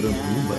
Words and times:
Poranduba. 0.00 0.56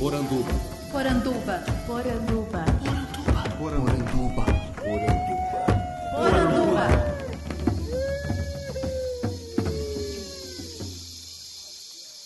Poranduba. 0.00 0.50
Poranduba. 0.90 1.64
Poranduba. 1.86 2.64
Poranduba. 2.66 2.66
Poranduba. 3.58 4.44
Poranduba. 6.16 6.88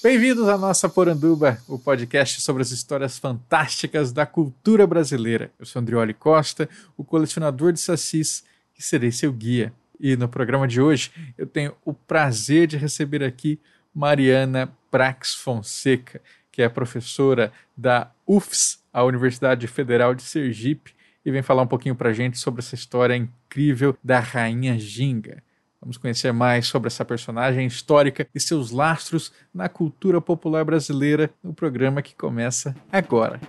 Bem-vindos 0.02 0.48
à 0.48 0.56
nossa 0.56 0.88
Poranduba, 0.88 1.58
o 1.68 1.78
podcast 1.78 2.40
sobre 2.40 2.62
as 2.62 2.70
histórias 2.70 3.18
fantásticas 3.18 4.12
da 4.12 4.24
cultura 4.24 4.86
brasileira. 4.86 5.52
Eu 5.58 5.66
sou 5.66 5.78
Andrioli 5.82 6.14
Costa, 6.14 6.66
o 6.96 7.04
colecionador 7.04 7.70
de 7.70 7.80
sacis, 7.80 8.42
e 8.78 8.82
serei 8.82 9.12
seu 9.12 9.30
guia. 9.30 9.74
E 10.02 10.16
no 10.16 10.28
programa 10.28 10.66
de 10.66 10.80
hoje 10.80 11.12
eu 11.38 11.46
tenho 11.46 11.72
o 11.84 11.94
prazer 11.94 12.66
de 12.66 12.76
receber 12.76 13.22
aqui 13.22 13.60
Mariana 13.94 14.68
Brax 14.90 15.32
Fonseca, 15.36 16.20
que 16.50 16.60
é 16.60 16.68
professora 16.68 17.52
da 17.76 18.10
UFS, 18.26 18.82
a 18.92 19.04
Universidade 19.04 19.68
Federal 19.68 20.12
de 20.12 20.24
Sergipe, 20.24 20.92
e 21.24 21.30
vem 21.30 21.40
falar 21.40 21.62
um 21.62 21.68
pouquinho 21.68 21.94
para 21.94 22.10
a 22.10 22.12
gente 22.12 22.36
sobre 22.36 22.60
essa 22.60 22.74
história 22.74 23.14
incrível 23.14 23.96
da 24.02 24.18
Rainha 24.18 24.76
Ginga. 24.76 25.40
Vamos 25.80 25.96
conhecer 25.96 26.32
mais 26.32 26.66
sobre 26.66 26.88
essa 26.88 27.04
personagem 27.04 27.64
histórica 27.64 28.26
e 28.34 28.40
seus 28.40 28.72
lastros 28.72 29.32
na 29.54 29.68
cultura 29.68 30.20
popular 30.20 30.64
brasileira 30.64 31.30
no 31.42 31.54
programa 31.54 32.02
que 32.02 32.14
começa 32.16 32.74
agora. 32.90 33.40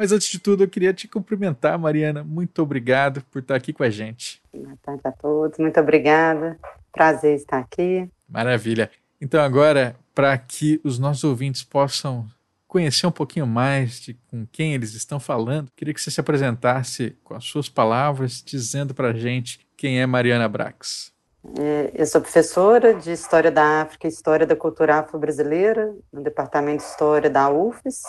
Mas 0.00 0.12
antes 0.12 0.28
de 0.28 0.38
tudo, 0.38 0.64
eu 0.64 0.68
queria 0.68 0.94
te 0.94 1.06
cumprimentar, 1.06 1.78
Mariana. 1.78 2.24
Muito 2.24 2.62
obrigado 2.62 3.22
por 3.30 3.40
estar 3.40 3.54
aqui 3.54 3.70
com 3.70 3.82
a 3.82 3.90
gente. 3.90 4.40
Boa 4.50 4.74
tarde 4.82 5.02
a 5.04 5.12
todos, 5.12 5.58
muito 5.58 5.78
obrigada. 5.78 6.58
Prazer 6.90 7.36
estar 7.36 7.58
aqui. 7.58 8.08
Maravilha. 8.26 8.90
Então, 9.20 9.42
agora, 9.42 9.94
para 10.14 10.38
que 10.38 10.80
os 10.82 10.98
nossos 10.98 11.22
ouvintes 11.22 11.62
possam 11.62 12.26
conhecer 12.66 13.06
um 13.06 13.12
pouquinho 13.12 13.46
mais 13.46 14.00
de 14.00 14.14
com 14.30 14.46
quem 14.50 14.72
eles 14.72 14.94
estão 14.94 15.20
falando, 15.20 15.70
queria 15.76 15.92
que 15.92 16.00
você 16.00 16.10
se 16.10 16.18
apresentasse 16.18 17.14
com 17.22 17.34
as 17.34 17.44
suas 17.44 17.68
palavras, 17.68 18.42
dizendo 18.42 18.94
para 18.94 19.08
a 19.08 19.12
gente 19.12 19.60
quem 19.76 20.00
é 20.00 20.06
Mariana 20.06 20.48
Brax. 20.48 21.12
É, 21.58 21.90
Eu 21.92 22.06
sou 22.06 22.22
professora 22.22 22.94
de 22.94 23.12
História 23.12 23.50
da 23.50 23.82
África 23.82 24.06
e 24.06 24.10
História 24.10 24.46
da 24.46 24.56
Cultura 24.56 25.00
Afro-Brasileira 25.00 25.94
no 26.10 26.22
Departamento 26.22 26.78
de 26.78 26.88
História 26.88 27.28
da 27.28 27.50
UFES. 27.50 28.00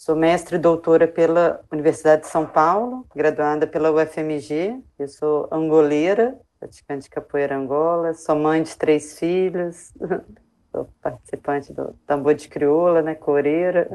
Sou 0.00 0.16
mestre 0.16 0.56
e 0.56 0.58
doutora 0.58 1.06
pela 1.06 1.60
Universidade 1.70 2.22
de 2.22 2.28
São 2.28 2.46
Paulo, 2.46 3.06
graduada 3.14 3.66
pela 3.66 3.92
UFMG. 3.92 4.80
Eu 4.98 5.06
sou 5.06 5.46
angoleira, 5.52 6.38
praticante 6.58 7.02
de 7.02 7.10
capoeira 7.10 7.54
Angola. 7.54 8.14
Sou 8.14 8.34
mãe 8.34 8.62
de 8.62 8.74
três 8.78 9.18
filhos. 9.18 9.92
Sou 10.72 10.90
participante 11.02 11.74
do 11.74 11.94
tambor 12.06 12.34
de 12.34 12.48
crioula, 12.48 13.02
né, 13.02 13.14
coreira. 13.14 13.90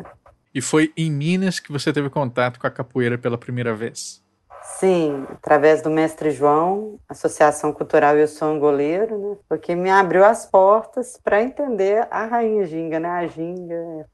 E 0.53 0.61
foi 0.61 0.93
em 0.95 1.09
Minas 1.09 1.59
que 1.59 1.71
você 1.71 1.91
teve 1.91 2.07
contato 2.11 2.59
com 2.59 2.67
a 2.67 2.71
capoeira 2.71 3.17
pela 3.17 3.35
primeira 3.35 3.73
vez. 3.73 4.23
Sim, 4.67 5.25
através 5.29 5.81
do 5.81 5.89
mestre 5.89 6.31
João, 6.31 6.99
Associação 7.07 7.71
Cultural 7.71 8.17
Eu 8.17 8.27
Sou 8.27 8.49
Angoleiro, 8.49 9.17
né? 9.17 9.37
Porque 9.47 9.75
me 9.75 9.89
abriu 9.89 10.25
as 10.25 10.45
portas 10.45 11.17
para 11.23 11.41
entender 11.41 12.05
a 12.11 12.25
Rainha 12.25 12.65
Ginga, 12.65 12.99
né? 12.99 13.07
A 13.07 13.27
Ginga, 13.27 14.09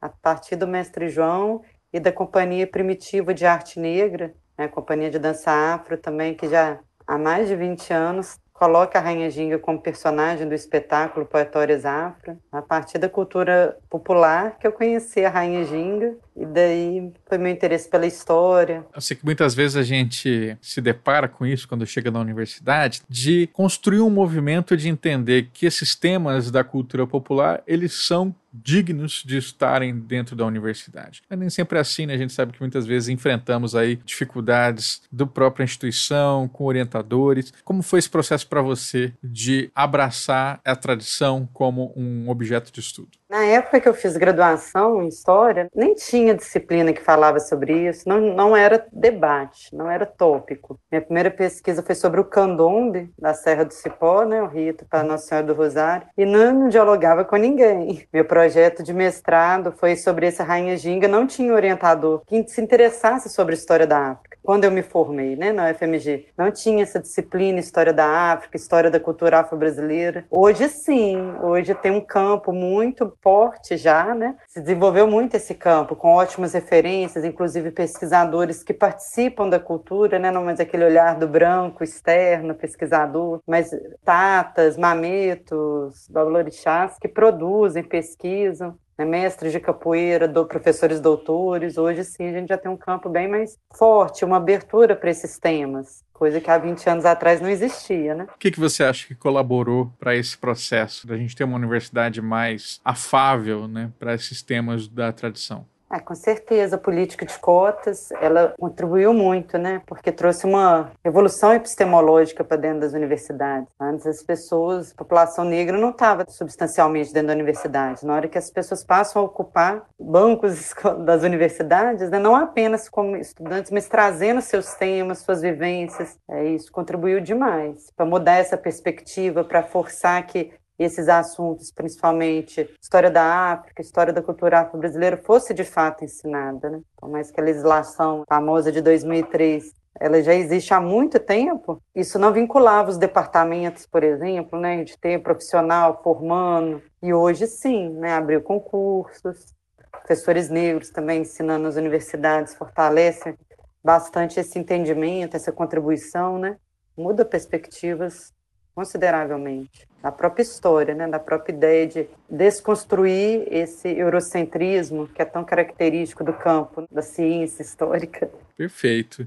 a 0.00 0.08
partir 0.08 0.56
do 0.56 0.66
mestre 0.66 1.08
João 1.08 1.60
e 1.92 2.00
da 2.00 2.12
Companhia 2.12 2.66
Primitiva 2.66 3.34
de 3.34 3.44
Arte 3.44 3.78
Negra, 3.80 4.32
né? 4.56 4.68
Companhia 4.68 5.10
de 5.10 5.18
Dança 5.18 5.50
Afro 5.50 5.98
também, 5.98 6.34
que 6.34 6.48
já 6.48 6.78
há 7.06 7.18
mais 7.18 7.48
de 7.48 7.56
20 7.56 7.92
anos 7.92 8.38
coloca 8.58 8.98
a 8.98 9.02
Rainha 9.02 9.30
Ginga 9.30 9.58
como 9.58 9.80
personagem 9.80 10.48
do 10.48 10.54
espetáculo 10.54 11.26
Poetórias 11.26 11.84
Afro. 11.84 12.38
A 12.50 12.62
partir 12.62 12.98
da 12.98 13.08
cultura 13.08 13.76
popular 13.88 14.58
que 14.58 14.66
eu 14.66 14.72
conheci 14.72 15.24
a 15.24 15.30
Rainha 15.30 15.64
Ginga 15.64 16.14
e 16.36 16.44
daí 16.44 17.12
foi 17.26 17.38
meu 17.38 17.50
interesse 17.50 17.88
pela 17.88 18.06
história, 18.06 18.84
Eu 18.94 19.00
sei 19.00 19.16
que 19.16 19.24
muitas 19.24 19.54
vezes 19.54 19.76
a 19.76 19.82
gente 19.82 20.56
se 20.60 20.80
depara 20.80 21.28
com 21.28 21.46
isso 21.46 21.66
quando 21.66 21.86
chega 21.86 22.10
na 22.10 22.20
universidade, 22.20 23.02
de 23.08 23.48
construir 23.52 24.00
um 24.00 24.10
movimento 24.10 24.76
de 24.76 24.88
entender 24.88 25.50
que 25.52 25.66
esses 25.66 25.94
temas 25.94 26.50
da 26.50 26.62
cultura 26.62 27.06
popular, 27.06 27.62
eles 27.66 28.06
são 28.06 28.34
dignos 28.62 29.22
de 29.24 29.36
estarem 29.36 29.98
dentro 29.98 30.36
da 30.36 30.44
universidade. 30.44 31.22
Mas 31.28 31.38
nem 31.38 31.50
sempre 31.50 31.78
é 31.78 31.80
assim, 31.80 32.06
né? 32.06 32.14
A 32.14 32.18
gente 32.18 32.32
sabe 32.32 32.52
que 32.52 32.60
muitas 32.60 32.86
vezes 32.86 33.08
enfrentamos 33.08 33.74
aí 33.74 33.96
dificuldades 34.04 35.02
do 35.10 35.26
própria 35.26 35.64
instituição, 35.64 36.48
com 36.48 36.64
orientadores. 36.64 37.52
Como 37.64 37.82
foi 37.82 37.98
esse 37.98 38.10
processo 38.10 38.46
para 38.46 38.62
você 38.62 39.12
de 39.22 39.70
abraçar 39.74 40.60
a 40.64 40.76
tradição 40.76 41.48
como 41.52 41.92
um 41.96 42.28
objeto 42.28 42.72
de 42.72 42.80
estudo? 42.80 43.10
Na 43.28 43.44
época 43.44 43.80
que 43.80 43.88
eu 43.88 43.94
fiz 43.94 44.16
graduação 44.16 45.02
em 45.02 45.08
História, 45.08 45.68
nem 45.74 45.96
tinha 45.96 46.32
disciplina 46.32 46.92
que 46.92 47.02
falava 47.02 47.40
sobre 47.40 47.88
isso, 47.88 48.08
não, 48.08 48.20
não 48.20 48.56
era 48.56 48.86
debate, 48.92 49.74
não 49.74 49.90
era 49.90 50.06
tópico. 50.06 50.78
Minha 50.92 51.02
primeira 51.02 51.30
pesquisa 51.30 51.82
foi 51.82 51.96
sobre 51.96 52.20
o 52.20 52.24
candombe 52.24 53.12
da 53.18 53.34
Serra 53.34 53.64
do 53.64 53.74
Cipó, 53.74 54.24
né, 54.24 54.40
o 54.40 54.46
rito 54.46 54.86
para 54.88 55.02
Nossa 55.02 55.26
Senhora 55.26 55.46
do 55.48 55.54
Rosário, 55.54 56.06
e 56.16 56.24
não 56.24 56.68
dialogava 56.68 57.24
com 57.24 57.34
ninguém. 57.34 58.06
Meu 58.12 58.24
projeto 58.24 58.84
de 58.84 58.94
mestrado 58.94 59.72
foi 59.72 59.96
sobre 59.96 60.26
essa 60.26 60.44
Rainha 60.44 60.76
Ginga, 60.76 61.08
não 61.08 61.26
tinha 61.26 61.52
orientador 61.52 62.22
que 62.26 62.46
se 62.46 62.60
interessasse 62.60 63.28
sobre 63.28 63.56
a 63.56 63.58
história 63.58 63.88
da 63.88 64.12
África. 64.12 64.35
Quando 64.46 64.62
eu 64.62 64.70
me 64.70 64.80
formei 64.80 65.34
né, 65.34 65.50
na 65.50 65.72
UFMG, 65.72 66.26
não 66.38 66.52
tinha 66.52 66.84
essa 66.84 67.00
disciplina 67.00 67.58
História 67.58 67.92
da 67.92 68.06
África, 68.32 68.56
História 68.56 68.88
da 68.88 69.00
Cultura 69.00 69.40
Afro-Brasileira. 69.40 70.24
Hoje 70.30 70.68
sim, 70.68 71.16
hoje 71.42 71.74
tem 71.74 71.90
um 71.90 72.00
campo 72.00 72.52
muito 72.52 73.12
forte 73.20 73.76
já, 73.76 74.14
né? 74.14 74.36
Se 74.46 74.60
desenvolveu 74.60 75.08
muito 75.08 75.34
esse 75.34 75.52
campo, 75.52 75.96
com 75.96 76.12
ótimas 76.12 76.52
referências, 76.54 77.24
inclusive 77.24 77.72
pesquisadores 77.72 78.62
que 78.62 78.72
participam 78.72 79.48
da 79.48 79.58
cultura, 79.58 80.16
né? 80.16 80.30
Não 80.30 80.44
mais 80.44 80.60
aquele 80.60 80.84
olhar 80.84 81.18
do 81.18 81.26
branco 81.26 81.82
externo, 81.82 82.54
pesquisador, 82.54 83.40
mas 83.44 83.70
tatas, 84.04 84.78
mametos, 84.78 86.08
babalorixás 86.08 86.96
que 87.00 87.08
produzem, 87.08 87.82
pesquisam 87.82 88.78
né, 88.96 89.04
mestres 89.04 89.52
de 89.52 89.60
capoeira, 89.60 90.26
do, 90.26 90.46
professores 90.46 91.00
doutores. 91.00 91.76
Hoje 91.76 92.04
sim 92.04 92.28
a 92.28 92.32
gente 92.32 92.48
já 92.48 92.58
tem 92.58 92.70
um 92.70 92.76
campo 92.76 93.08
bem 93.08 93.28
mais 93.28 93.58
forte, 93.74 94.24
uma 94.24 94.36
abertura 94.36 94.96
para 94.96 95.10
esses 95.10 95.38
temas, 95.38 96.04
coisa 96.12 96.40
que 96.40 96.50
há 96.50 96.58
20 96.58 96.88
anos 96.88 97.04
atrás 97.04 97.40
não 97.40 97.48
existia, 97.48 98.14
né? 98.14 98.26
O 98.34 98.38
que, 98.38 98.50
que 98.50 98.60
você 98.60 98.82
acha 98.84 99.06
que 99.06 99.14
colaborou 99.14 99.92
para 99.98 100.16
esse 100.16 100.36
processo, 100.36 101.06
da 101.06 101.16
gente 101.16 101.36
ter 101.36 101.44
uma 101.44 101.56
universidade 101.56 102.22
mais 102.22 102.80
afável 102.84 103.68
né, 103.68 103.90
para 103.98 104.14
esses 104.14 104.42
temas 104.42 104.88
da 104.88 105.12
tradição? 105.12 105.66
É, 105.90 106.00
com 106.00 106.14
certeza, 106.16 106.74
a 106.74 106.78
política 106.78 107.24
de 107.24 107.38
cotas, 107.38 108.10
ela 108.20 108.54
contribuiu 108.58 109.12
muito, 109.14 109.56
né? 109.56 109.82
Porque 109.86 110.10
trouxe 110.10 110.44
uma 110.44 110.90
revolução 111.04 111.54
epistemológica 111.54 112.42
para 112.42 112.56
dentro 112.56 112.80
das 112.80 112.92
universidades. 112.92 113.68
Antes 113.78 114.04
as 114.04 114.22
pessoas, 114.22 114.90
a 114.90 114.96
população 114.96 115.44
negra 115.44 115.78
não 115.78 115.90
estava 115.90 116.24
substancialmente 116.28 117.12
dentro 117.12 117.28
da 117.28 117.34
universidade. 117.34 118.04
Na 118.04 118.14
hora 118.14 118.26
que 118.28 118.36
as 118.36 118.50
pessoas 118.50 118.82
passam 118.82 119.22
a 119.22 119.24
ocupar 119.24 119.86
bancos 119.98 120.74
das 121.04 121.22
universidades, 121.22 122.10
né? 122.10 122.18
não 122.18 122.34
apenas 122.34 122.88
como 122.88 123.16
estudantes, 123.16 123.70
mas 123.70 123.88
trazendo 123.88 124.40
seus 124.40 124.74
temas, 124.74 125.18
suas 125.18 125.40
vivências, 125.40 126.18
é, 126.28 126.44
isso 126.46 126.72
contribuiu 126.72 127.20
demais 127.20 127.92
para 127.96 128.04
mudar 128.04 128.38
essa 128.38 128.56
perspectiva, 128.56 129.44
para 129.44 129.62
forçar 129.62 130.26
que 130.26 130.52
esses 130.78 131.08
assuntos, 131.08 131.70
principalmente 131.70 132.68
história 132.80 133.10
da 133.10 133.52
África, 133.52 133.82
história 133.82 134.12
da 134.12 134.22
cultura 134.22 134.60
afro-brasileira, 134.60 135.16
fosse 135.16 135.54
de 135.54 135.64
fato 135.64 136.04
ensinada. 136.04 136.70
Né? 136.70 136.80
Por 136.96 137.08
mais 137.08 137.30
que 137.30 137.40
a 137.40 137.44
legislação 137.44 138.24
famosa 138.28 138.70
de 138.70 138.80
2003 138.80 139.74
ela 139.98 140.22
já 140.22 140.34
existe 140.34 140.74
há 140.74 140.80
muito 140.80 141.18
tempo, 141.18 141.82
isso 141.94 142.18
não 142.18 142.32
vinculava 142.32 142.90
os 142.90 142.98
departamentos, 142.98 143.86
por 143.86 144.04
exemplo, 144.04 144.60
né, 144.60 144.84
de 144.84 144.96
ter 144.98 145.22
profissional 145.22 146.00
formando, 146.02 146.82
e 147.02 147.14
hoje 147.14 147.46
sim, 147.46 147.90
né, 147.90 148.12
abriu 148.12 148.42
concursos, 148.42 149.54
professores 149.90 150.50
negros 150.50 150.90
também 150.90 151.22
ensinando 151.22 151.64
nas 151.64 151.76
universidades, 151.76 152.54
fortalecem 152.54 153.34
bastante 153.82 154.38
esse 154.38 154.58
entendimento, 154.58 155.36
essa 155.36 155.50
contribuição, 155.50 156.38
né, 156.38 156.58
muda 156.96 157.24
perspectivas 157.24 158.34
consideravelmente 158.76 159.88
da 160.02 160.12
própria 160.12 160.42
história, 160.42 160.94
né, 160.94 161.08
da 161.08 161.18
própria 161.18 161.50
ideia 161.54 161.86
de 161.86 162.06
desconstruir 162.28 163.48
esse 163.50 163.88
eurocentrismo 163.88 165.08
que 165.08 165.22
é 165.22 165.24
tão 165.24 165.42
característico 165.42 166.22
do 166.22 166.34
campo 166.34 166.86
da 166.92 167.00
ciência 167.00 167.62
histórica. 167.62 168.30
Perfeito. 168.54 169.26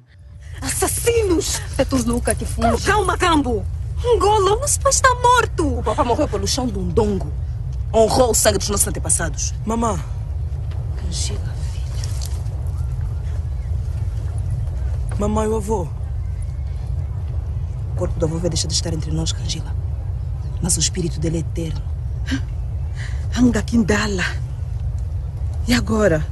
Assassinos! 0.62 1.58
Fetos 1.76 2.06
Luca 2.06 2.36
que 2.36 2.46
funge. 2.46 2.86
Calma, 2.86 3.18
Cambo! 3.18 3.66
Angola, 4.06 4.56
o 4.56 4.60
nosso 4.60 4.80
pai 4.80 4.92
está 4.92 5.10
morto! 5.16 5.80
O 5.80 5.84
papá 5.84 6.04
morreu 6.04 6.28
pelo 6.28 6.48
chão 6.48 6.68
de 6.68 6.78
um 6.78 6.88
dongo. 6.88 7.34
Honrou 7.92 8.30
o 8.30 8.36
sangue 8.36 8.60
dos 8.60 8.70
nossos 8.70 8.88
antepassados. 8.88 9.56
Mamã. 9.66 10.00
Angela, 11.08 11.40
filha. 11.74 11.86
Mamãe 15.18 15.48
e 15.48 15.50
o 15.50 15.56
avô. 15.56 15.99
O 18.00 18.08
corpo 18.08 18.18
do 18.18 18.28
avô 18.28 18.38
vai 18.38 18.50
deixar 18.50 18.70
de 18.70 18.74
estar 18.74 18.94
entre 18.94 19.12
nós, 19.12 19.34
Cangila. 19.34 19.76
Mas 20.62 20.78
o 20.78 20.80
espírito 20.80 21.20
dele 21.20 21.36
é 21.36 21.40
eterno. 21.42 21.82
Anga 23.38 23.62
Kindala. 23.62 24.24
E 25.68 25.74
agora? 25.74 26.26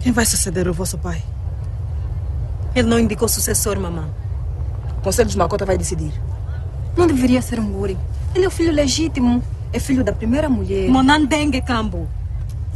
Quem 0.00 0.12
vai 0.12 0.26
suceder 0.26 0.68
o 0.68 0.74
vosso 0.74 0.98
pai? 0.98 1.24
Ele 2.74 2.86
não 2.88 2.98
indicou 2.98 3.26
sucessor, 3.26 3.80
mamã. 3.80 4.06
O 4.98 5.00
Conselho 5.00 5.30
de 5.30 5.38
Macota 5.38 5.64
vai 5.64 5.78
decidir. 5.78 6.12
Não 6.94 7.06
deveria 7.06 7.40
ser 7.40 7.58
um 7.58 7.62
Muri. 7.62 7.96
Ele 8.34 8.44
é 8.44 8.48
o 8.48 8.50
filho 8.50 8.74
legítimo. 8.74 9.42
É 9.72 9.80
filho 9.80 10.04
da 10.04 10.12
primeira 10.12 10.50
mulher. 10.50 10.90
Monandengue, 10.90 11.62
Cambo. 11.62 12.06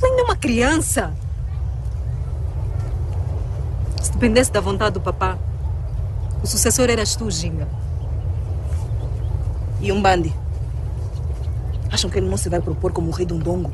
Ainda 0.03 0.23
é 0.23 0.25
uma 0.25 0.37
criança. 0.37 1.13
Se 4.01 4.11
dependesse 4.11 4.51
da 4.51 4.63
vontade 4.63 4.95
do 4.95 5.03
papá, 5.03 5.37
o 6.45 6.47
sucessor 6.47 6.91
eras 6.91 7.17
tu, 7.17 7.31
Ginga. 7.31 7.67
E 9.81 9.91
um 9.91 10.03
bande. 10.03 10.31
Acham 11.91 12.11
que 12.11 12.19
ele 12.19 12.29
não 12.29 12.37
se 12.37 12.51
vai 12.51 12.61
propor 12.61 12.93
como 12.93 13.09
o 13.09 13.13
rei 13.13 13.25
do 13.25 13.37
Ndongo? 13.37 13.73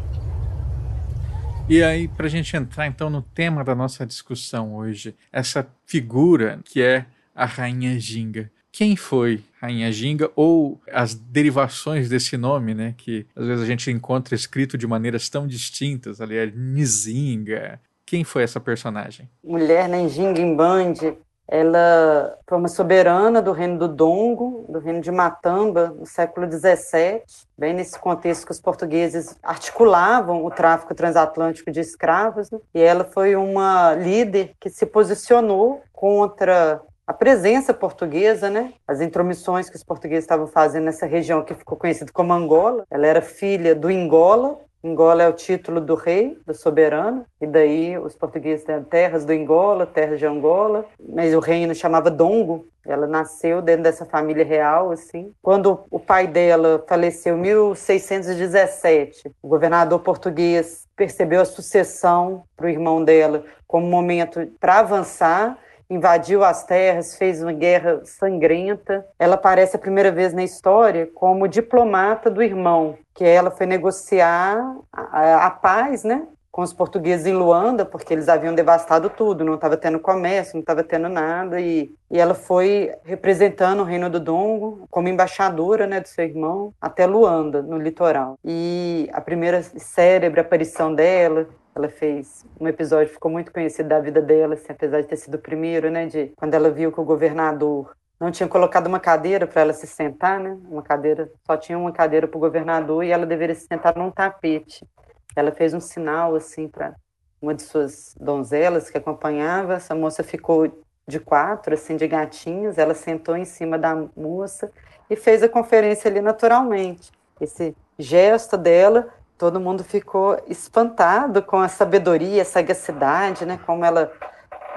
E 1.69 1.83
aí, 1.83 2.07
para 2.07 2.27
a 2.27 2.31
gente 2.31 2.57
entrar 2.57 2.87
então 2.87 3.11
no 3.11 3.23
tema 3.23 3.65
da 3.65 3.75
nossa 3.75 4.07
discussão 4.07 4.77
hoje, 4.77 5.17
essa 5.33 5.67
figura 5.85 6.61
que 6.65 6.81
é 6.81 7.07
a 7.35 7.45
Rainha 7.45 7.99
Ginga. 7.99 8.49
Quem 8.71 8.95
foi 8.95 9.43
Rainha 9.61 9.91
Ginga 9.91 10.31
ou 10.37 10.81
as 10.93 11.13
derivações 11.13 12.09
desse 12.09 12.37
nome, 12.37 12.73
né? 12.73 12.95
Que 12.97 13.27
às 13.35 13.47
vezes 13.47 13.65
a 13.65 13.67
gente 13.67 13.91
encontra 13.91 14.33
escrito 14.37 14.79
de 14.79 14.87
maneiras 14.87 15.29
tão 15.29 15.45
distintas, 15.45 16.21
ali 16.21 16.37
é 16.37 16.47
Nizinga. 16.47 17.81
Quem 18.07 18.23
foi 18.23 18.45
essa 18.45 18.61
personagem? 18.61 19.29
Mulher, 19.43 19.89
né, 19.89 20.09
Ginga 20.09 20.41
Mbandi, 20.41 21.17
ela 21.51 22.39
foi 22.47 22.57
uma 22.57 22.69
soberana 22.69 23.43
do 23.43 23.51
reino 23.51 23.77
do 23.77 23.89
Dongo, 23.89 24.65
do 24.69 24.79
reino 24.79 25.01
de 25.01 25.11
Matamba, 25.11 25.89
no 25.99 26.07
século 26.07 26.47
XVII, 26.49 27.23
bem 27.59 27.75
nesse 27.75 27.99
contexto 27.99 28.47
que 28.47 28.53
os 28.53 28.61
portugueses 28.61 29.37
articulavam 29.43 30.45
o 30.45 30.51
tráfico 30.51 30.95
transatlântico 30.95 31.73
de 31.73 31.81
escravos. 31.81 32.53
Né? 32.53 32.61
E 32.73 32.81
ela 32.81 33.05
foi 33.05 33.35
uma 33.35 33.95
líder 33.95 34.53
que 34.61 34.71
se 34.71 34.87
posicionou 34.87 35.83
contra 35.93 36.81
a 37.05 37.13
presença 37.13 37.75
portuguesa, 37.75 38.49
né? 38.49 38.73
As 38.87 39.01
intromissões 39.01 39.69
que 39.69 39.75
os 39.75 39.83
portugueses 39.83 40.23
estavam 40.23 40.47
fazendo 40.47 40.85
nessa 40.85 41.07
região 41.07 41.43
que 41.43 41.55
ficou 41.55 41.77
conhecida 41.77 42.13
como 42.13 42.33
Angola. 42.33 42.85
Ela 42.89 43.09
era 43.09 43.21
filha 43.21 43.75
do 43.75 43.91
Ingola, 43.91 44.57
Angola 44.83 45.23
é 45.23 45.29
o 45.29 45.33
título 45.33 45.81
do 45.81 45.95
rei, 45.95 46.39
do 46.47 46.55
soberano, 46.55 47.27
e 47.41 47.47
daí 47.47 47.99
os 47.99 48.15
portugueses 48.15 48.65
têm 48.65 48.83
terras 48.83 49.27
do 49.27 49.33
Angola, 49.33 49.87
terras 49.87 50.19
de 50.19 50.27
Angola, 50.27 50.87
mas 51.13 51.35
o 51.35 51.39
reino 51.39 51.75
chamava 51.75 52.11
Dongo. 52.11 52.67
Ela 52.87 53.07
nasceu 53.07 53.61
dentro 53.61 53.83
dessa 53.83 54.07
família 54.07 54.45
real, 54.45 54.91
assim. 54.91 55.35
Quando 55.43 55.81
o 55.91 56.01
pai 56.01 56.27
dela 56.27 56.83
faleceu 56.89 57.37
em 57.37 57.41
1617, 57.41 59.31
o 59.43 59.49
governador 59.49 60.01
português 60.01 60.87
percebeu 60.97 61.43
a 61.43 61.45
sucessão 61.45 62.45
para 62.57 62.67
o 62.67 62.71
irmão 62.71 63.05
dela 63.05 63.45
como 63.67 63.87
momento 63.87 64.47
para 64.59 64.79
avançar 64.79 65.59
invadiu 65.91 66.45
as 66.45 66.65
terras, 66.65 67.17
fez 67.17 67.43
uma 67.43 67.53
guerra 67.53 68.01
sangrenta. 68.05 69.05
Ela 69.19 69.35
aparece 69.35 69.75
a 69.75 69.79
primeira 69.79 70.13
vez 70.13 70.33
na 70.33 70.45
história 70.45 71.11
como 71.13 71.49
diplomata 71.49 72.31
do 72.31 72.43
irmão, 72.43 72.97
que 73.13 73.25
ela 73.25 73.51
foi 73.51 73.67
negociar 73.67 74.77
a, 74.93 75.47
a 75.47 75.51
paz, 75.51 76.05
né? 76.05 76.27
Com 76.53 76.63
os 76.63 76.73
portugueses 76.73 77.27
em 77.27 77.33
Luanda, 77.33 77.85
porque 77.85 78.13
eles 78.13 78.29
haviam 78.29 78.55
devastado 78.55 79.09
tudo, 79.09 79.45
não 79.45 79.55
estava 79.55 79.77
tendo 79.77 80.01
comércio, 80.01 80.55
não 80.55 80.61
estava 80.61 80.83
tendo 80.83 81.09
nada, 81.09 81.61
e, 81.61 81.93
e 82.11 82.19
ela 82.19 82.35
foi 82.35 82.93
representando 83.05 83.81
o 83.81 83.85
Reino 83.85 84.11
do 84.11 84.19
Dongo 84.19 84.85
como 84.91 85.07
embaixadora 85.07 85.87
né, 85.87 86.01
do 86.01 86.09
seu 86.09 86.25
irmão 86.25 86.75
até 86.81 87.07
Luanda, 87.07 87.63
no 87.63 87.79
litoral. 87.79 88.37
E 88.45 89.09
a 89.13 89.21
primeira 89.21 89.63
célebre 89.63 90.41
aparição 90.41 90.93
dela 90.93 91.47
ela 91.75 91.89
fez 91.89 92.45
um 92.61 92.67
episódio 92.67 93.13
ficou 93.13 93.31
muito 93.31 93.53
conhecido 93.53 93.89
da 93.89 94.01
vida 94.01 94.21
dela, 94.21 94.55
assim, 94.55 94.73
apesar 94.73 95.01
de 95.01 95.09
ter 95.09 95.17
sido 95.17 95.35
o 95.37 95.39
primeiro, 95.39 95.91
né? 95.91 96.07
De 96.07 96.33
quando 96.37 96.55
ela 96.55 96.71
viu 96.71 96.93
que 96.93 97.01
o 97.01 97.05
governador 97.05 97.95
não 98.21 98.31
tinha 98.31 98.49
colocado 98.49 98.87
uma 98.87 99.01
cadeira 99.01 99.47
para 99.47 99.63
ela 99.63 99.73
se 99.73 99.87
sentar, 99.87 100.39
né? 100.39 100.59
Uma 100.69 100.83
cadeira, 100.83 101.31
só 101.47 101.57
tinha 101.57 101.79
uma 101.79 101.93
cadeira 101.93 102.29
para 102.29 102.37
o 102.37 102.41
governador 102.41 103.03
e 103.03 103.11
ela 103.11 103.25
deveria 103.25 103.55
se 103.55 103.67
sentar 103.67 103.97
num 103.97 104.11
tapete. 104.11 104.87
Ela 105.35 105.53
fez 105.53 105.73
um 105.73 105.81
sinal 105.81 106.35
assim 106.35 106.69
para 106.69 106.95
uma 107.41 107.55
de 107.55 107.63
suas 107.63 108.15
donzelas 108.21 108.91
que 108.91 108.99
acompanhava. 108.99 109.75
Essa 109.75 109.95
moça 109.95 110.23
ficou 110.23 110.85
de 111.09 111.19
quatro, 111.19 111.73
assim, 111.73 111.97
de 111.97 112.07
gatinhos. 112.07 112.77
Ela 112.77 112.95
sentou 112.95 113.37
em 113.37 113.45
cima 113.45 113.79
da 113.79 113.95
moça 114.17 114.71
e 115.09 115.17
fez 115.17 115.43
a 115.43 115.49
conferência 115.49 116.11
ali 116.11 116.21
naturalmente. 116.21 117.11
Esse 117.41 117.75
gesto 117.99 118.59
dela 118.59 119.09
todo 119.41 119.59
mundo 119.59 119.83
ficou 119.83 120.39
espantado 120.49 121.41
com 121.41 121.57
a 121.57 121.67
sabedoria, 121.67 122.43
a 122.43 122.45
sagacidade, 122.45 123.47
né? 123.47 123.59
Como 123.65 123.83
ela 123.83 124.13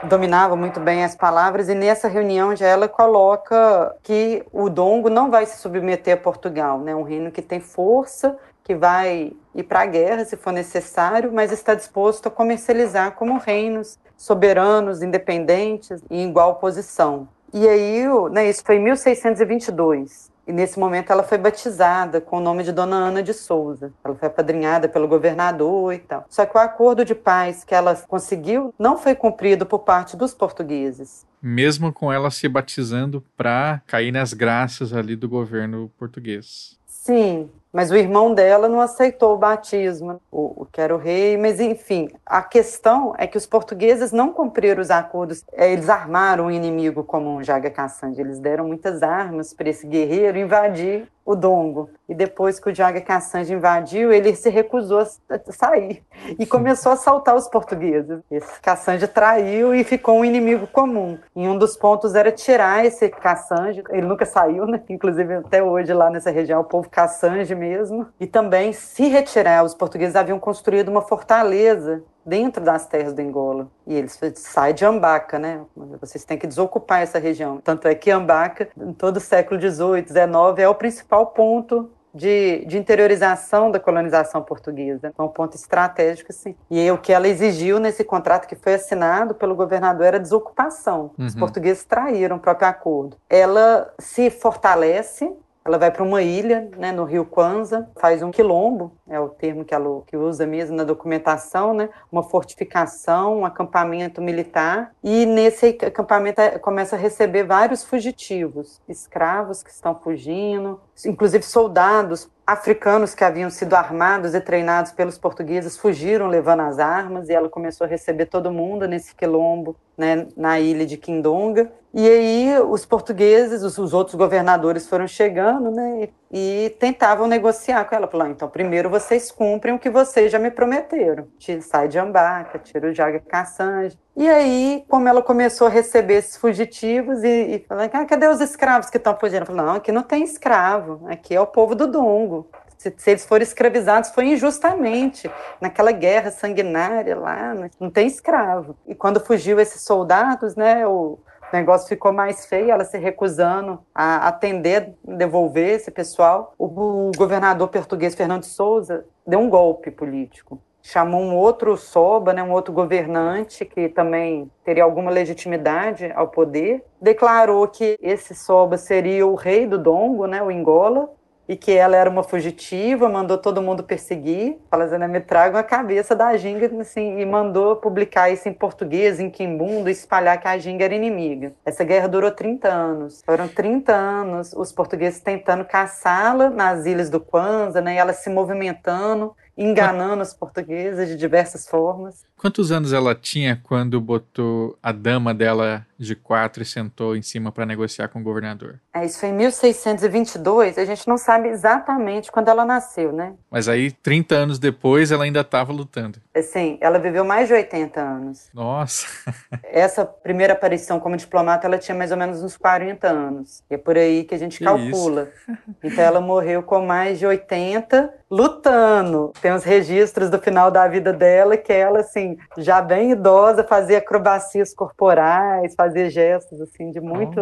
dominava 0.06 0.56
muito 0.56 0.80
bem 0.80 1.04
as 1.04 1.16
palavras 1.16 1.68
e 1.68 1.76
nessa 1.76 2.08
reunião 2.08 2.56
já 2.56 2.68
ela 2.68 2.88
coloca 2.88 3.94
que 4.02 4.42
o 4.54 4.70
Dongo 4.70 5.10
não 5.10 5.30
vai 5.30 5.46
se 5.46 5.58
submeter 5.58 6.14
a 6.14 6.18
Portugal, 6.18 6.80
né? 6.80 6.96
Um 6.96 7.04
reino 7.04 7.30
que 7.30 7.42
tem 7.42 7.60
força, 7.60 8.38
que 8.64 8.74
vai 8.74 9.34
ir 9.54 9.64
para 9.64 9.82
a 9.82 9.86
guerra 9.86 10.24
se 10.24 10.38
for 10.38 10.54
necessário, 10.54 11.30
mas 11.34 11.52
está 11.52 11.76
disposto 11.76 12.28
a 12.28 12.32
comercializar 12.32 13.12
como 13.16 13.38
reinos 13.40 14.00
soberanos, 14.16 15.02
independentes 15.02 16.02
em 16.10 16.30
igual 16.30 16.56
posição. 16.56 17.28
E 17.54 17.68
aí, 17.68 18.06
né, 18.32 18.50
isso 18.50 18.64
foi 18.66 18.78
em 18.78 18.84
1622. 18.84 20.32
E 20.46 20.52
nesse 20.52 20.78
momento 20.78 21.12
ela 21.12 21.24
foi 21.24 21.38
batizada 21.38 22.20
com 22.20 22.38
o 22.38 22.42
nome 22.42 22.64
de 22.64 22.72
Dona 22.72 22.98
Ana 22.98 23.24
de 23.24 23.34
Souza. 23.34 23.94
Ela 24.04 24.16
foi 24.16 24.28
apadrinhada 24.28 24.90
pelo 24.90 25.08
governador 25.08 25.94
e 25.94 26.00
tal. 26.00 26.26
Só 26.30 26.46
que 26.46 26.58
o 26.58 26.60
acordo 26.60 27.06
de 27.06 27.16
paz 27.16 27.64
que 27.64 27.74
ela 27.74 27.96
conseguiu 28.08 28.74
não 28.78 28.98
foi 28.98 29.16
cumprido 29.16 29.66
por 29.66 29.80
parte 29.80 30.18
dos 30.18 30.34
portugueses. 30.34 31.26
Mesmo 31.42 31.94
com 31.94 32.12
ela 32.12 32.30
se 32.30 32.48
batizando 32.48 33.24
para 33.38 33.82
cair 33.88 34.12
nas 34.12 34.34
graças 34.34 34.94
ali 34.94 35.16
do 35.16 35.30
governo 35.30 35.92
português. 35.98 36.78
Sim, 36.86 37.50
mas 37.74 37.90
o 37.90 37.96
irmão 37.96 38.32
dela 38.32 38.70
não 38.70 38.80
aceitou 38.80 39.34
o 39.34 39.38
batismo, 39.38 40.22
o, 40.32 40.62
o 40.62 40.66
que 40.72 40.80
era 40.80 40.94
o 40.94 41.00
rei, 41.00 41.36
mas 41.36 41.60
enfim, 41.60 42.08
a 42.24 42.44
questão 42.44 43.16
é 43.18 43.26
que 43.26 43.36
os 43.36 43.48
portugueses 43.48 44.12
não 44.12 44.32
cumpriram 44.32 44.80
os 44.80 44.92
acordos, 44.92 45.44
é, 45.52 45.74
eles 45.74 45.90
armaram 45.90 46.46
o 46.46 46.52
inimigo 46.52 47.04
como 47.04 47.36
um 47.36 47.44
Jaga 47.44 47.72
Caçande, 47.72 48.22
eles 48.22 48.40
deram 48.40 48.68
muitas 48.68 49.02
armas 49.02 49.54
para 49.54 49.70
esse 49.70 49.88
guerreiro 49.88 50.38
invadir 50.38 51.08
o 51.26 51.36
Dongo. 51.36 51.90
E 52.08 52.14
depois 52.14 52.60
que 52.60 52.70
o 52.70 52.76
Jaga 52.76 53.02
Caçange 53.02 53.54
invadiu, 53.54 54.12
ele 54.12 54.36
se 54.36 54.50
recusou 54.50 55.00
a 55.00 55.06
sair 55.52 56.04
e 56.38 56.46
começou 56.46 56.92
a 56.92 56.94
assaltar 56.94 57.36
os 57.36 57.48
portugueses. 57.48 58.20
Esse 58.30 58.60
Caçange 58.62 59.08
traiu 59.08 59.74
e 59.74 59.84
ficou 59.84 60.20
um 60.20 60.26
inimigo 60.26 60.68
comum. 60.68 61.18
E 61.36 61.48
um 61.48 61.58
dos 61.58 61.78
pontos 61.78 62.16
era 62.16 62.32
tirar 62.32 62.86
esse 62.86 63.10
Caçange, 63.10 63.84
ele 63.90 64.06
nunca 64.06 64.26
saiu, 64.26 64.66
né? 64.66 64.82
inclusive 64.90 65.36
até 65.36 65.64
hoje 65.64 65.94
lá 65.94 66.10
nessa 66.10 66.32
região, 66.32 66.62
o 66.62 66.66
povo 66.66 66.90
Caçange 66.90 67.56
mesmo. 67.56 68.08
E 68.20 68.28
também 68.28 68.74
se 68.74 69.08
retirar, 69.08 69.64
os 69.64 69.74
portugueses 69.74 70.16
haviam 70.16 70.40
construído 70.40 70.90
uma 70.90 71.02
fortaleza 71.02 72.04
dentro 72.26 72.64
das 72.64 72.88
terras 72.88 73.14
do 73.14 73.22
Angola. 73.22 73.68
E 73.86 73.94
eles 73.94 74.20
saem 74.36 74.74
de 74.74 74.86
Ambaca, 74.86 75.38
né? 75.38 75.62
Vocês 76.00 76.24
têm 76.24 76.38
que 76.38 76.48
desocupar 76.48 77.02
essa 77.02 77.20
região. 77.20 77.58
Tanto 77.58 77.88
é 77.88 77.96
que 77.96 78.12
Ambaca, 78.12 78.70
em 78.78 78.94
todo 78.94 79.18
o 79.18 79.22
século 79.22 79.60
XVIII, 79.60 80.06
XIX, 80.08 80.60
é 80.60 80.68
o 80.68 80.76
principal 80.76 81.28
ponto 81.28 81.90
de, 82.14 82.64
de 82.66 82.78
interiorização 82.78 83.72
da 83.72 83.80
colonização 83.80 84.42
portuguesa. 84.44 85.12
É 85.18 85.22
um 85.22 85.28
ponto 85.28 85.56
estratégico, 85.56 86.32
sim. 86.32 86.56
E 86.70 86.90
o 86.92 86.98
que 86.98 87.12
ela 87.12 87.28
exigiu 87.28 87.80
nesse 87.80 88.04
contrato 88.04 88.48
que 88.48 88.56
foi 88.56 88.76
assinado 88.76 89.34
pelo 89.34 89.56
governador 89.56 90.06
era 90.06 90.20
desocupação. 90.20 91.12
Uhum. 91.18 91.26
Os 91.26 91.36
portugueses 91.36 91.84
traíram 91.84 92.38
o 92.38 92.40
próprio 92.40 92.68
acordo. 92.68 93.18
Ela 93.30 93.92
se 93.98 94.30
fortalece 94.30 95.34
ela 95.66 95.78
vai 95.78 95.92
para 95.92 96.04
uma 96.04 96.22
ilha, 96.22 96.70
né, 96.78 96.92
no 96.92 97.06
Rio 97.06 97.26
Kwanza, 97.26 97.90
faz 97.96 98.22
um 98.22 98.32
quilombo, 98.32 98.92
é 99.08 99.20
o 99.20 99.30
termo 99.30 99.64
que 99.64 99.74
ela 99.74 100.02
que 100.06 100.18
usa 100.18 100.46
mesmo 100.46 100.76
na 100.76 100.84
documentação, 100.84 101.74
né, 101.74 101.90
uma 102.12 102.24
fortificação, 102.24 103.40
um 103.40 103.46
acampamento 103.46 104.22
militar, 104.22 104.94
e 105.04 105.26
nesse 105.26 105.68
acampamento 105.68 106.42
é, 106.42 106.58
começa 106.60 106.96
a 106.96 107.00
receber 107.00 107.44
vários 107.44 107.84
fugitivos, 107.84 108.82
escravos 108.88 109.64
que 109.64 109.70
estão 109.70 109.96
fugindo, 109.96 110.80
inclusive 111.06 111.44
soldados 111.44 112.30
africanos 112.46 113.16
que 113.16 113.24
haviam 113.24 113.50
sido 113.50 113.74
armados 113.74 114.34
e 114.36 114.42
treinados 114.42 114.92
pelos 114.92 115.18
portugueses 115.18 115.78
fugiram 115.78 116.28
levando 116.28 116.60
as 116.62 116.78
armas 116.78 117.30
e 117.30 117.34
ela 117.34 117.48
começou 117.48 117.86
a 117.86 117.90
receber 117.90 118.26
todo 118.26 118.52
mundo 118.52 118.88
nesse 118.88 119.16
quilombo, 119.16 119.76
né, 119.98 120.28
na 120.36 120.60
ilha 120.60 120.86
de 120.86 120.98
Quindonga. 120.98 121.72
E 121.94 122.08
aí 122.08 122.60
os 122.60 122.86
portugueses, 122.86 123.64
os, 123.64 123.78
os 123.78 123.94
outros 123.94 124.16
governadores 124.16 124.88
foram 124.88 125.08
chegando, 125.08 125.72
né, 125.72 126.04
e, 126.04 126.14
e 126.36 126.76
tentavam 126.80 127.28
negociar 127.28 127.86
com 127.86 127.94
ela. 127.94 128.08
Falaram, 128.08 128.32
então 128.32 128.50
primeiro 128.50 128.90
vocês 128.90 129.30
cumprem 129.30 129.76
o 129.76 129.80
que 129.80 129.90
vocês 129.92 130.32
já 130.32 130.40
me 130.40 130.50
prometeram. 130.50 131.28
Sai 131.62 131.88
de 131.88 132.00
Ambaca, 132.00 132.58
tira 132.58 132.90
o 132.90 132.94
Jaga 132.94 133.20
Cassange. 133.20 133.96
E 134.18 134.28
aí, 134.28 134.84
como 134.90 135.08
ela 135.08 135.22
começou 135.22 135.68
a 135.68 135.70
receber 135.70 136.16
esses 136.16 136.36
fugitivos 136.36 137.24
e, 137.24 137.28
e 137.28 137.66
falando, 137.68 137.92
ah, 137.94 138.06
cadê 138.06 138.28
os 138.28 138.42
escravos 138.42 138.90
que 138.90 138.98
estão 138.98 139.16
fugindo? 139.16 139.46
Falei, 139.46 139.62
não, 139.64 139.76
aqui 139.76 139.92
não 139.92 140.02
tem 140.02 140.24
escravo, 140.24 141.06
aqui 141.08 141.36
é 141.36 141.40
o 141.40 141.46
povo 141.46 141.76
do 141.76 141.86
Dongo. 141.86 142.48
Se, 142.80 142.94
se, 142.98 143.12
eles 143.12 143.26
forem 143.26 143.44
escravizados, 143.44 144.10
foi 144.10 144.26
injustamente, 144.26 145.32
naquela 145.62 145.92
guerra 145.92 146.32
sanguinária 146.32 147.16
lá, 147.16 147.54
né? 147.54 147.70
não 147.80 147.90
tem 147.90 148.08
escravo. 148.08 148.76
E 148.88 148.96
quando 148.96 149.20
fugiu 149.20 149.60
esses 149.60 149.84
soldados, 149.84 150.56
né, 150.56 150.86
o 150.86 151.20
negócio 151.54 151.88
ficou 151.88 152.12
mais 152.12 152.46
feio, 152.46 152.72
ela 152.72 152.86
se 152.86 152.98
recusando 152.98 153.80
a 153.94 154.28
atender, 154.28 154.94
devolver 155.04 155.76
esse 155.76 155.92
pessoal. 155.92 156.54
O, 156.58 156.66
o 157.10 157.12
governador 157.16 157.68
português 157.68 158.16
Fernando 158.16 158.44
Souza 158.44 159.06
deu 159.26 159.40
um 159.40 159.50
golpe 159.50 159.92
político. 159.92 160.62
Chamou 160.82 161.22
um 161.22 161.36
outro 161.36 161.78
soba, 161.78 162.34
né, 162.34 162.44
um 162.44 162.52
outro 162.52 162.74
governante 162.74 163.64
que 163.64 163.88
também 163.88 164.52
teria 164.66 164.84
alguma 164.84 165.10
legitimidade 165.10 166.12
ao 166.14 166.28
poder, 166.28 166.84
declarou 167.02 167.66
que 167.70 167.98
esse 168.02 168.36
soba 168.36 168.78
seria 168.78 169.26
o 169.26 169.36
rei 169.36 169.66
do 169.66 169.78
Dongo, 169.78 170.28
né, 170.28 170.44
o 170.44 170.50
Angola, 170.50 171.10
e 171.48 171.56
que 171.56 171.72
ela 171.72 171.96
era 171.96 172.10
uma 172.10 172.24
fugitiva, 172.24 173.10
mandou 173.10 173.38
todo 173.38 173.62
mundo 173.62 173.84
perseguir, 173.84 174.58
falando, 174.70 174.94
assim, 174.94 175.08
me 175.12 175.20
tragam 175.20 175.60
a 175.60 175.64
cabeça 175.64 176.16
da 176.16 176.36
Ginga, 176.38 176.72
assim, 176.80 177.20
e 177.20 177.26
mandou 177.26 177.76
publicar 177.76 178.30
isso 178.30 178.48
em 178.48 178.54
português, 178.54 179.20
em 179.20 179.30
quimbundo, 179.30 179.90
espalhar 179.90 180.40
que 180.40 180.48
a 180.48 180.58
Ginga 180.58 180.86
era 180.86 180.96
inimiga. 180.96 181.54
Essa 181.66 181.84
guerra 181.84 182.08
durou 182.08 182.32
30 182.32 182.68
anos. 182.70 183.22
Foram 183.26 183.48
30 183.48 183.94
anos 183.94 184.54
os 184.54 184.72
portugueses 184.72 185.20
tentando 185.20 185.66
caçá-la 185.66 186.50
nas 186.50 186.86
ilhas 186.86 187.10
do 187.10 187.20
Kwanza, 187.20 187.82
né, 187.82 187.96
e 187.96 187.98
ela 187.98 188.14
se 188.14 188.30
movimentando, 188.30 189.36
enganando 189.58 190.24
os 190.24 190.34
portugueses 190.34 191.08
de 191.10 191.16
diversas 191.16 191.68
formas. 191.68 192.26
Quantos 192.44 192.74
anos 192.74 192.92
ela 192.92 193.16
tinha 193.16 193.58
quando 193.64 194.02
botou 194.02 194.78
a 194.84 194.92
dama 194.92 195.34
dela 195.34 195.88
de 195.98 196.14
quatro 196.14 196.62
e 196.62 196.66
sentou 196.66 197.16
em 197.16 197.22
cima 197.22 197.54
para 197.54 197.66
negociar 197.66 198.10
com 198.10 198.20
o 198.20 198.22
governador? 198.22 198.82
É, 198.94 199.06
isso 199.06 199.22
foi 199.22 199.30
em 199.30 199.34
1622, 199.34 200.78
a 200.78 200.84
gente 200.84 201.08
não 201.08 201.18
sabe 201.18 201.48
exatamente 201.48 202.30
quando 202.30 202.50
ela 202.50 202.66
nasceu, 202.66 203.14
né? 203.14 203.34
Mas 203.50 203.70
aí, 203.70 203.92
30 203.92 204.36
anos 204.36 204.60
depois, 204.60 205.10
ela 205.10 205.24
ainda 205.24 205.40
estava 205.40 205.72
lutando. 205.72 206.20
É, 206.34 206.42
sim, 206.42 206.78
ela 206.82 207.00
viveu 207.00 207.24
mais 207.24 207.48
de 207.48 207.54
80 207.54 208.02
anos. 208.02 208.50
Nossa! 208.54 209.08
Essa 209.64 210.04
primeira 210.04 210.52
aparição 210.52 211.00
como 211.00 211.16
diplomata, 211.16 211.66
ela 211.66 211.78
tinha 211.78 211.96
mais 211.96 212.12
ou 212.12 212.18
menos 212.18 212.44
uns 212.44 212.58
40 212.58 213.08
anos. 213.08 213.64
E 213.72 213.76
é 213.76 213.78
por 213.78 213.98
aí 213.98 214.26
que 214.26 214.36
a 214.36 214.38
gente 214.38 214.58
que 214.58 214.66
calcula. 214.66 215.32
Isso? 215.34 215.64
Então 215.84 216.04
ela 216.04 216.22
morreu 216.22 216.64
com 216.64 216.86
mais 216.86 217.20
de 217.20 217.26
80 217.26 218.14
lutando. 218.34 219.32
Tem 219.42 219.54
uns 219.54 219.64
registros 219.64 220.30
do 220.30 220.40
final 220.40 220.72
da 220.72 220.88
vida 220.88 221.14
dela 221.14 221.56
que 221.56 221.72
ela, 221.72 222.00
assim, 222.00 222.33
já 222.58 222.82
bem 222.82 223.12
idosa, 223.12 223.64
fazia 223.64 223.98
acrobacias 223.98 224.74
corporais, 224.74 225.74
fazia 225.76 226.10
gestos, 226.10 226.62
assim, 226.62 226.92
de 226.92 227.00
muito, 227.00 227.40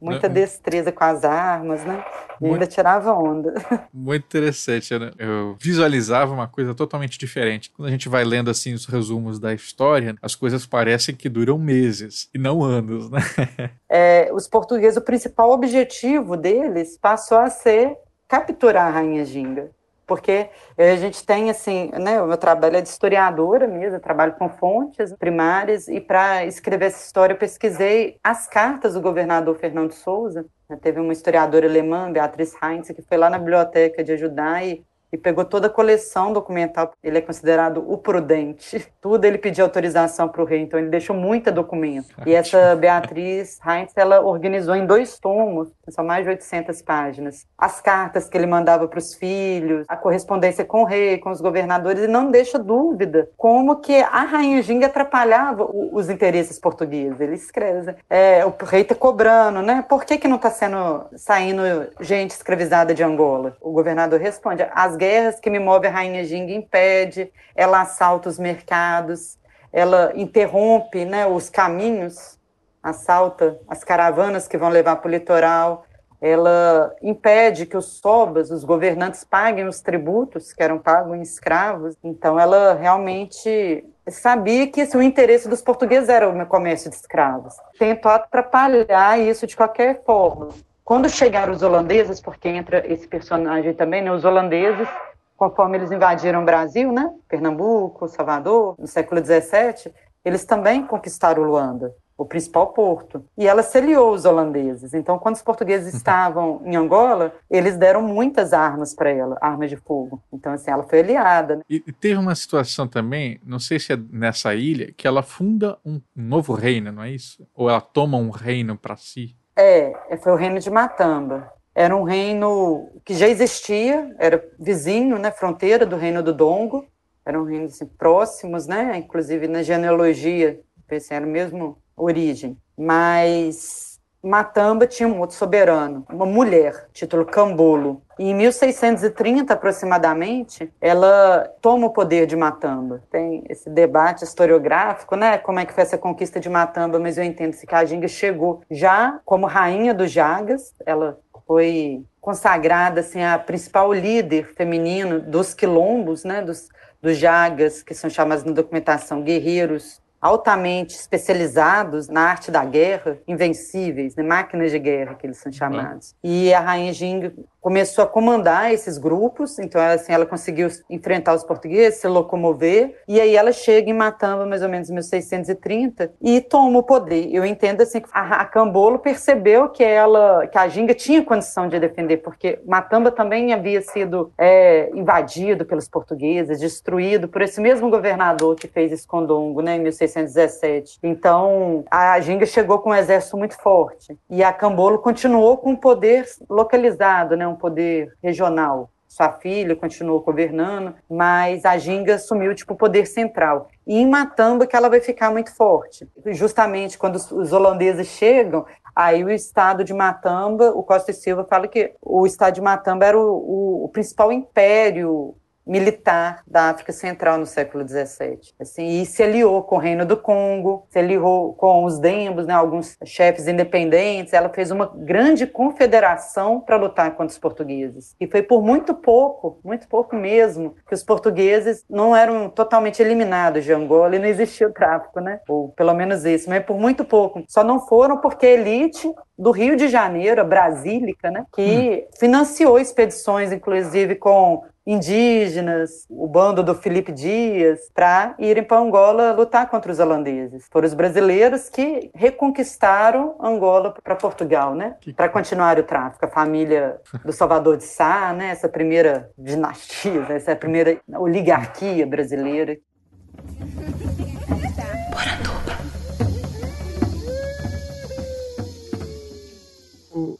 muita 0.00 0.28
destreza 0.28 0.92
com 0.92 1.04
as 1.04 1.24
armas, 1.24 1.84
né? 1.84 2.04
E 2.40 2.44
muito, 2.44 2.54
ainda 2.54 2.66
tirava 2.66 3.12
onda. 3.12 3.54
Muito 3.94 4.24
interessante, 4.24 4.98
né? 4.98 5.12
Eu 5.16 5.56
visualizava 5.60 6.34
uma 6.34 6.48
coisa 6.48 6.74
totalmente 6.74 7.16
diferente. 7.16 7.70
Quando 7.70 7.86
a 7.86 7.90
gente 7.90 8.08
vai 8.08 8.24
lendo, 8.24 8.50
assim, 8.50 8.74
os 8.74 8.84
resumos 8.84 9.38
da 9.38 9.54
história, 9.54 10.16
as 10.20 10.34
coisas 10.34 10.66
parecem 10.66 11.14
que 11.14 11.28
duram 11.28 11.56
meses 11.56 12.28
e 12.34 12.38
não 12.38 12.62
anos, 12.62 13.10
né? 13.10 13.20
É, 13.94 14.30
os 14.32 14.48
portugueses, 14.48 14.96
o 14.96 15.02
principal 15.02 15.50
objetivo 15.50 16.34
deles 16.34 16.96
passou 16.96 17.36
a 17.36 17.50
ser 17.50 17.94
capturar 18.26 18.86
a 18.86 18.90
Rainha 18.90 19.22
Ginga 19.22 19.70
porque 20.12 20.50
a 20.76 20.96
gente 20.96 21.24
tem 21.24 21.48
assim, 21.48 21.90
né, 21.98 22.20
o 22.20 22.26
meu 22.26 22.36
trabalho 22.36 22.76
é 22.76 22.82
de 22.82 22.88
historiadora 22.90 23.66
mesmo, 23.66 23.96
eu 23.96 24.00
trabalho 24.00 24.34
com 24.34 24.46
fontes 24.46 25.10
primárias 25.14 25.88
e 25.88 26.02
para 26.02 26.44
escrever 26.44 26.86
essa 26.88 27.02
história 27.02 27.32
eu 27.32 27.38
pesquisei 27.38 28.18
as 28.22 28.46
cartas 28.46 28.92
do 28.92 29.00
governador 29.00 29.56
Fernando 29.56 29.92
Souza. 29.92 30.44
Teve 30.82 31.00
uma 31.00 31.14
historiadora 31.14 31.66
alemã, 31.66 32.12
Beatriz 32.12 32.54
Heinz, 32.62 32.88
que 32.88 33.00
foi 33.00 33.16
lá 33.16 33.30
na 33.30 33.38
biblioteca 33.38 34.04
de 34.04 34.12
ajudar 34.12 34.62
e 34.62 34.84
e 35.12 35.18
pegou 35.18 35.44
toda 35.44 35.66
a 35.66 35.70
coleção 35.70 36.32
documental. 36.32 36.92
Ele 37.02 37.18
é 37.18 37.20
considerado 37.20 37.84
o 37.86 37.98
prudente. 37.98 38.86
Tudo 39.00 39.24
ele 39.24 39.36
pediu 39.36 39.64
autorização 39.64 40.28
para 40.28 40.42
o 40.42 40.44
rei, 40.44 40.60
então 40.60 40.78
ele 40.78 40.88
deixou 40.88 41.14
muita 41.14 41.52
documento. 41.52 42.14
E 42.24 42.32
essa 42.32 42.74
Beatriz 42.76 43.58
Heinz, 43.64 43.92
ela 43.96 44.20
organizou 44.20 44.74
em 44.74 44.86
dois 44.86 45.18
tomos, 45.18 45.68
são 45.88 46.04
mais 46.04 46.24
de 46.24 46.30
800 46.30 46.80
páginas, 46.82 47.46
as 47.58 47.80
cartas 47.80 48.28
que 48.28 48.38
ele 48.38 48.46
mandava 48.46 48.88
para 48.88 48.98
os 48.98 49.14
filhos, 49.14 49.84
a 49.88 49.96
correspondência 49.96 50.64
com 50.64 50.82
o 50.82 50.84
rei, 50.84 51.18
com 51.18 51.30
os 51.30 51.40
governadores, 51.40 52.04
e 52.04 52.06
não 52.06 52.30
deixa 52.30 52.58
dúvida 52.58 53.28
como 53.36 53.76
que 53.76 53.96
a 53.96 54.22
rainha 54.22 54.62
Ginga 54.62 54.86
atrapalhava 54.86 55.68
os 55.92 56.08
interesses 56.08 56.58
portugueses. 56.58 57.20
Ele 57.20 57.34
escreve, 57.34 57.96
é, 58.08 58.44
o 58.46 58.54
rei 58.64 58.82
está 58.82 58.94
cobrando, 58.94 59.60
né? 59.60 59.84
Por 59.88 60.04
que, 60.04 60.16
que 60.16 60.28
não 60.28 60.36
está 60.36 60.50
sendo 60.50 61.04
saindo 61.16 61.62
gente 62.00 62.30
escravizada 62.30 62.94
de 62.94 63.02
Angola? 63.02 63.56
O 63.60 63.72
governador 63.72 64.20
responde, 64.20 64.64
as 64.72 64.96
guerras 65.02 65.40
que 65.40 65.50
me 65.50 65.58
move 65.58 65.88
a 65.88 65.90
rainha 65.90 66.22
Ginga 66.22 66.52
impede, 66.52 67.32
ela 67.56 67.80
assalta 67.80 68.28
os 68.28 68.38
mercados, 68.38 69.36
ela 69.72 70.12
interrompe 70.14 71.04
né, 71.04 71.26
os 71.26 71.50
caminhos, 71.50 72.38
assalta 72.80 73.58
as 73.66 73.82
caravanas 73.82 74.46
que 74.46 74.56
vão 74.56 74.68
levar 74.68 74.96
para 74.96 75.08
o 75.08 75.10
litoral, 75.10 75.84
ela 76.20 76.94
impede 77.02 77.66
que 77.66 77.76
os 77.76 77.98
sobas, 77.98 78.52
os 78.52 78.62
governantes, 78.62 79.24
paguem 79.24 79.66
os 79.66 79.80
tributos 79.80 80.52
que 80.52 80.62
eram 80.62 80.78
pagos 80.78 81.16
em 81.16 81.22
escravos. 81.22 81.96
Então, 82.04 82.38
ela 82.38 82.74
realmente 82.74 83.84
sabia 84.08 84.68
que 84.68 84.82
esse, 84.82 84.96
o 84.96 85.02
interesse 85.02 85.48
dos 85.48 85.60
portugueses 85.60 86.08
era 86.08 86.28
o 86.28 86.46
comércio 86.46 86.88
de 86.88 86.94
escravos. 86.94 87.54
Tentou 87.76 88.12
atrapalhar 88.12 89.18
isso 89.18 89.48
de 89.48 89.56
qualquer 89.56 90.04
forma. 90.04 90.50
Quando 90.84 91.08
chegaram 91.08 91.52
os 91.52 91.62
holandeses, 91.62 92.20
porque 92.20 92.48
entra 92.48 92.84
esse 92.92 93.06
personagem 93.06 93.72
também, 93.72 94.02
né, 94.02 94.12
os 94.12 94.24
holandeses, 94.24 94.88
conforme 95.36 95.78
eles 95.78 95.92
invadiram 95.92 96.42
o 96.42 96.44
Brasil, 96.44 96.92
né, 96.92 97.10
Pernambuco, 97.28 98.08
Salvador, 98.08 98.74
no 98.78 98.86
século 98.86 99.24
XVII, 99.24 99.92
eles 100.24 100.44
também 100.44 100.86
conquistaram 100.86 101.42
Luanda, 101.42 101.92
o 102.16 102.24
principal 102.24 102.68
porto. 102.68 103.24
E 103.36 103.46
ela 103.46 103.62
celiou 103.62 104.12
os 104.12 104.24
holandeses. 104.24 104.94
Então, 104.94 105.18
quando 105.18 105.34
os 105.34 105.42
portugueses 105.42 105.92
uhum. 105.92 105.98
estavam 105.98 106.62
em 106.64 106.76
Angola, 106.76 107.34
eles 107.50 107.76
deram 107.76 108.02
muitas 108.02 108.52
armas 108.52 108.94
para 108.94 109.10
ela, 109.10 109.36
armas 109.40 109.70
de 109.70 109.76
fogo. 109.76 110.22
Então, 110.32 110.52
assim, 110.52 110.70
ela 110.70 110.84
foi 110.84 111.00
aliada. 111.00 111.56
Né? 111.56 111.62
E 111.68 111.80
teve 111.92 112.16
uma 112.16 112.34
situação 112.34 112.86
também, 112.86 113.40
não 113.44 113.58
sei 113.58 113.78
se 113.80 113.92
é 113.92 113.98
nessa 114.10 114.54
ilha, 114.54 114.92
que 114.96 115.06
ela 115.06 115.22
funda 115.22 115.78
um 115.84 116.00
novo 116.14 116.52
reino, 116.54 116.92
não 116.92 117.02
é 117.02 117.10
isso? 117.10 117.46
Ou 117.54 117.68
ela 117.68 117.80
toma 117.80 118.16
um 118.16 118.30
reino 118.30 118.76
para 118.76 118.96
si? 118.96 119.34
É, 119.56 119.92
é, 120.08 120.16
foi 120.16 120.32
o 120.32 120.36
reino 120.36 120.58
de 120.58 120.70
Matamba. 120.70 121.52
Era 121.74 121.96
um 121.96 122.02
reino 122.02 122.90
que 123.04 123.14
já 123.14 123.28
existia, 123.28 124.14
era 124.18 124.42
vizinho, 124.58 125.18
né, 125.18 125.30
fronteira 125.30 125.86
do 125.86 125.96
reino 125.96 126.22
do 126.22 126.32
Dongo. 126.32 126.86
Eram 127.24 127.44
reinos 127.44 127.74
assim, 127.74 127.86
próximos, 127.86 128.66
né, 128.66 128.96
inclusive 128.96 129.46
na 129.46 129.62
genealogia, 129.62 130.60
assim, 130.90 131.14
era 131.14 131.24
a 131.24 131.28
mesma 131.28 131.76
origem. 131.96 132.58
Mas 132.76 133.91
Matamba 134.22 134.86
tinha 134.86 135.08
um 135.08 135.18
outro 135.18 135.34
soberano, 135.34 136.06
uma 136.08 136.24
mulher, 136.24 136.86
título 136.92 137.26
Cambolo. 137.26 138.00
E 138.16 138.30
em 138.30 138.34
1630, 138.34 139.52
aproximadamente, 139.52 140.72
ela 140.80 141.52
toma 141.60 141.88
o 141.88 141.90
poder 141.90 142.26
de 142.26 142.36
Matamba. 142.36 143.02
Tem 143.10 143.42
esse 143.48 143.68
debate 143.68 144.22
historiográfico, 144.22 145.16
né? 145.16 145.38
Como 145.38 145.58
é 145.58 145.64
que 145.64 145.72
foi 145.72 145.82
essa 145.82 145.98
conquista 145.98 146.38
de 146.38 146.48
Matamba, 146.48 147.00
mas 147.00 147.18
eu 147.18 147.24
entendo 147.24 147.56
que 147.56 147.74
a 147.74 147.84
Ginga 147.84 148.06
chegou 148.06 148.62
já 148.70 149.20
como 149.24 149.46
rainha 149.46 149.92
dos 149.92 150.12
Jagas, 150.12 150.72
ela 150.86 151.18
foi 151.44 152.04
consagrada 152.20 153.00
assim 153.00 153.22
a 153.22 153.36
principal 153.36 153.92
líder 153.92 154.54
feminino 154.54 155.18
dos 155.18 155.52
quilombos, 155.52 156.22
né, 156.22 156.40
dos, 156.40 156.68
dos 157.00 157.16
jagas, 157.16 157.82
que 157.82 157.94
são 157.94 158.08
chamados 158.08 158.44
na 158.44 158.52
documentação 158.52 159.22
guerreiros 159.22 160.00
altamente 160.22 160.94
especializados 160.94 162.08
na 162.08 162.20
arte 162.20 162.48
da 162.48 162.64
guerra, 162.64 163.18
invencíveis, 163.26 164.14
né, 164.14 164.22
máquinas 164.22 164.70
de 164.70 164.78
guerra 164.78 165.16
que 165.16 165.26
eles 165.26 165.38
são 165.38 165.50
chamados. 165.50 166.14
Uhum. 166.22 166.30
E 166.30 166.54
a 166.54 166.60
rainha 166.60 166.92
Jing 166.92 167.32
começou 167.62 168.02
a 168.02 168.08
comandar 168.08 168.72
esses 168.72 168.98
grupos, 168.98 169.56
então 169.60 169.80
assim, 169.80 170.12
ela 170.12 170.26
conseguiu 170.26 170.68
enfrentar 170.90 171.32
os 171.32 171.44
portugueses, 171.44 172.00
se 172.00 172.08
locomover, 172.08 172.96
e 173.06 173.20
aí 173.20 173.36
ela 173.36 173.52
chega 173.52 173.88
em 173.88 173.94
Matamba 173.94 174.44
mais 174.44 174.62
ou 174.62 174.68
menos 174.68 174.90
em 174.90 174.94
1630 174.94 176.12
e 176.20 176.40
toma 176.40 176.80
o 176.80 176.82
poder. 176.82 177.32
Eu 177.32 177.46
entendo 177.46 177.82
assim 177.82 178.00
que 178.00 178.08
a, 178.12 178.44
Cambolo 178.46 178.98
percebeu 178.98 179.68
que 179.68 179.84
ela, 179.84 180.44
que 180.48 180.58
a 180.58 180.66
Ginga 180.66 180.92
tinha 180.92 181.24
condição 181.24 181.68
de 181.68 181.78
defender, 181.78 182.16
porque 182.16 182.58
Matamba 182.66 183.12
também 183.12 183.52
havia 183.52 183.80
sido 183.80 184.32
é, 184.36 184.90
invadido 184.92 185.64
pelos 185.64 185.88
portugueses, 185.88 186.58
destruído 186.58 187.28
por 187.28 187.42
esse 187.42 187.60
mesmo 187.60 187.88
governador 187.88 188.56
que 188.56 188.66
fez 188.66 188.90
Escondongo, 188.90 189.62
né, 189.62 189.76
em 189.76 189.80
1617. 189.80 190.98
Então, 191.00 191.84
a 191.88 192.18
Ginga 192.18 192.44
chegou 192.44 192.80
com 192.80 192.90
um 192.90 192.94
exército 192.94 193.36
muito 193.36 193.56
forte 193.56 194.18
e 194.28 194.42
a 194.42 194.52
Cambolo 194.52 194.98
continuou 194.98 195.56
com 195.58 195.74
o 195.74 195.76
poder 195.76 196.26
localizado, 196.50 197.36
né, 197.36 197.51
um 197.52 197.56
poder 197.56 198.12
regional. 198.22 198.90
Sua 199.06 199.30
filha 199.30 199.76
continuou 199.76 200.22
governando, 200.22 200.94
mas 201.08 201.66
a 201.66 201.76
Ginga 201.76 202.14
assumiu 202.14 202.54
tipo 202.54 202.72
o 202.72 202.76
poder 202.76 203.06
central. 203.06 203.68
E 203.86 203.98
em 203.98 204.08
Matamba 204.08 204.66
que 204.66 204.74
ela 204.74 204.88
vai 204.88 205.00
ficar 205.00 205.30
muito 205.30 205.54
forte. 205.54 206.08
Justamente 206.28 206.96
quando 206.96 207.16
os 207.16 207.52
holandeses 207.52 208.08
chegam, 208.08 208.64
Aí 208.94 209.24
o 209.24 209.30
estado 209.30 209.82
de 209.82 209.94
Matamba, 209.94 210.70
o 210.70 210.82
Costa 210.82 211.10
e 211.10 211.14
Silva 211.14 211.46
fala 211.48 211.66
que 211.66 211.94
o 212.00 212.26
estado 212.26 212.54
de 212.54 212.60
Matamba 212.60 213.06
era 213.06 213.18
o, 213.18 213.22
o, 213.22 213.84
o 213.84 213.88
principal 213.88 214.30
império 214.30 215.34
militar 215.66 216.42
da 216.46 216.70
África 216.70 216.92
Central 216.92 217.38
no 217.38 217.46
século 217.46 217.86
XVII. 217.86 218.38
Assim, 218.60 219.00
e 219.00 219.06
se 219.06 219.22
aliou 219.22 219.62
com 219.62 219.76
o 219.76 219.78
Reino 219.78 220.04
do 220.04 220.16
Congo, 220.16 220.86
se 220.90 220.98
aliou 220.98 221.54
com 221.54 221.84
os 221.84 221.98
Dembos, 221.98 222.46
né, 222.46 222.54
alguns 222.54 222.96
chefes 223.04 223.46
independentes. 223.46 224.32
Ela 224.32 224.48
fez 224.48 224.70
uma 224.70 224.90
grande 224.94 225.46
confederação 225.46 226.60
para 226.60 226.76
lutar 226.76 227.10
contra 227.12 227.32
os 227.32 227.38
portugueses. 227.38 228.14
E 228.20 228.26
foi 228.26 228.42
por 228.42 228.62
muito 228.62 228.94
pouco, 228.94 229.58
muito 229.64 229.88
pouco 229.88 230.16
mesmo, 230.16 230.74
que 230.86 230.94
os 230.94 231.04
portugueses 231.04 231.84
não 231.88 232.14
eram 232.14 232.48
totalmente 232.48 233.00
eliminados 233.00 233.64
de 233.64 233.72
Angola 233.72 234.16
e 234.16 234.18
não 234.18 234.26
existia 234.26 234.68
o 234.68 234.72
tráfico, 234.72 235.20
né? 235.20 235.40
Ou 235.48 235.68
pelo 235.70 235.94
menos 235.94 236.24
isso, 236.24 236.48
mas 236.48 236.64
por 236.64 236.78
muito 236.78 237.04
pouco. 237.04 237.44
Só 237.48 237.62
não 237.62 237.80
foram 237.80 238.18
porque 238.18 238.46
a 238.46 238.50
elite 238.50 239.12
do 239.38 239.50
Rio 239.50 239.76
de 239.76 239.88
Janeiro, 239.88 240.40
a 240.40 240.44
Brasílica, 240.44 241.30
né, 241.30 241.44
que 241.52 242.06
hum. 242.06 242.16
financiou 242.18 242.78
expedições, 242.78 243.52
inclusive 243.52 244.14
com 244.14 244.62
indígenas, 244.86 246.06
o 246.08 246.26
bando 246.26 246.62
do 246.62 246.74
Felipe 246.74 247.12
Dias, 247.12 247.80
para 247.94 248.34
irem 248.38 248.64
para 248.64 248.78
Angola 248.78 249.32
lutar 249.32 249.68
contra 249.68 249.92
os 249.92 249.98
holandeses. 249.98 250.66
Foram 250.70 250.86
os 250.86 250.94
brasileiros 250.94 251.68
que 251.68 252.10
reconquistaram 252.14 253.36
Angola 253.40 253.94
para 254.02 254.16
Portugal, 254.16 254.74
né? 254.74 254.96
Para 255.16 255.28
continuar 255.28 255.78
o 255.78 255.82
tráfico. 255.82 256.24
A 256.24 256.28
família 256.28 257.00
do 257.24 257.32
Salvador 257.32 257.76
de 257.76 257.84
Sá, 257.84 258.32
né? 258.32 258.50
Essa 258.50 258.68
primeira 258.68 259.30
dinastia, 259.38 260.20
né? 260.20 260.36
essa 260.36 260.56
primeira 260.56 261.00
oligarquia 261.14 262.06
brasileira. 262.06 262.76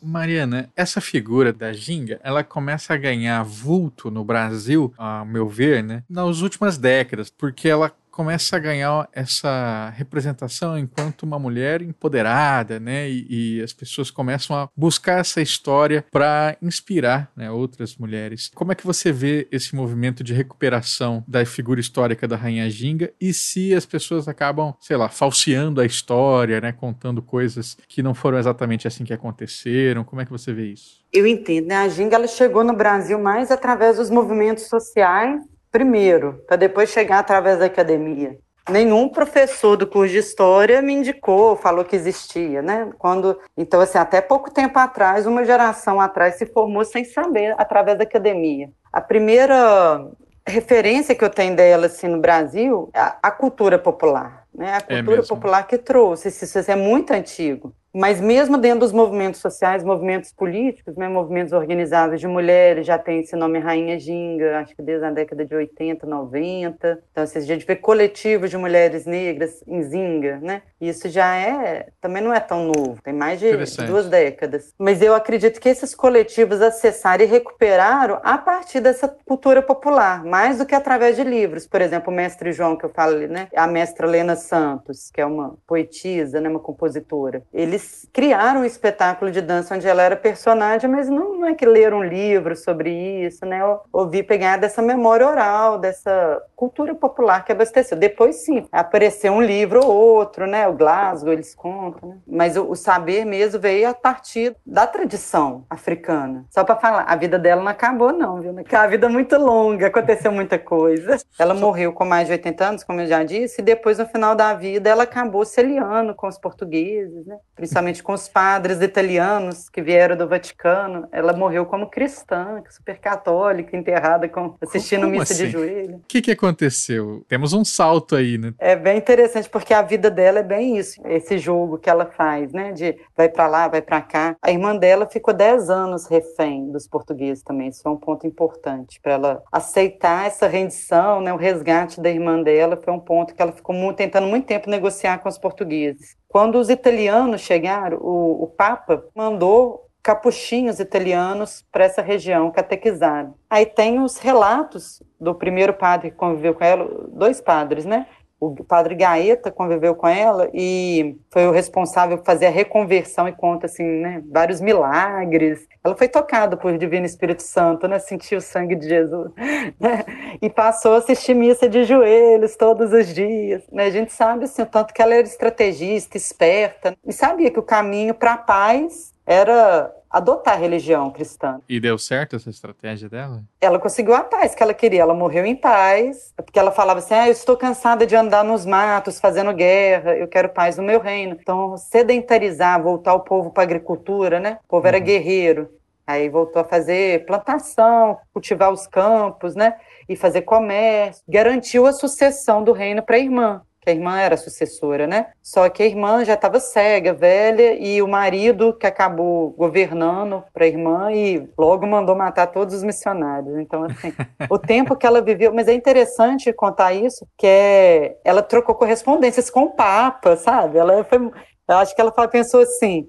Mariana, 0.02 0.70
essa 0.76 1.00
figura 1.00 1.52
da 1.52 1.72
Ginga, 1.72 2.20
ela 2.22 2.44
começa 2.44 2.94
a 2.94 2.96
ganhar 2.96 3.42
vulto 3.42 4.10
no 4.10 4.24
Brasil, 4.24 4.92
a 4.98 5.24
meu 5.24 5.48
ver, 5.48 5.82
né, 5.82 6.02
nas 6.08 6.40
últimas 6.40 6.78
décadas, 6.78 7.30
porque 7.30 7.68
ela 7.68 7.92
começa 8.12 8.56
a 8.56 8.58
ganhar 8.58 9.08
essa 9.12 9.92
representação 9.96 10.78
enquanto 10.78 11.22
uma 11.22 11.38
mulher 11.38 11.80
empoderada, 11.80 12.78
né? 12.78 13.08
E, 13.08 13.56
e 13.58 13.62
as 13.62 13.72
pessoas 13.72 14.10
começam 14.10 14.54
a 14.54 14.68
buscar 14.76 15.18
essa 15.18 15.40
história 15.40 16.04
para 16.12 16.56
inspirar 16.60 17.32
né, 17.34 17.50
outras 17.50 17.96
mulheres. 17.96 18.50
Como 18.54 18.70
é 18.70 18.74
que 18.74 18.86
você 18.86 19.10
vê 19.10 19.48
esse 19.50 19.74
movimento 19.74 20.22
de 20.22 20.34
recuperação 20.34 21.24
da 21.26 21.44
figura 21.46 21.80
histórica 21.80 22.28
da 22.28 22.36
Rainha 22.36 22.68
Ginga 22.68 23.12
e 23.18 23.32
se 23.32 23.74
as 23.74 23.86
pessoas 23.86 24.28
acabam, 24.28 24.74
sei 24.78 24.96
lá, 24.96 25.08
falseando 25.08 25.80
a 25.80 25.86
história, 25.86 26.60
né? 26.60 26.70
Contando 26.70 27.22
coisas 27.22 27.76
que 27.88 28.02
não 28.02 28.14
foram 28.14 28.38
exatamente 28.38 28.86
assim 28.86 29.04
que 29.04 29.14
aconteceram? 29.14 30.04
Como 30.04 30.20
é 30.20 30.26
que 30.26 30.30
você 30.30 30.52
vê 30.52 30.66
isso? 30.66 31.02
Eu 31.10 31.26
entendo, 31.26 31.68
né? 31.68 31.76
A 31.76 31.88
Ginga 31.88 32.16
ela 32.16 32.26
chegou 32.26 32.62
no 32.62 32.74
Brasil 32.74 33.18
mais 33.18 33.50
através 33.50 33.96
dos 33.96 34.10
movimentos 34.10 34.64
sociais 34.64 35.42
primeiro, 35.72 36.44
para 36.46 36.56
depois 36.56 36.90
chegar 36.90 37.18
através 37.18 37.58
da 37.58 37.64
academia. 37.64 38.38
Nenhum 38.70 39.08
professor 39.08 39.76
do 39.76 39.88
curso 39.88 40.12
de 40.12 40.18
história 40.18 40.80
me 40.80 40.92
indicou, 40.92 41.56
falou 41.56 41.84
que 41.84 41.96
existia, 41.96 42.62
né? 42.62 42.92
Quando, 42.96 43.36
então 43.56 43.80
assim, 43.80 43.98
até 43.98 44.20
pouco 44.20 44.52
tempo 44.52 44.78
atrás, 44.78 45.26
uma 45.26 45.44
geração 45.44 46.00
atrás 46.00 46.36
se 46.36 46.46
formou 46.46 46.84
sem 46.84 47.04
saber 47.04 47.56
através 47.58 47.98
da 47.98 48.04
academia. 48.04 48.70
A 48.92 49.00
primeira 49.00 50.06
referência 50.46 51.14
que 51.14 51.24
eu 51.24 51.30
tenho 51.30 51.56
dela 51.56 51.86
assim 51.86 52.06
no 52.06 52.20
Brasil 52.20 52.88
é 52.94 53.00
a, 53.20 53.30
cultura 53.32 53.78
popular, 53.78 54.44
né? 54.54 54.74
A 54.74 54.94
é 54.94 54.96
cultura 54.98 55.22
é 55.22 55.26
popular 55.26 55.66
que 55.66 55.78
trouxe, 55.78 56.28
isso 56.28 56.70
é 56.70 56.76
muito 56.76 57.12
antigo. 57.12 57.74
Mas 57.94 58.20
mesmo 58.20 58.56
dentro 58.56 58.80
dos 58.80 58.92
movimentos 58.92 59.40
sociais, 59.40 59.84
movimentos 59.84 60.32
políticos, 60.32 60.96
né, 60.96 61.08
movimentos 61.08 61.52
organizados 61.52 62.20
de 62.20 62.26
mulheres, 62.26 62.86
já 62.86 62.96
tem 62.96 63.20
esse 63.20 63.36
nome 63.36 63.58
Rainha 63.58 63.98
Ginga, 63.98 64.60
acho 64.60 64.74
que 64.74 64.82
desde 64.82 65.04
a 65.04 65.10
década 65.10 65.44
de 65.44 65.54
80, 65.54 66.06
90. 66.06 67.02
Então, 67.10 67.24
assim, 67.24 67.38
a 67.38 67.42
gente 67.42 67.66
vê 67.66 67.76
coletivos 67.76 68.50
de 68.50 68.56
mulheres 68.56 69.04
negras 69.04 69.62
em 69.66 69.82
Zinga, 69.82 70.38
né? 70.40 70.62
Isso 70.80 71.08
já 71.08 71.36
é, 71.36 71.88
também 72.00 72.22
não 72.22 72.32
é 72.32 72.40
tão 72.40 72.64
novo, 72.64 73.00
tem 73.02 73.12
mais 73.12 73.38
de 73.38 73.52
duas 73.86 74.08
décadas. 74.08 74.74
Mas 74.78 75.02
eu 75.02 75.14
acredito 75.14 75.60
que 75.60 75.68
esses 75.68 75.94
coletivos 75.94 76.62
acessaram 76.62 77.24
e 77.24 77.26
recuperaram 77.26 78.18
a 78.22 78.38
partir 78.38 78.80
dessa 78.80 79.06
cultura 79.06 79.60
popular, 79.60 80.24
mais 80.24 80.58
do 80.58 80.66
que 80.66 80.74
através 80.74 81.14
de 81.14 81.24
livros. 81.24 81.66
Por 81.66 81.82
exemplo, 81.82 82.10
o 82.12 82.16
mestre 82.16 82.52
João, 82.52 82.76
que 82.76 82.84
eu 82.84 82.90
falo, 82.90 83.18
né? 83.28 83.48
A 83.54 83.66
mestra 83.66 84.06
Lena 84.06 84.34
Santos, 84.34 85.10
que 85.12 85.20
é 85.20 85.26
uma 85.26 85.56
poetisa, 85.66 86.40
né, 86.40 86.48
uma 86.48 86.58
compositora. 86.58 87.42
Eles 87.52 87.81
eles 87.82 88.08
criaram 88.12 88.60
um 88.60 88.64
espetáculo 88.64 89.30
de 89.30 89.40
dança 89.40 89.74
onde 89.74 89.88
ela 89.88 90.02
era 90.02 90.16
personagem, 90.16 90.88
mas 90.88 91.08
não, 91.08 91.38
não 91.38 91.48
é 91.48 91.54
que 91.54 91.64
leram 91.64 91.98
um 91.98 92.04
livro 92.04 92.54
sobre 92.54 92.90
isso, 93.24 93.44
né? 93.46 93.60
Eu 93.60 93.80
ouvi 93.92 94.22
pegar 94.22 94.58
dessa 94.58 94.82
memória 94.82 95.26
oral, 95.26 95.78
dessa 95.78 96.40
cultura 96.54 96.94
popular 96.94 97.44
que 97.44 97.52
abasteceu. 97.52 97.96
Depois, 97.96 98.44
sim, 98.44 98.66
apareceu 98.70 99.32
um 99.32 99.40
livro 99.40 99.84
ou 99.84 99.90
outro, 99.90 100.46
né? 100.46 100.68
O 100.68 100.74
Glasgow, 100.74 101.32
eles 101.32 101.54
contam, 101.54 102.10
né? 102.10 102.16
Mas 102.26 102.56
o, 102.56 102.70
o 102.70 102.76
saber 102.76 103.24
mesmo 103.24 103.58
veio 103.58 103.88
a 103.88 103.94
partir 103.94 104.54
da 104.64 104.86
tradição 104.86 105.64
africana. 105.68 106.44
Só 106.50 106.64
para 106.64 106.76
falar, 106.76 107.04
a 107.04 107.16
vida 107.16 107.38
dela 107.38 107.62
não 107.62 107.70
acabou, 107.70 108.12
não, 108.12 108.40
viu? 108.40 108.52
Porque 108.54 108.76
a 108.76 108.86
vida 108.86 109.06
é 109.06 109.10
muito 109.10 109.36
longa, 109.38 109.86
aconteceu 109.86 110.30
muita 110.30 110.58
coisa. 110.58 111.16
Ela 111.38 111.54
morreu 111.54 111.92
com 111.92 112.04
mais 112.04 112.26
de 112.26 112.32
80 112.32 112.64
anos, 112.64 112.84
como 112.84 113.00
eu 113.00 113.06
já 113.06 113.24
disse, 113.24 113.62
e 113.62 113.64
depois, 113.64 113.98
no 113.98 114.06
final 114.06 114.34
da 114.34 114.52
vida, 114.52 114.90
ela 114.90 115.04
acabou 115.04 115.44
se 115.46 115.58
aliando 115.60 116.14
com 116.14 116.28
os 116.28 116.38
portugueses, 116.38 117.26
né? 117.26 117.38
principalmente 117.54 117.71
com 118.02 118.12
os 118.12 118.28
padres 118.28 118.80
italianos 118.80 119.68
que 119.68 119.82
vieram 119.82 120.16
do 120.16 120.28
Vaticano. 120.28 121.06
Ela 121.12 121.32
morreu 121.32 121.66
como 121.66 121.88
cristã, 121.88 122.62
super 122.70 122.98
católica, 122.98 123.76
enterrada 123.76 124.28
com, 124.28 124.54
assistindo 124.60 125.02
como 125.02 125.12
missa 125.12 125.32
assim? 125.32 125.46
de 125.46 125.50
joelho. 125.50 125.96
O 125.96 126.02
que, 126.08 126.22
que 126.22 126.30
aconteceu? 126.30 127.24
Temos 127.28 127.52
um 127.52 127.64
salto 127.64 128.16
aí, 128.16 128.38
né? 128.38 128.54
É 128.58 128.76
bem 128.76 128.98
interessante, 128.98 129.48
porque 129.48 129.74
a 129.74 129.82
vida 129.82 130.10
dela 130.10 130.40
é 130.40 130.42
bem 130.42 130.76
isso, 130.76 131.00
esse 131.06 131.38
jogo 131.38 131.78
que 131.78 131.88
ela 131.88 132.06
faz, 132.06 132.52
né? 132.52 132.72
De 132.72 132.96
vai 133.16 133.28
para 133.28 133.46
lá, 133.46 133.68
vai 133.68 133.82
para 133.82 134.00
cá. 134.00 134.36
A 134.42 134.50
irmã 134.50 134.76
dela 134.76 135.06
ficou 135.06 135.34
10 135.34 135.70
anos 135.70 136.06
refém 136.06 136.70
dos 136.70 136.86
portugueses 136.86 137.42
também. 137.42 137.68
Isso 137.68 137.86
é 137.86 137.90
um 137.90 137.96
ponto 137.96 138.26
importante 138.26 139.00
para 139.00 139.12
ela 139.12 139.42
aceitar 139.50 140.26
essa 140.26 140.46
rendição, 140.46 141.20
né? 141.20 141.32
O 141.32 141.36
resgate 141.36 142.00
da 142.00 142.10
irmã 142.10 142.42
dela 142.42 142.76
foi 142.76 142.92
um 142.92 143.00
ponto 143.00 143.34
que 143.34 143.42
ela 143.42 143.52
ficou 143.52 143.74
muito, 143.74 143.96
tentando 143.96 144.26
muito 144.26 144.46
tempo 144.46 144.70
negociar 144.70 145.18
com 145.18 145.28
os 145.28 145.38
portugueses. 145.38 146.16
Quando 146.32 146.54
os 146.58 146.70
italianos 146.70 147.42
chegaram, 147.42 147.98
o, 147.98 148.44
o 148.44 148.46
Papa 148.46 149.04
mandou 149.14 149.86
capuchinhos 150.02 150.80
italianos 150.80 151.62
para 151.70 151.84
essa 151.84 152.00
região 152.00 152.50
catequizar. 152.50 153.30
Aí 153.50 153.66
tem 153.66 154.00
os 154.00 154.16
relatos 154.16 155.02
do 155.20 155.34
primeiro 155.34 155.74
padre 155.74 156.10
que 156.10 156.16
conviveu 156.16 156.54
com 156.54 156.64
ela, 156.64 156.88
dois 157.08 157.38
padres, 157.38 157.84
né? 157.84 158.06
O 158.44 158.64
padre 158.64 158.96
Gaeta 158.96 159.52
conviveu 159.52 159.94
com 159.94 160.08
ela 160.08 160.50
e 160.52 161.16
foi 161.30 161.46
o 161.46 161.52
responsável 161.52 162.18
por 162.18 162.26
fazer 162.26 162.46
a 162.46 162.50
reconversão 162.50 163.28
e 163.28 163.32
conta 163.32 163.66
assim, 163.66 163.84
né, 163.84 164.20
vários 164.28 164.60
milagres. 164.60 165.64
Ela 165.84 165.96
foi 165.96 166.08
tocada 166.08 166.56
por 166.56 166.76
Divino 166.76 167.06
Espírito 167.06 167.42
Santo, 167.42 167.86
né, 167.86 168.00
sentiu 168.00 168.38
o 168.38 168.40
sangue 168.40 168.74
de 168.74 168.88
Jesus, 168.88 169.30
né, 169.78 170.04
e 170.42 170.50
passou 170.50 170.94
a 170.94 170.98
assistir 170.98 171.34
missa 171.34 171.68
de 171.68 171.84
joelhos 171.84 172.56
todos 172.56 172.92
os 172.92 173.14
dias. 173.14 173.62
Né? 173.70 173.84
A 173.84 173.90
gente 173.90 174.12
sabe 174.12 174.46
assim, 174.46 174.62
o 174.62 174.66
tanto 174.66 174.92
que 174.92 175.00
ela 175.00 175.14
era 175.14 175.26
estrategista, 175.26 176.16
esperta, 176.16 176.96
e 177.06 177.12
sabia 177.12 177.48
que 177.48 177.60
o 177.60 177.62
caminho 177.62 178.12
para 178.12 178.32
a 178.32 178.38
paz 178.38 179.12
era 179.24 179.88
adotar 180.12 180.54
a 180.54 180.56
religião 180.58 181.10
cristã. 181.10 181.60
E 181.68 181.80
deu 181.80 181.96
certo 181.96 182.36
essa 182.36 182.50
estratégia 182.50 183.08
dela? 183.08 183.42
Ela 183.60 183.78
conseguiu 183.78 184.14
a 184.14 184.22
paz 184.22 184.54
que 184.54 184.62
ela 184.62 184.74
queria, 184.74 185.00
ela 185.02 185.14
morreu 185.14 185.46
em 185.46 185.56
paz, 185.56 186.32
porque 186.36 186.58
ela 186.58 186.70
falava 186.70 186.98
assim: 186.98 187.14
ah, 187.14 187.26
eu 187.28 187.32
estou 187.32 187.56
cansada 187.56 188.06
de 188.06 188.14
andar 188.14 188.44
nos 188.44 188.66
matos 188.66 189.18
fazendo 189.18 189.52
guerra, 189.54 190.14
eu 190.16 190.28
quero 190.28 190.50
paz 190.50 190.76
no 190.76 190.82
meu 190.82 191.00
reino. 191.00 191.36
Então, 191.40 191.76
sedentarizar, 191.76 192.82
voltar 192.82 193.14
o 193.14 193.20
povo 193.20 193.50
para 193.50 193.62
a 193.62 193.64
agricultura, 193.64 194.38
né? 194.38 194.58
O 194.64 194.68
povo 194.68 194.86
era 194.86 194.98
Uhum. 194.98 195.04
guerreiro. 195.04 195.70
Aí 196.06 196.28
voltou 196.28 196.60
a 196.60 196.64
fazer 196.64 197.24
plantação, 197.26 198.18
cultivar 198.32 198.72
os 198.72 198.86
campos, 198.88 199.54
né? 199.54 199.76
E 200.08 200.16
fazer 200.16 200.42
comércio. 200.42 201.22
Garantiu 201.28 201.86
a 201.86 201.92
sucessão 201.92 202.62
do 202.62 202.72
reino 202.72 203.02
para 203.02 203.16
a 203.16 203.20
irmã, 203.20 203.62
que 203.82 203.90
a 203.90 203.92
irmã 203.92 204.20
era 204.20 204.36
sucessora, 204.36 205.08
né? 205.08 205.32
Só 205.42 205.68
que 205.68 205.82
a 205.82 205.86
irmã 205.86 206.24
já 206.24 206.34
estava 206.34 206.60
cega, 206.60 207.12
velha, 207.12 207.74
e 207.74 208.00
o 208.00 208.06
marido 208.06 208.72
que 208.72 208.86
acabou 208.86 209.50
governando 209.50 210.44
para 210.54 210.64
a 210.64 210.68
irmã 210.68 211.12
e 211.12 211.48
logo 211.58 211.84
mandou 211.84 212.14
matar 212.14 212.46
todos 212.46 212.76
os 212.76 212.84
missionários. 212.84 213.58
Então, 213.58 213.82
assim, 213.82 214.12
o 214.48 214.56
tempo 214.56 214.94
que 214.94 215.04
ela 215.04 215.20
viveu. 215.20 215.52
Mas 215.52 215.66
é 215.66 215.74
interessante 215.74 216.52
contar 216.52 216.92
isso, 216.92 217.26
que 217.36 217.46
é, 217.46 218.16
ela 218.24 218.40
trocou 218.40 218.76
correspondências 218.76 219.50
com 219.50 219.64
o 219.64 219.70
Papa, 219.70 220.36
sabe? 220.36 220.78
Ela 220.78 221.02
foi. 221.02 221.18
Eu 221.18 221.76
acho 221.76 221.94
que 221.94 222.00
ela 222.00 222.12
pensou 222.28 222.60
assim: 222.60 223.08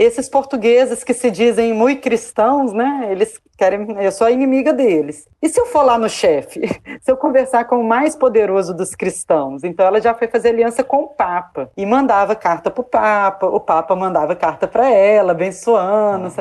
esses 0.00 0.30
portugueses 0.30 1.04
que 1.04 1.12
se 1.12 1.30
dizem 1.30 1.74
muito 1.74 2.00
cristãos, 2.00 2.72
né? 2.72 3.08
Eles 3.10 3.38
querem, 3.58 4.02
eu 4.02 4.10
sou 4.10 4.26
a 4.26 4.30
inimiga 4.30 4.72
deles. 4.72 5.28
E 5.42 5.48
se 5.48 5.60
eu 5.60 5.66
for 5.66 5.82
lá 5.82 5.98
no 5.98 6.08
chefe, 6.08 6.62
se 7.02 7.12
eu 7.12 7.18
conversar 7.18 7.66
com 7.66 7.76
o 7.76 7.84
mais 7.86 8.16
poderoso 8.16 8.74
dos 8.74 8.94
cristãos? 8.94 9.62
Então 9.62 9.84
ela 9.84 10.00
já 10.00 10.14
foi 10.14 10.26
fazer 10.26 10.48
aliança 10.48 10.82
com 10.82 11.02
o 11.02 11.08
Papa 11.08 11.70
e 11.76 11.84
mandava 11.84 12.34
carta 12.34 12.70
para 12.70 12.80
o 12.80 12.84
Papa, 12.84 13.46
o 13.46 13.60
Papa 13.60 13.94
mandava 13.94 14.34
carta 14.34 14.66
para 14.66 14.88
ela, 14.90 15.32
abençoando. 15.32 16.32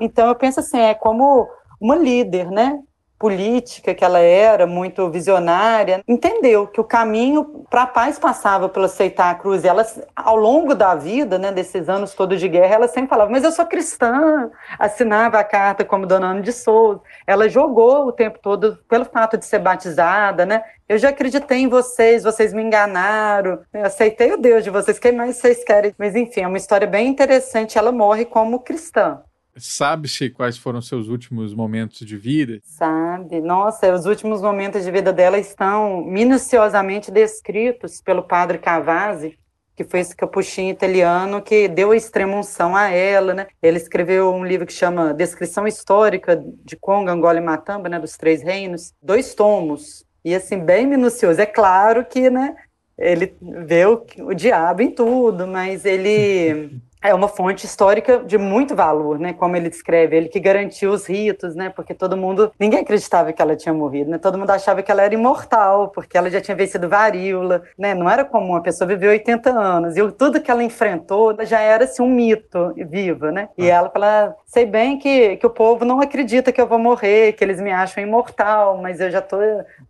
Então 0.00 0.26
eu 0.26 0.34
penso 0.34 0.58
assim, 0.58 0.80
é 0.80 0.92
como 0.92 1.48
uma 1.80 1.94
líder, 1.94 2.50
né? 2.50 2.80
Política 3.18 3.94
que 3.94 4.04
ela 4.04 4.18
era, 4.18 4.66
muito 4.66 5.08
visionária, 5.08 6.02
entendeu 6.06 6.66
que 6.66 6.80
o 6.80 6.84
caminho 6.84 7.64
para 7.70 7.82
a 7.82 7.86
paz 7.86 8.18
passava 8.18 8.68
pelo 8.68 8.86
aceitar 8.86 9.30
a 9.30 9.34
cruz. 9.34 9.64
E 9.64 9.68
ela, 9.68 9.86
ao 10.14 10.36
longo 10.36 10.74
da 10.74 10.94
vida, 10.94 11.38
né, 11.38 11.52
desses 11.52 11.88
anos 11.88 12.14
todos 12.14 12.40
de 12.40 12.48
guerra, 12.48 12.74
ela 12.74 12.88
sempre 12.88 13.08
falava: 13.08 13.30
Mas 13.30 13.44
eu 13.44 13.52
sou 13.52 13.66
cristã. 13.66 14.50
Assinava 14.78 15.38
a 15.38 15.44
carta 15.44 15.84
como 15.84 16.06
Dona 16.06 16.28
Ana 16.28 16.42
de 16.42 16.52
Souza. 16.52 17.00
Ela 17.26 17.48
jogou 17.48 18.06
o 18.06 18.12
tempo 18.12 18.38
todo 18.40 18.78
pelo 18.88 19.04
fato 19.04 19.38
de 19.38 19.44
ser 19.44 19.58
batizada, 19.58 20.44
né? 20.44 20.62
Eu 20.88 20.98
já 20.98 21.08
acreditei 21.08 21.58
em 21.58 21.68
vocês, 21.68 22.24
vocês 22.24 22.52
me 22.52 22.62
enganaram, 22.62 23.60
eu 23.72 23.86
aceitei 23.86 24.32
o 24.32 24.36
Deus 24.36 24.62
de 24.62 24.70
vocês, 24.70 24.98
quem 24.98 25.12
mais 25.12 25.36
vocês 25.36 25.64
querem? 25.64 25.94
Mas 25.98 26.14
enfim, 26.14 26.42
é 26.42 26.46
uma 26.46 26.58
história 26.58 26.86
bem 26.86 27.08
interessante. 27.08 27.78
Ela 27.78 27.90
morre 27.90 28.26
como 28.26 28.60
cristã. 28.60 29.22
Sabe-se 29.56 30.30
quais 30.30 30.58
foram 30.58 30.82
seus 30.82 31.08
últimos 31.08 31.54
momentos 31.54 32.06
de 32.06 32.16
vida? 32.16 32.58
Sabe? 32.64 33.40
Nossa, 33.40 33.92
os 33.92 34.06
últimos 34.06 34.42
momentos 34.42 34.84
de 34.84 34.90
vida 34.90 35.12
dela 35.12 35.38
estão 35.38 36.04
minuciosamente 36.04 37.10
descritos 37.10 38.00
pelo 38.00 38.22
padre 38.22 38.58
Cavazzi, 38.58 39.38
que 39.76 39.84
foi 39.84 40.00
esse 40.00 40.14
capuchinho 40.14 40.70
italiano 40.70 41.42
que 41.42 41.68
deu 41.68 41.90
a 41.90 41.96
extrema 41.96 42.36
unção 42.36 42.76
a 42.76 42.88
ela, 42.90 43.34
né? 43.34 43.46
Ele 43.62 43.76
escreveu 43.76 44.32
um 44.32 44.44
livro 44.44 44.66
que 44.66 44.72
chama 44.72 45.12
Descrição 45.12 45.66
Histórica 45.66 46.42
de 46.64 46.76
Congo, 46.76 47.10
Angola 47.10 47.38
e 47.38 47.42
Matamba, 47.42 47.88
né, 47.88 47.98
dos 47.98 48.16
Três 48.16 48.42
Reinos, 48.42 48.92
dois 49.02 49.34
tomos, 49.34 50.04
e 50.24 50.34
assim, 50.34 50.58
bem 50.58 50.86
minucioso. 50.86 51.40
É 51.40 51.46
claro 51.46 52.04
que, 52.04 52.30
né, 52.30 52.54
ele 52.96 53.34
vê 53.40 53.84
o, 53.86 54.04
o 54.20 54.34
diabo 54.34 54.82
em 54.82 54.90
tudo, 54.90 55.46
mas 55.46 55.84
ele 55.84 56.80
é 57.04 57.14
uma 57.14 57.28
fonte 57.28 57.66
histórica 57.66 58.18
de 58.18 58.38
muito 58.38 58.74
valor, 58.74 59.18
né? 59.18 59.34
Como 59.34 59.54
ele 59.54 59.68
descreve, 59.68 60.16
ele 60.16 60.28
que 60.28 60.40
garantiu 60.40 60.90
os 60.90 61.06
ritos, 61.06 61.54
né? 61.54 61.68
Porque 61.68 61.92
todo 61.92 62.16
mundo, 62.16 62.50
ninguém 62.58 62.80
acreditava 62.80 63.30
que 63.30 63.42
ela 63.42 63.54
tinha 63.54 63.74
morrido, 63.74 64.10
né? 64.10 64.16
Todo 64.16 64.38
mundo 64.38 64.48
achava 64.50 64.82
que 64.82 64.90
ela 64.90 65.02
era 65.02 65.12
imortal, 65.12 65.88
porque 65.88 66.16
ela 66.16 66.30
já 66.30 66.40
tinha 66.40 66.56
vencido 66.56 66.88
varíola, 66.88 67.62
né? 67.78 67.94
Não 67.94 68.08
era 68.08 68.24
comum 68.24 68.56
a 68.56 68.62
pessoa 68.62 68.88
viver 68.88 69.08
80 69.08 69.50
anos 69.50 69.96
e 69.98 70.12
tudo 70.12 70.40
que 70.40 70.50
ela 70.50 70.62
enfrentou 70.62 71.36
já 71.44 71.60
era 71.60 71.84
assim 71.84 72.02
um 72.02 72.08
mito 72.08 72.72
viva, 72.88 73.30
né? 73.30 73.50
E 73.58 73.68
ela 73.68 73.90
fala, 73.90 74.34
sei 74.46 74.64
bem 74.64 74.98
que, 74.98 75.36
que 75.36 75.46
o 75.46 75.50
povo 75.50 75.84
não 75.84 76.00
acredita 76.00 76.52
que 76.52 76.60
eu 76.60 76.66
vou 76.66 76.78
morrer, 76.78 77.34
que 77.34 77.44
eles 77.44 77.60
me 77.60 77.70
acham 77.70 78.02
imortal, 78.02 78.80
mas 78.80 78.98
eu 78.98 79.10
já 79.10 79.20
tô, 79.20 79.36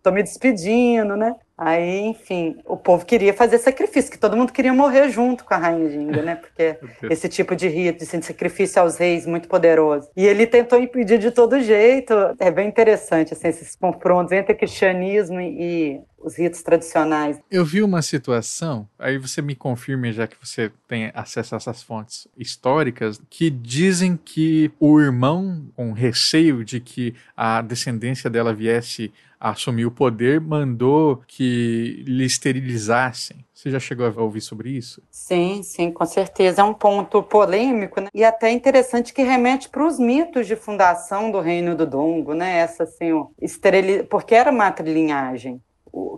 tô 0.03 0.11
me 0.11 0.21
despedindo, 0.21 1.15
né? 1.15 1.33
Aí, 1.57 2.01
enfim, 2.01 2.57
o 2.65 2.75
povo 2.75 3.05
queria 3.05 3.33
fazer 3.33 3.57
sacrifício, 3.59 4.11
que 4.11 4.17
todo 4.17 4.35
mundo 4.35 4.51
queria 4.51 4.73
morrer 4.73 5.09
junto 5.09 5.45
com 5.45 5.53
a 5.53 5.57
rainha 5.57 5.89
Ginga, 5.89 6.21
né? 6.21 6.35
Porque 6.35 6.77
esse 7.09 7.29
tipo 7.29 7.55
de 7.55 7.69
rito, 7.69 8.05
de 8.05 8.25
sacrifício 8.25 8.81
aos 8.81 8.97
reis 8.97 9.25
muito 9.25 9.47
poderoso. 9.47 10.09
E 10.17 10.25
ele 10.25 10.45
tentou 10.45 10.79
impedir 10.79 11.17
de 11.17 11.31
todo 11.31 11.61
jeito. 11.61 12.13
É 12.39 12.51
bem 12.51 12.67
interessante, 12.67 13.33
assim, 13.33 13.47
esses 13.47 13.75
confrontos 13.75 14.33
entre 14.33 14.53
o 14.53 14.57
cristianismo 14.57 15.39
e 15.39 16.01
os 16.25 16.35
ritos 16.37 16.61
tradicionais. 16.61 17.39
Eu 17.49 17.63
vi 17.63 17.83
uma 17.83 18.01
situação, 18.01 18.89
aí 18.97 19.17
você 19.17 19.41
me 19.41 19.55
confirme, 19.55 20.11
já 20.11 20.27
que 20.27 20.35
você 20.41 20.71
tem 20.87 21.11
acesso 21.13 21.55
a 21.55 21.57
essas 21.57 21.83
fontes 21.83 22.27
históricas, 22.35 23.21
que 23.29 23.49
dizem 23.49 24.17
que 24.17 24.71
o 24.79 24.99
irmão, 24.99 25.67
com 25.75 25.91
receio 25.93 26.65
de 26.65 26.79
que 26.79 27.13
a 27.37 27.61
descendência 27.61 28.29
dela 28.29 28.53
viesse 28.53 29.13
a 29.45 29.51
assumir 29.51 29.85
o 29.85 29.91
poder, 29.91 30.41
mandou 30.41 31.21
que 31.27 32.03
lhe 32.07 32.25
esterilizassem. 32.25 33.45
Você 33.53 33.69
já 33.69 33.79
chegou 33.79 34.07
a 34.07 34.21
ouvir 34.23 34.41
sobre 34.41 34.71
isso? 34.71 35.03
Sim, 35.11 35.61
sim, 35.61 35.91
com 35.91 36.03
certeza. 36.03 36.61
É 36.61 36.63
um 36.63 36.73
ponto 36.73 37.21
polêmico 37.21 38.01
né? 38.01 38.07
e 38.11 38.23
até 38.23 38.49
interessante 38.49 39.13
que 39.13 39.21
remete 39.21 39.69
para 39.69 39.85
os 39.85 39.99
mitos 39.99 40.47
de 40.47 40.55
fundação 40.55 41.29
do 41.29 41.39
Reino 41.39 41.75
do 41.75 41.85
Dongo, 41.85 42.33
né? 42.33 42.57
Essa 42.57 42.83
assim, 42.83 43.13
ó, 43.13 43.27
esterili... 43.39 44.01
porque 44.01 44.33
era 44.33 44.51
matrilinhagem. 44.51 45.61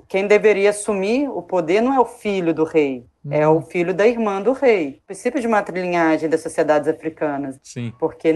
Quem 0.08 0.26
deveria 0.26 0.70
assumir 0.70 1.30
o 1.30 1.42
poder 1.42 1.82
não 1.82 1.94
é 1.94 2.00
o 2.00 2.06
filho 2.06 2.54
do 2.54 2.64
rei, 2.64 3.06
é 3.30 3.46
o 3.46 3.62
filho 3.62 3.94
da 3.94 4.08
irmã 4.08 4.42
do 4.42 4.54
rei. 4.54 5.02
O 5.04 5.08
princípio 5.08 5.42
de 5.42 5.50
matrilinhagem 5.50 6.30
das 6.30 6.42
sociedades 6.42 6.88
africanas. 6.88 7.60
Sim. 7.62 7.94
Porque 8.00 8.34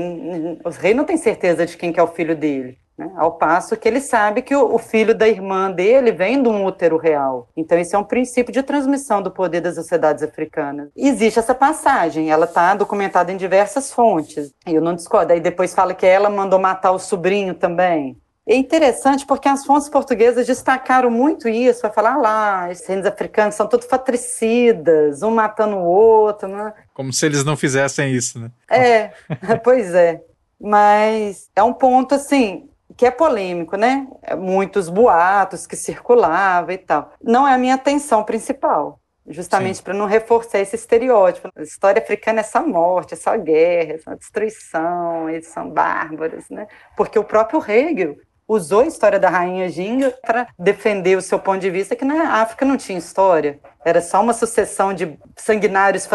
os 0.65 0.75
reis 0.75 0.95
não 0.95 1.05
têm 1.05 1.15
certeza 1.15 1.65
de 1.65 1.77
quem 1.77 1.93
que 1.93 1.99
é 1.99 2.03
o 2.03 2.07
filho 2.07 2.35
dele. 2.35 2.77
Né? 3.01 3.11
Ao 3.15 3.31
passo 3.31 3.75
que 3.75 3.87
ele 3.87 3.99
sabe 3.99 4.43
que 4.43 4.55
o, 4.55 4.75
o 4.75 4.77
filho 4.77 5.15
da 5.15 5.27
irmã 5.27 5.71
dele 5.71 6.11
vem 6.11 6.41
de 6.41 6.47
um 6.47 6.63
útero 6.63 6.97
real. 6.97 7.49
Então, 7.57 7.79
esse 7.79 7.95
é 7.95 7.97
um 7.97 8.03
princípio 8.03 8.53
de 8.53 8.61
transmissão 8.61 9.23
do 9.23 9.31
poder 9.31 9.59
das 9.59 9.73
sociedades 9.73 10.21
africanas. 10.21 10.89
Existe 10.95 11.39
essa 11.39 11.55
passagem, 11.55 12.29
ela 12.29 12.45
está 12.45 12.75
documentada 12.75 13.31
em 13.31 13.37
diversas 13.37 13.91
fontes. 13.91 14.53
Eu 14.67 14.81
não 14.81 14.93
discordo. 14.93 15.33
Aí 15.33 15.39
depois 15.39 15.73
fala 15.73 15.95
que 15.95 16.05
ela 16.05 16.29
mandou 16.29 16.59
matar 16.59 16.91
o 16.91 16.99
sobrinho 16.99 17.55
também. 17.55 18.15
É 18.47 18.55
interessante 18.55 19.25
porque 19.25 19.49
as 19.49 19.65
fontes 19.65 19.89
portuguesas 19.89 20.45
destacaram 20.45 21.09
muito 21.09 21.47
isso, 21.47 21.81
vai 21.81 21.91
falar 21.91 22.13
ah 22.13 22.17
lá, 22.17 22.71
esses 22.71 22.85
reinos 22.87 23.05
africanos 23.05 23.55
são 23.55 23.67
todos 23.67 23.87
patricidas, 23.87 25.23
um 25.23 25.31
matando 25.31 25.77
o 25.77 25.85
outro, 25.85 26.47
né? 26.47 26.73
Como 26.93 27.13
se 27.13 27.25
eles 27.25 27.43
não 27.43 27.55
fizessem 27.55 28.11
isso, 28.11 28.39
né? 28.39 28.51
É, 28.69 29.11
pois 29.63 29.93
é. 29.93 30.21
Mas 30.59 31.49
é 31.55 31.63
um 31.63 31.73
ponto 31.73 32.13
assim 32.13 32.70
que 32.97 33.05
é 33.05 33.11
polêmico, 33.11 33.75
né? 33.75 34.07
Muitos 34.37 34.89
boatos 34.89 35.65
que 35.67 35.75
circulavam 35.75 36.71
e 36.71 36.77
tal. 36.77 37.11
Não 37.23 37.47
é 37.47 37.53
a 37.53 37.57
minha 37.57 37.75
atenção 37.75 38.23
principal, 38.23 38.99
justamente 39.27 39.81
para 39.81 39.93
não 39.93 40.05
reforçar 40.05 40.59
esse 40.59 40.75
estereótipo. 40.75 41.49
A 41.55 41.61
história 41.61 42.01
africana 42.01 42.41
é 42.41 42.43
só 42.43 42.65
morte, 42.65 43.13
é 43.13 43.17
só 43.17 43.37
guerra, 43.37 43.93
é 43.93 43.97
só 43.97 44.13
destruição, 44.15 45.29
eles 45.29 45.47
são 45.47 45.69
bárbaros, 45.69 46.49
né? 46.49 46.67
Porque 46.95 47.17
o 47.17 47.23
próprio 47.23 47.63
Hegel 47.65 48.15
usou 48.47 48.81
a 48.81 48.87
história 48.87 49.17
da 49.17 49.29
rainha 49.29 49.69
Ginga 49.69 50.13
para 50.25 50.47
defender 50.59 51.17
o 51.17 51.21
seu 51.21 51.39
ponto 51.39 51.59
de 51.59 51.69
vista 51.69 51.95
que 51.95 52.03
na 52.03 52.41
África 52.41 52.65
não 52.65 52.75
tinha 52.75 52.97
história, 52.97 53.59
era 53.85 54.01
só 54.01 54.21
uma 54.21 54.33
sucessão 54.33 54.93
de 54.93 55.17
sanguinários 55.37 56.05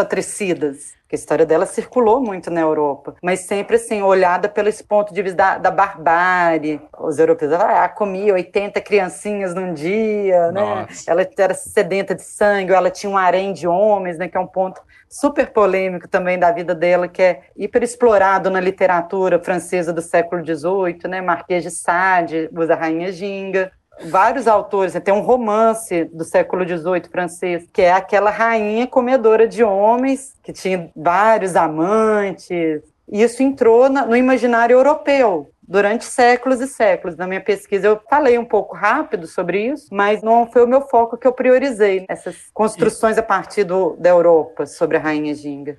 patricidas. 1.07 1.11
A 1.11 1.15
história 1.15 1.45
dela 1.45 1.65
circulou 1.65 2.21
muito 2.21 2.51
na 2.51 2.61
Europa, 2.61 3.15
mas 3.23 3.41
sempre 3.41 3.77
assim, 3.77 4.01
olhada 4.01 4.49
pelo 4.49 4.67
ponto 4.87 5.13
de 5.13 5.21
vista 5.21 5.37
da, 5.37 5.57
da 5.57 5.71
barbárie. 5.71 6.81
Os 6.99 7.17
europeus, 7.17 7.53
ah, 7.53 7.87
comia 7.87 8.33
80 8.33 8.81
criancinhas 8.81 9.55
num 9.55 9.73
dia, 9.73 10.51
né? 10.51 10.61
Nossa. 10.61 11.09
Ela 11.09 11.27
era 11.37 11.53
sedenta 11.53 12.13
de 12.13 12.23
sangue, 12.23 12.73
ela 12.73 12.91
tinha 12.91 13.09
um 13.09 13.17
harém 13.17 13.53
de 13.53 13.67
homens, 13.67 14.17
né? 14.17 14.27
Que 14.27 14.37
é 14.37 14.39
um 14.39 14.47
ponto 14.47 14.81
super 15.09 15.47
polêmico 15.51 16.07
também 16.07 16.37
da 16.37 16.51
vida 16.51 16.75
dela, 16.75 17.07
que 17.07 17.21
é 17.21 17.41
hiper 17.55 17.83
explorado 17.83 18.49
na 18.49 18.59
literatura 18.59 19.39
francesa 19.39 19.93
do 19.93 20.01
século 20.01 20.43
XVIII, 20.43 21.09
né? 21.09 21.21
Marquês 21.21 21.63
de 21.63 21.71
Sade, 21.71 22.49
usa 22.53 22.73
a 22.73 22.77
Rainha 22.77 23.11
Ginga. 23.11 23.71
Vários 24.05 24.47
autores, 24.47 24.93
né? 24.93 24.99
tem 24.99 25.13
um 25.13 25.21
romance 25.21 26.05
do 26.05 26.23
século 26.23 26.63
XVIII 26.63 27.09
francês, 27.11 27.67
que 27.73 27.81
é 27.81 27.91
aquela 27.91 28.29
rainha 28.29 28.87
comedora 28.87 29.47
de 29.47 29.63
homens, 29.63 30.33
que 30.43 30.53
tinha 30.53 30.89
vários 30.95 31.55
amantes. 31.55 32.81
Isso 33.11 33.41
entrou 33.41 33.89
no 33.89 34.15
imaginário 34.15 34.75
europeu 34.75 35.49
durante 35.67 36.05
séculos 36.05 36.61
e 36.61 36.67
séculos. 36.67 37.17
Na 37.17 37.27
minha 37.27 37.41
pesquisa 37.41 37.87
eu 37.87 37.99
falei 38.09 38.37
um 38.37 38.45
pouco 38.45 38.75
rápido 38.75 39.27
sobre 39.27 39.67
isso, 39.67 39.87
mas 39.91 40.23
não 40.23 40.49
foi 40.49 40.63
o 40.63 40.67
meu 40.67 40.81
foco 40.81 41.17
que 41.17 41.27
eu 41.27 41.33
priorizei, 41.33 42.05
essas 42.07 42.35
construções 42.53 43.17
a 43.17 43.23
partir 43.23 43.65
do, 43.65 43.95
da 43.97 44.09
Europa 44.09 44.65
sobre 44.65 44.97
a 44.97 44.99
Rainha 44.99 45.35
Ginga. 45.35 45.77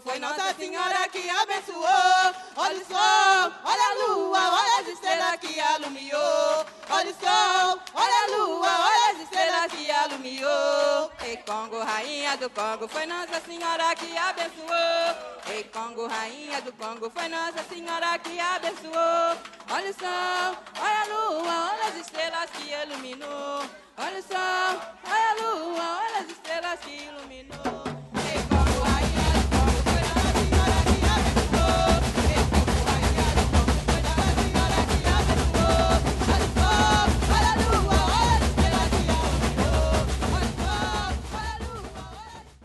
Foi 0.00 0.18
Nossa 0.18 0.54
Senhora 0.54 1.08
que 1.08 1.28
abençoou. 1.28 2.34
Olha 2.56 2.76
o 2.76 2.86
sol, 2.86 3.52
olha 3.64 3.82
a 3.90 4.06
lua, 4.06 4.38
olha 4.38 4.80
as 4.80 4.88
estrelas 4.88 5.36
que 5.40 5.60
alumiou. 5.60 6.66
Olha 6.90 7.10
o 7.10 7.14
sol, 7.14 7.80
olha 7.94 8.24
a 8.24 8.36
lua, 8.36 8.68
olha 8.68 9.12
as 9.12 9.20
estrelas 9.22 9.72
que 9.72 9.90
alumiou. 9.90 11.10
Rei 11.18 11.36
Congo, 11.38 11.82
rainha 11.82 12.36
do 12.36 12.50
Congo, 12.50 12.88
foi 12.88 13.06
Nossa 13.06 13.40
Senhora 13.40 13.94
que 13.96 14.16
abençoou. 14.16 15.38
Rei 15.46 15.64
Congo, 15.64 16.06
rainha 16.06 16.60
do 16.62 16.72
Congo, 16.72 17.10
foi 17.10 17.28
Nossa 17.28 17.62
Senhora 17.68 18.18
que 18.18 18.38
abençoou. 18.38 19.36
Olha 19.70 19.90
o 19.90 19.94
sol, 19.94 20.56
olha 20.80 21.00
a 21.00 21.04
lua, 21.06 21.72
olha 21.72 21.88
as 21.88 21.96
estrelas 21.96 22.50
que 22.50 22.72
iluminou. 22.72 23.62
Olha 23.98 24.18
o 24.18 24.22
sol, 24.22 24.80
olha 25.04 25.30
a 25.30 25.34
lua, 25.34 25.98
olha 26.02 26.18
as 26.20 26.30
estrelas 26.30 26.80
que 26.80 27.04
iluminou. 27.04 27.97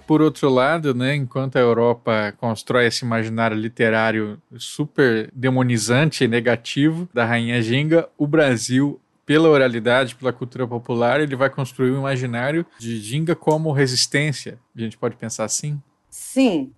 Por 0.05 0.21
outro 0.21 0.49
lado, 0.49 0.93
né, 0.93 1.15
enquanto 1.15 1.55
a 1.55 1.61
Europa 1.61 2.33
constrói 2.37 2.87
esse 2.87 3.05
imaginário 3.05 3.57
literário 3.57 4.41
super 4.57 5.29
demonizante 5.33 6.23
e 6.23 6.27
negativo 6.27 7.07
da 7.13 7.25
Rainha 7.25 7.61
Ginga, 7.61 8.09
o 8.17 8.27
Brasil, 8.27 8.99
pela 9.25 9.47
oralidade, 9.47 10.15
pela 10.15 10.33
cultura 10.33 10.67
popular, 10.67 11.21
ele 11.21 11.35
vai 11.35 11.49
construir 11.49 11.91
um 11.91 11.99
imaginário 11.99 12.65
de 12.77 12.99
Ginga 12.99 13.35
como 13.35 13.71
resistência. 13.71 14.59
A 14.75 14.81
gente 14.81 14.97
pode 14.97 15.15
pensar 15.15 15.45
assim? 15.45 15.81
Sim, 16.09 16.73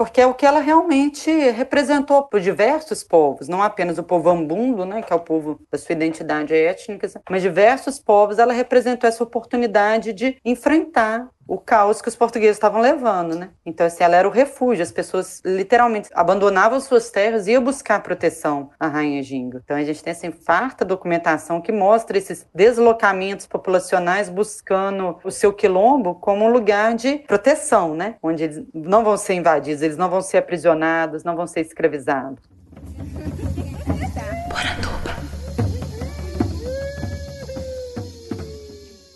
porque 0.00 0.18
é 0.18 0.26
o 0.26 0.32
que 0.32 0.46
ela 0.46 0.60
realmente 0.60 1.30
representou 1.50 2.22
por 2.22 2.40
diversos 2.40 3.04
povos, 3.04 3.48
não 3.48 3.62
apenas 3.62 3.98
o 3.98 4.02
povo 4.02 4.30
ambundo, 4.30 4.86
né, 4.86 5.02
que 5.02 5.12
é 5.12 5.16
o 5.16 5.20
povo 5.20 5.60
da 5.70 5.76
sua 5.76 5.92
identidade 5.92 6.54
étnica, 6.54 7.06
mas 7.28 7.42
diversos 7.42 7.98
povos, 7.98 8.38
ela 8.38 8.54
representou 8.54 9.06
essa 9.06 9.22
oportunidade 9.22 10.14
de 10.14 10.38
enfrentar 10.42 11.28
o 11.46 11.58
caos 11.58 12.00
que 12.00 12.08
os 12.08 12.16
portugueses 12.16 12.56
estavam 12.56 12.80
levando, 12.80 13.34
né? 13.34 13.50
Então, 13.66 13.86
assim, 13.86 14.04
ela 14.04 14.16
era 14.16 14.28
o 14.28 14.30
refúgio, 14.30 14.82
as 14.82 14.92
pessoas 14.92 15.42
literalmente 15.44 16.08
abandonavam 16.14 16.80
suas 16.80 17.10
terras 17.10 17.46
e 17.46 17.52
iam 17.52 17.62
buscar 17.62 18.02
proteção 18.02 18.70
à 18.78 18.86
Rainha 18.86 19.22
Ginga. 19.22 19.60
Então, 19.64 19.76
a 19.76 19.82
gente 19.82 20.02
tem 20.02 20.12
essa 20.12 20.30
farta 20.30 20.84
documentação 20.84 21.60
que 21.60 21.72
mostra 21.72 22.16
esses 22.16 22.46
deslocamentos 22.54 23.46
populacionais 23.46 24.28
buscando 24.28 25.18
o 25.24 25.30
seu 25.30 25.52
quilombo 25.52 26.14
como 26.14 26.44
um 26.44 26.52
lugar 26.52 26.94
de 26.94 27.18
proteção, 27.18 27.94
né? 27.94 28.14
Onde 28.22 28.44
eles 28.44 28.62
não 28.72 29.02
vão 29.02 29.16
ser 29.16 29.34
invadidos, 29.34 29.82
eles 29.82 29.96
não 29.96 30.08
vão 30.08 30.20
ser 30.20 30.38
aprisionados, 30.38 31.24
não 31.24 31.34
vão 31.34 31.46
ser 31.46 31.60
escravizados. 31.62 32.38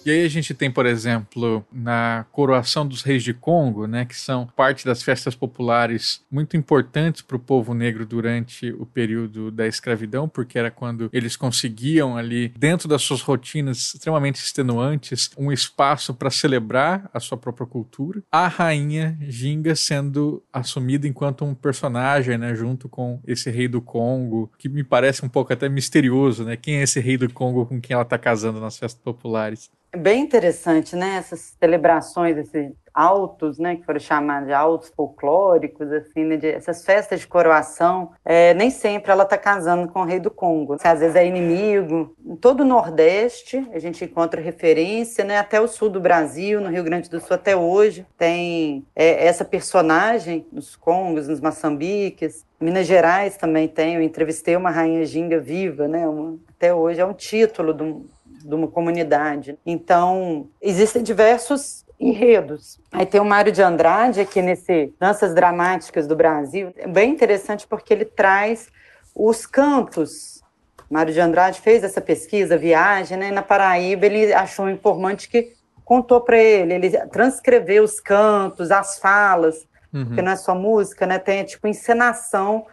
E 0.04 0.10
aí 0.10 0.24
a 0.24 0.28
gente 0.28 0.52
tem, 0.52 0.70
por 0.70 0.84
exemplo, 0.84 1.64
na 1.72 2.26
coroação 2.30 2.86
dos 2.86 3.02
reis 3.02 3.22
de 3.22 3.32
Congo, 3.32 3.86
né, 3.86 4.04
que 4.04 4.14
são 4.16 4.46
parte 4.54 4.84
das 4.84 5.02
festas 5.02 5.34
populares 5.34 6.22
muito 6.30 6.56
importantes 6.56 7.22
para 7.22 7.36
o 7.36 7.40
povo 7.40 7.72
negro 7.72 8.04
durante 8.04 8.70
o 8.72 8.84
período 8.84 9.50
da 9.50 9.66
escravidão, 9.66 10.28
porque 10.28 10.58
era 10.58 10.70
quando 10.70 11.08
eles 11.10 11.36
conseguiam 11.36 12.18
ali, 12.18 12.48
dentro 12.50 12.86
das 12.86 13.00
suas 13.00 13.22
rotinas 13.22 13.94
extremamente 13.94 14.36
extenuantes, 14.36 15.30
um 15.38 15.50
espaço 15.50 16.12
para 16.12 16.30
celebrar 16.30 17.08
a 17.12 17.18
sua 17.18 17.38
própria 17.38 17.66
cultura. 17.66 18.22
A 18.30 18.46
rainha 18.46 19.16
Ginga 19.22 19.74
sendo 19.74 20.42
assumida 20.52 21.08
enquanto 21.08 21.46
um 21.46 21.54
personagem, 21.54 22.36
né, 22.36 22.54
junto 22.54 22.90
com 22.90 23.20
esse 23.26 23.50
rei 23.50 23.68
do 23.68 23.80
Congo, 23.80 24.52
que 24.58 24.68
me 24.68 24.84
parece 24.84 25.24
um 25.24 25.28
pouco 25.30 25.52
até 25.52 25.66
misterioso, 25.68 26.44
né? 26.44 26.56
Quem 26.56 26.76
é 26.76 26.82
esse 26.82 27.00
rei 27.00 27.16
do 27.16 27.32
Congo 27.32 27.64
com 27.64 27.80
quem 27.80 27.94
ela 27.94 28.02
está 28.02 28.18
casando 28.18 28.60
nas 28.60 28.76
festas 28.76 29.00
populares? 29.02 29.70
É 29.94 29.96
bem 29.96 30.22
interessante, 30.22 30.96
né? 30.96 31.18
Essas 31.18 31.54
celebrações, 31.56 32.36
esses 32.36 32.72
autos, 32.92 33.60
né? 33.60 33.76
Que 33.76 33.84
foram 33.84 34.00
chamados 34.00 34.48
de 34.48 34.52
autos 34.52 34.88
folclóricos, 34.88 35.88
assim, 35.92 36.24
né, 36.24 36.36
de, 36.36 36.48
essas 36.48 36.84
festas 36.84 37.20
de 37.20 37.28
coroação. 37.28 38.10
É, 38.24 38.52
nem 38.54 38.70
sempre 38.70 39.12
ela 39.12 39.22
está 39.22 39.38
casando 39.38 39.86
com 39.86 40.00
o 40.00 40.04
rei 40.04 40.18
do 40.18 40.32
Congo. 40.32 40.76
Às 40.82 40.98
vezes 40.98 41.14
é 41.14 41.24
inimigo. 41.24 42.12
Em 42.26 42.34
todo 42.34 42.62
o 42.62 42.64
Nordeste 42.64 43.64
a 43.72 43.78
gente 43.78 44.04
encontra 44.04 44.40
referência, 44.40 45.24
né? 45.24 45.38
Até 45.38 45.60
o 45.60 45.68
sul 45.68 45.88
do 45.88 46.00
Brasil, 46.00 46.60
no 46.60 46.70
Rio 46.70 46.82
Grande 46.82 47.08
do 47.08 47.20
Sul 47.20 47.36
até 47.36 47.56
hoje 47.56 48.04
tem 48.18 48.84
é, 48.96 49.28
essa 49.28 49.44
personagem 49.44 50.44
nos 50.50 50.74
Congos, 50.74 51.28
nos 51.28 51.40
Moçambiques. 51.40 52.44
Minas 52.60 52.88
Gerais 52.88 53.36
também 53.36 53.68
tem. 53.68 53.94
Eu 53.94 54.02
entrevistei 54.02 54.56
uma 54.56 54.70
rainha 54.70 55.06
ginga 55.06 55.38
viva, 55.38 55.86
né? 55.86 56.04
Uma, 56.08 56.36
até 56.56 56.74
hoje 56.74 57.00
é 57.00 57.06
um 57.06 57.14
título 57.14 57.72
de 57.72 57.84
um, 57.84 58.06
de 58.44 58.54
uma 58.54 58.68
comunidade. 58.68 59.58
Então, 59.64 60.48
existem 60.60 61.02
diversos 61.02 61.84
enredos. 61.98 62.78
Aí 62.92 63.06
tem 63.06 63.20
o 63.20 63.24
Mário 63.24 63.50
de 63.50 63.62
Andrade 63.62 64.20
aqui 64.20 64.42
nesse 64.42 64.92
Danças 65.00 65.34
Dramáticas 65.34 66.06
do 66.06 66.14
Brasil. 66.14 66.72
É 66.76 66.86
bem 66.86 67.10
interessante 67.10 67.66
porque 67.66 67.94
ele 67.94 68.04
traz 68.04 68.68
os 69.14 69.46
cantos. 69.46 70.42
Mário 70.90 71.14
de 71.14 71.20
Andrade 71.20 71.60
fez 71.60 71.82
essa 71.82 72.00
pesquisa, 72.00 72.58
viagem, 72.58 73.16
né? 73.16 73.30
Na 73.30 73.42
Paraíba 73.42 74.04
ele 74.04 74.34
achou 74.34 74.66
um 74.66 74.70
informante 74.70 75.28
que 75.28 75.54
contou 75.82 76.20
para 76.20 76.36
ele, 76.36 76.74
ele 76.74 76.90
transcreveu 77.08 77.84
os 77.84 78.00
cantos, 78.00 78.70
as 78.70 78.98
falas, 78.98 79.66
uhum. 79.92 80.06
porque 80.06 80.22
não 80.22 80.32
é 80.32 80.36
só 80.36 80.54
música, 80.54 81.06
né? 81.06 81.18
Tem 81.18 81.44
tipo 81.44 81.66
encenação 81.66 82.66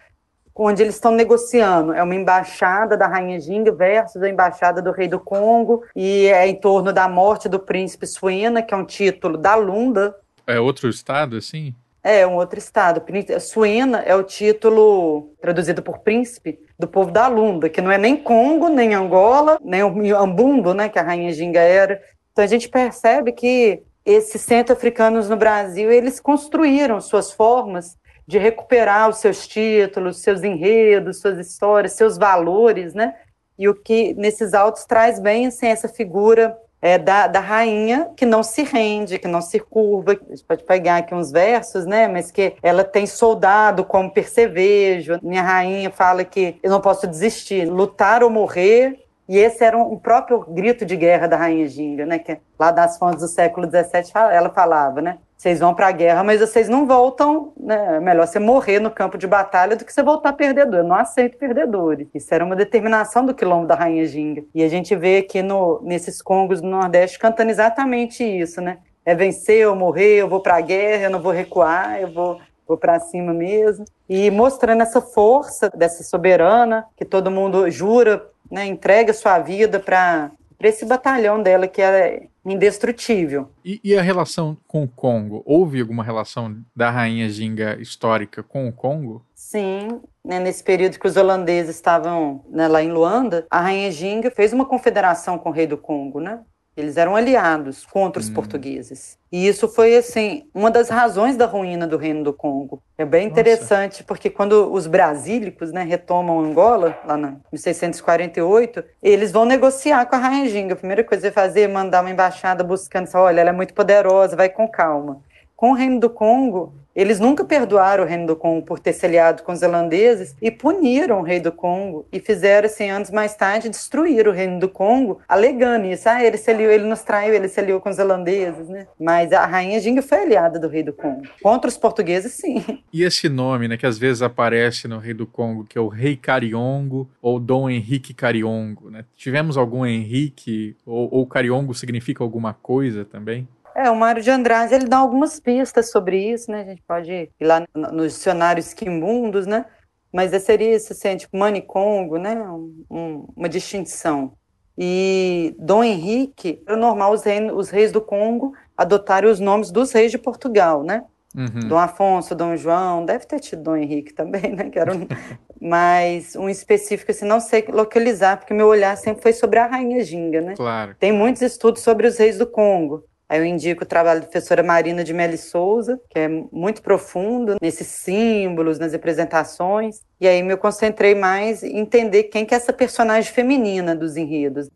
onde 0.56 0.82
eles 0.82 0.96
estão 0.96 1.12
negociando. 1.12 1.94
É 1.94 2.04
uma 2.04 2.16
embaixada 2.16 2.98
da 2.98 3.08
Rainha 3.08 3.40
Ginga 3.40 3.72
versus 3.72 4.22
a 4.22 4.30
embaixada 4.30 4.82
do 4.82 4.92
Rei 4.92 5.08
do 5.08 5.20
Congo, 5.20 5.84
e 5.96 6.28
é 6.28 6.48
em 6.48 6.56
torno 6.56 6.94
da 6.94 7.08
morte 7.08 7.50
do 7.50 7.60
príncipe 7.60 8.06
Suena, 8.08 8.62
que 8.62 8.74
é 8.74 8.78
um 8.78 8.86
título 8.86 9.38
da 9.38 9.56
Lunda. 9.56 10.16
É 10.46 10.60
outro 10.60 10.90
estado, 10.90 11.38
assim? 11.38 11.74
É, 12.04 12.26
um 12.26 12.36
outro 12.36 12.58
estado. 12.58 13.04
Suena 13.40 14.00
é 14.00 14.16
o 14.16 14.24
título 14.24 15.30
traduzido 15.40 15.84
por 15.84 16.00
príncipe 16.00 16.60
do 16.78 16.88
povo 16.88 17.12
da 17.12 17.28
Lunda, 17.28 17.70
que 17.70 17.80
não 17.80 17.92
é 17.92 17.98
nem 17.98 18.18
Congo, 18.18 18.70
nem 18.70 18.96
Angola, 18.96 19.60
nem 19.64 19.84
o 19.84 20.18
Ambundo, 20.18 20.74
né, 20.74 20.90
que 20.90 20.98
a 20.98 21.04
Rainha 21.04 21.32
Ginga 21.32 21.60
era. 21.60 22.02
Então 22.32 22.44
a 22.44 22.48
gente 22.48 22.70
percebe 22.70 23.32
que 23.32 23.84
esses 24.04 24.42
centro-africanos 24.42 25.30
no 25.30 25.38
Brasil, 25.38 25.92
eles 25.92 26.20
construíram 26.20 27.00
suas 27.00 27.32
formas 27.32 27.96
de 28.28 28.38
recuperar 28.38 29.10
os 29.10 29.18
seus 29.18 29.48
títulos, 29.48 30.22
seus 30.22 30.44
enredos, 30.44 31.20
suas 31.20 31.38
histórias, 31.38 31.94
seus 31.94 32.18
valores, 32.18 32.94
né? 32.94 33.16
E 33.58 33.68
o 33.68 33.76
que 33.76 34.14
nesses 34.16 34.54
autos 34.54 34.86
traz 34.86 35.20
bem 35.20 35.48
assim, 35.48 35.68
essa 35.68 35.88
figura 35.88 36.58
é, 36.82 36.98
da, 36.98 37.28
da 37.28 37.40
rainha 37.40 38.10
que 38.18 38.26
não 38.26 38.42
se 38.42 38.64
rende, 38.64 39.20
que 39.20 39.28
não 39.28 39.42
se 39.42 39.60
curva. 39.60 40.14
A 40.14 40.30
gente 40.30 40.44
pode 40.44 40.64
pegar 40.64 40.98
aqui 40.98 41.14
uns 41.14 41.32
versos, 41.32 41.86
né? 41.86 42.08
Mas 42.08 42.32
que 42.32 42.56
ela 42.64 42.84
tem 42.84 43.06
soldado 43.06 43.86
como 43.86 44.12
percevejo. 44.12 45.20
Minha 45.22 45.44
rainha 45.44 45.92
fala 45.92 46.24
que 46.24 46.58
eu 46.64 46.72
não 46.72 46.82
posso 46.82 47.06
desistir, 47.06 47.70
lutar 47.70 48.24
ou 48.24 48.30
morrer. 48.30 49.00
E 49.30 49.38
esse 49.38 49.64
era 49.64 49.78
um, 49.78 49.94
um 49.94 50.00
próprio 50.00 50.40
grito 50.40 50.84
de 50.84 50.96
guerra 50.96 51.28
da 51.28 51.38
rainha 51.38 51.68
Ginga, 51.68 52.06
né? 52.06 52.18
Que 52.18 52.40
lá 52.58 52.72
das 52.72 52.98
fontes 52.98 53.22
do 53.22 53.28
século 53.28 53.68
XVII 53.68 54.12
ela 54.32 54.50
falava, 54.50 55.02
né? 55.02 55.20
Vocês 55.42 55.60
vão 55.60 55.74
para 55.74 55.88
a 55.88 55.92
guerra, 55.92 56.24
mas 56.24 56.40
vocês 56.40 56.70
não 56.70 56.86
voltam, 56.86 57.52
né? 57.60 57.96
É 57.96 58.00
melhor 58.00 58.28
você 58.28 58.38
morrer 58.38 58.80
no 58.80 58.92
campo 58.92 59.18
de 59.18 59.26
batalha 59.26 59.76
do 59.76 59.84
que 59.84 59.92
você 59.92 60.04
voltar 60.04 60.34
perdedor. 60.34 60.82
Eu 60.82 60.88
não 60.88 60.96
aceito 60.96 61.36
perdedores. 61.36 62.08
Isso 62.14 62.32
era 62.32 62.46
uma 62.46 62.56
determinação 62.56 63.26
do 63.26 63.34
quilombo 63.34 63.66
da 63.66 63.74
Rainha 63.74 64.06
Ginga. 64.06 64.44
E 64.54 64.64
a 64.64 64.70
gente 64.70 64.96
vê 64.96 65.18
aqui 65.18 65.42
no, 65.42 65.82
nesses 65.82 66.22
congos 66.22 66.62
do 66.62 66.68
Nordeste 66.68 67.18
cantando 67.18 67.50
exatamente 67.50 68.24
isso, 68.24 68.62
né? 68.62 68.78
É 69.04 69.16
vencer 69.16 69.68
ou 69.68 69.76
morrer, 69.76 70.18
eu 70.18 70.30
vou 70.30 70.42
para 70.42 70.58
a 70.58 70.62
guerra, 70.62 71.06
eu 71.06 71.10
não 71.10 71.20
vou 71.20 71.32
recuar, 71.32 72.00
eu 72.00 72.14
vou, 72.14 72.40
vou 72.68 72.78
para 72.78 73.00
cima 73.00 73.34
mesmo. 73.34 73.84
E 74.08 74.30
mostrando 74.30 74.84
essa 74.84 75.02
força 75.02 75.72
dessa 75.72 76.04
soberana, 76.04 76.86
que 76.96 77.04
todo 77.04 77.32
mundo 77.32 77.68
jura, 77.68 78.30
né? 78.52 78.68
entrega 78.68 79.12
sua 79.12 79.40
vida 79.40 79.80
para 79.80 80.30
esse 80.70 80.86
batalhão 80.86 81.42
dela 81.42 81.68
que 81.68 81.82
é 81.82 82.28
indestrutível. 82.46 83.50
E, 83.64 83.80
e, 83.84 83.98
a 83.98 84.02
relação 84.02 84.58
com 84.68 84.84
o 84.84 84.88
Congo? 84.88 85.44
Houve 85.46 85.80
alguma 85.80 86.04
relação 86.04 86.58
da 86.76 86.90
rainha 86.90 87.30
Ginga 87.30 87.78
histórica 87.80 88.42
com 88.42 88.68
o 88.68 88.74
Congo? 88.74 89.26
Sim, 89.36 90.02
né, 90.24 90.40
nesse 90.40 90.64
período 90.64 91.00
que 91.00 91.08
os 91.08 91.18
holandeses 91.18 91.76
estavam 91.76 92.44
né, 92.50 92.68
lá 92.68 92.82
em 92.82 92.92
Luanda, 92.92 93.46
a 93.50 93.62
rainha 93.62 93.92
Ginga 93.92 94.32
fez 94.32 94.54
uma 94.54 94.66
confederação 94.66 95.38
com 95.38 95.50
o 95.50 95.54
rei 95.54 95.68
do 95.68 95.78
Congo, 95.78 96.20
né? 96.20 96.40
Eles 96.82 96.98
eram 96.98 97.16
aliados 97.16 97.86
contra 97.86 98.22
os 98.22 98.30
portugueses. 98.30 99.18
E 99.32 99.48
isso 99.48 99.68
foi, 99.68 99.96
assim, 99.96 100.50
uma 100.54 100.70
das 100.70 100.90
razões 100.90 101.38
da 101.38 101.46
ruína 101.46 101.88
do 101.88 101.96
Reino 101.96 102.24
do 102.24 102.34
Congo. 102.34 102.82
É 102.98 103.06
bem 103.06 103.28
Nossa. 103.28 103.40
interessante, 103.40 104.04
porque 104.04 104.30
quando 104.30 104.74
os 104.74 104.88
brasílicos 104.88 105.72
né, 105.72 105.84
retomam 105.84 106.40
Angola, 106.40 107.00
lá 107.06 107.16
na 107.16 107.36
1648, 107.52 108.84
eles 109.02 109.32
vão 109.32 109.46
negociar 109.46 110.06
com 110.06 110.16
a 110.16 110.20
Rainha 110.20 110.50
Ginga. 110.50 110.74
A 110.74 110.78
primeira 110.78 111.04
coisa 111.04 111.30
que 111.30 111.34
vai 111.34 111.46
fazer 111.46 111.62
é 111.62 111.68
mandar 111.68 112.02
uma 112.02 112.10
embaixada 112.10 112.64
buscando, 112.64 113.08
olha, 113.14 113.40
ela 113.40 113.52
é 113.52 113.54
muito 113.54 113.74
poderosa, 113.74 114.36
vai 114.36 114.50
com 114.50 114.68
calma. 114.68 115.22
Com 115.56 115.72
o 115.72 115.76
Reino 115.76 116.00
do 116.00 116.10
Congo, 116.10 116.74
eles 116.96 117.20
nunca 117.20 117.44
perdoaram 117.44 118.04
o 118.04 118.08
Reino 118.08 118.28
do 118.28 118.36
Congo 118.36 118.66
por 118.66 118.80
ter 118.80 118.94
se 118.94 119.06
aliado 119.06 119.44
com 119.44 119.52
os 119.52 119.62
holandeses 119.62 120.36
e 120.42 120.52
puniram 120.52 121.20
o 121.20 121.24
rei 121.24 121.40
do 121.40 121.52
Congo 121.52 122.06
e 122.12 122.20
fizeram, 122.20 122.66
assim, 122.66 122.90
anos 122.90 123.10
mais 123.10 123.36
tarde, 123.36 123.70
destruir 123.70 124.28
o 124.28 124.32
Reino 124.32 124.60
do 124.60 124.70
Congo, 124.70 125.20
alegando 125.28 125.86
isso. 125.86 126.08
Ah, 126.10 126.24
ele 126.24 126.38
se 126.38 126.52
aliou, 126.52 126.72
ele 126.72 126.84
nos 126.86 127.02
traiu, 127.02 127.34
ele 127.34 127.48
se 127.48 127.60
aliou 127.60 127.80
com 127.80 127.90
os 127.90 128.00
holandeses, 128.00 128.68
né? 128.68 128.88
Mas 129.00 129.32
a 129.32 129.46
rainha 129.46 129.80
Ginga 129.80 130.02
foi 130.02 130.20
aliada 130.20 130.60
do 130.60 130.68
rei 130.68 130.84
do 130.84 130.94
Congo. 130.94 131.22
Contra 131.42 131.70
os 131.70 131.78
portugueses, 131.78 132.34
sim. 132.34 132.64
E 132.92 133.04
esse 133.04 133.30
nome, 133.30 133.68
né, 133.68 133.78
que 133.78 133.86
às 133.86 133.98
vezes 133.98 134.22
aparece 134.22 134.88
no 134.88 135.00
Rei 135.00 135.14
do 135.14 135.26
Congo, 135.26 135.64
que 135.64 135.78
é 135.78 135.82
o 135.82 135.88
Rei 135.88 136.16
Cariongo 136.16 137.10
ou 137.22 137.40
Dom 137.40 137.70
Henrique 137.70 138.14
Cariongo, 138.14 138.90
né? 138.90 139.06
Tivemos 139.16 139.58
algum 139.58 139.86
Henrique 139.86 140.76
ou, 140.86 141.08
ou 141.12 141.26
Cariongo 141.26 141.74
significa 141.74 142.24
alguma 142.24 142.54
coisa 142.54 143.06
também? 143.06 143.48
É, 143.82 143.90
o 143.90 143.96
Mário 143.96 144.22
de 144.22 144.30
Andrade, 144.30 144.76
ele 144.76 144.86
dá 144.86 144.98
algumas 144.98 145.40
pistas 145.40 145.90
sobre 145.90 146.18
isso, 146.18 146.52
né? 146.52 146.62
A 146.62 146.66
gente 146.66 146.84
pode 146.88 147.12
ir 147.12 147.32
lá 147.42 147.66
no, 147.74 147.92
no 147.92 148.08
dicionário 148.08 148.60
Esquimundos, 148.60 149.48
né? 149.48 149.66
Mas 150.14 150.32
seria 150.44 150.76
isso, 150.76 150.94
assim, 150.94 151.18
tipo 151.18 151.36
Manicongo, 151.36 152.18
né? 152.18 152.36
Um, 152.36 152.86
um, 152.92 153.28
uma 153.36 153.50
distinção. 153.50 154.34
E 154.78 155.56
Dom 155.58 155.84
Henrique, 155.84 156.62
era 156.68 156.78
normal 156.78 157.12
os, 157.12 157.24
reis, 157.24 157.52
os 157.54 157.70
reis 157.70 157.92
do 157.92 158.02
Congo 158.02 158.54
adotarem 158.78 159.30
os 159.30 159.40
nomes 159.40 159.72
dos 159.72 159.92
reis 159.92 160.12
de 160.12 160.18
Portugal, 160.18 160.84
né? 160.84 161.04
Uhum. 161.36 161.68
Dom 161.68 161.78
Afonso, 161.78 162.36
Dom 162.36 162.56
João, 162.56 163.06
deve 163.06 163.26
ter 163.26 163.40
tido 163.40 163.64
Dom 163.64 163.78
Henrique 163.78 164.14
também, 164.14 164.54
né? 164.54 164.70
Que 164.70 164.78
era 164.78 164.94
um, 164.94 165.08
mas 165.60 166.36
um 166.36 166.50
específico, 166.50 167.12
assim, 167.12 167.26
não 167.26 167.40
sei 167.40 167.66
localizar, 167.68 168.38
porque 168.38 168.54
meu 168.54 168.68
olhar 168.68 168.96
sempre 168.96 169.24
foi 169.24 169.34
sobre 169.34 169.58
a 169.58 169.66
Rainha 169.66 170.04
Ginga, 170.04 170.42
né? 170.42 170.54
Claro. 170.56 170.96
Tem 171.00 171.12
muitos 171.12 171.42
estudos 171.42 171.82
sobre 171.82 172.06
os 172.06 172.18
reis 172.18 172.38
do 172.38 172.46
Congo. 172.46 173.06
Aí 173.32 173.40
eu 173.40 173.46
indico 173.46 173.86
o 173.86 173.88
trabalho 173.88 174.20
da 174.20 174.28
professora 174.28 174.62
Marina 174.62 175.06
de 175.06 175.14
Meli 175.14 175.38
Souza, 175.38 175.98
que 176.10 176.20
é 176.20 176.28
muito 176.52 176.82
profundo 176.82 177.56
nesses 177.62 177.88
símbolos, 177.88 178.78
nas 178.78 178.92
representações. 178.92 180.02
E 180.20 180.28
aí 180.28 180.44
me 180.44 180.58
concentrei 180.58 181.16
mais 181.16 181.64
em 181.64 181.80
entender 181.80 182.24
quem 182.24 182.46
que 182.46 182.54
é 182.54 182.58
essa 182.58 182.74
personagem 182.74 183.32
feminina 183.32 183.96
dos 183.96 184.18
enredos. 184.18 184.68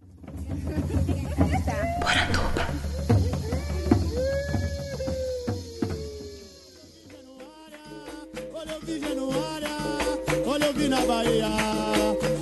Olha 10.47 10.71
na 10.87 11.01
Bahia, 11.01 11.47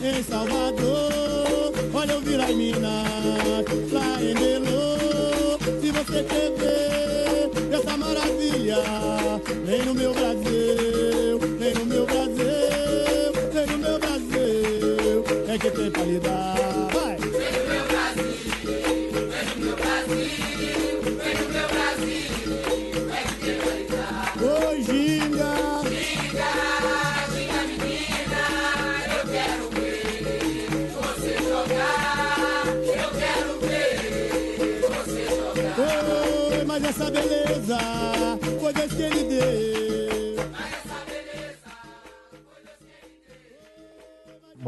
em 0.04 0.22
Salvador, 0.22 1.74
olha 1.92 2.12
eu 2.12 2.22
vi 2.22 2.38
lá 2.38 2.52
em 2.52 2.56
Minas, 2.56 3.66
lá 3.92 4.22
em 4.22 4.34
Belo. 4.36 4.83
Você 6.14 6.24
quer 6.24 7.76
essa 7.76 7.98
maravilha, 7.98 8.78
vem 9.66 9.82
no 9.84 9.96
meu 9.96 10.14
Brasil, 10.14 11.40
vem 11.58 11.74
no 11.74 11.86
meu 11.88 12.06
Brasil, 12.06 13.34
vem 13.52 13.66
no 13.66 13.78
meu 13.80 13.98
Brasil, 13.98 15.24
é 15.48 15.58
que 15.58 15.72
tem 15.72 15.90
pra 15.90 16.04
lhe 16.04 16.20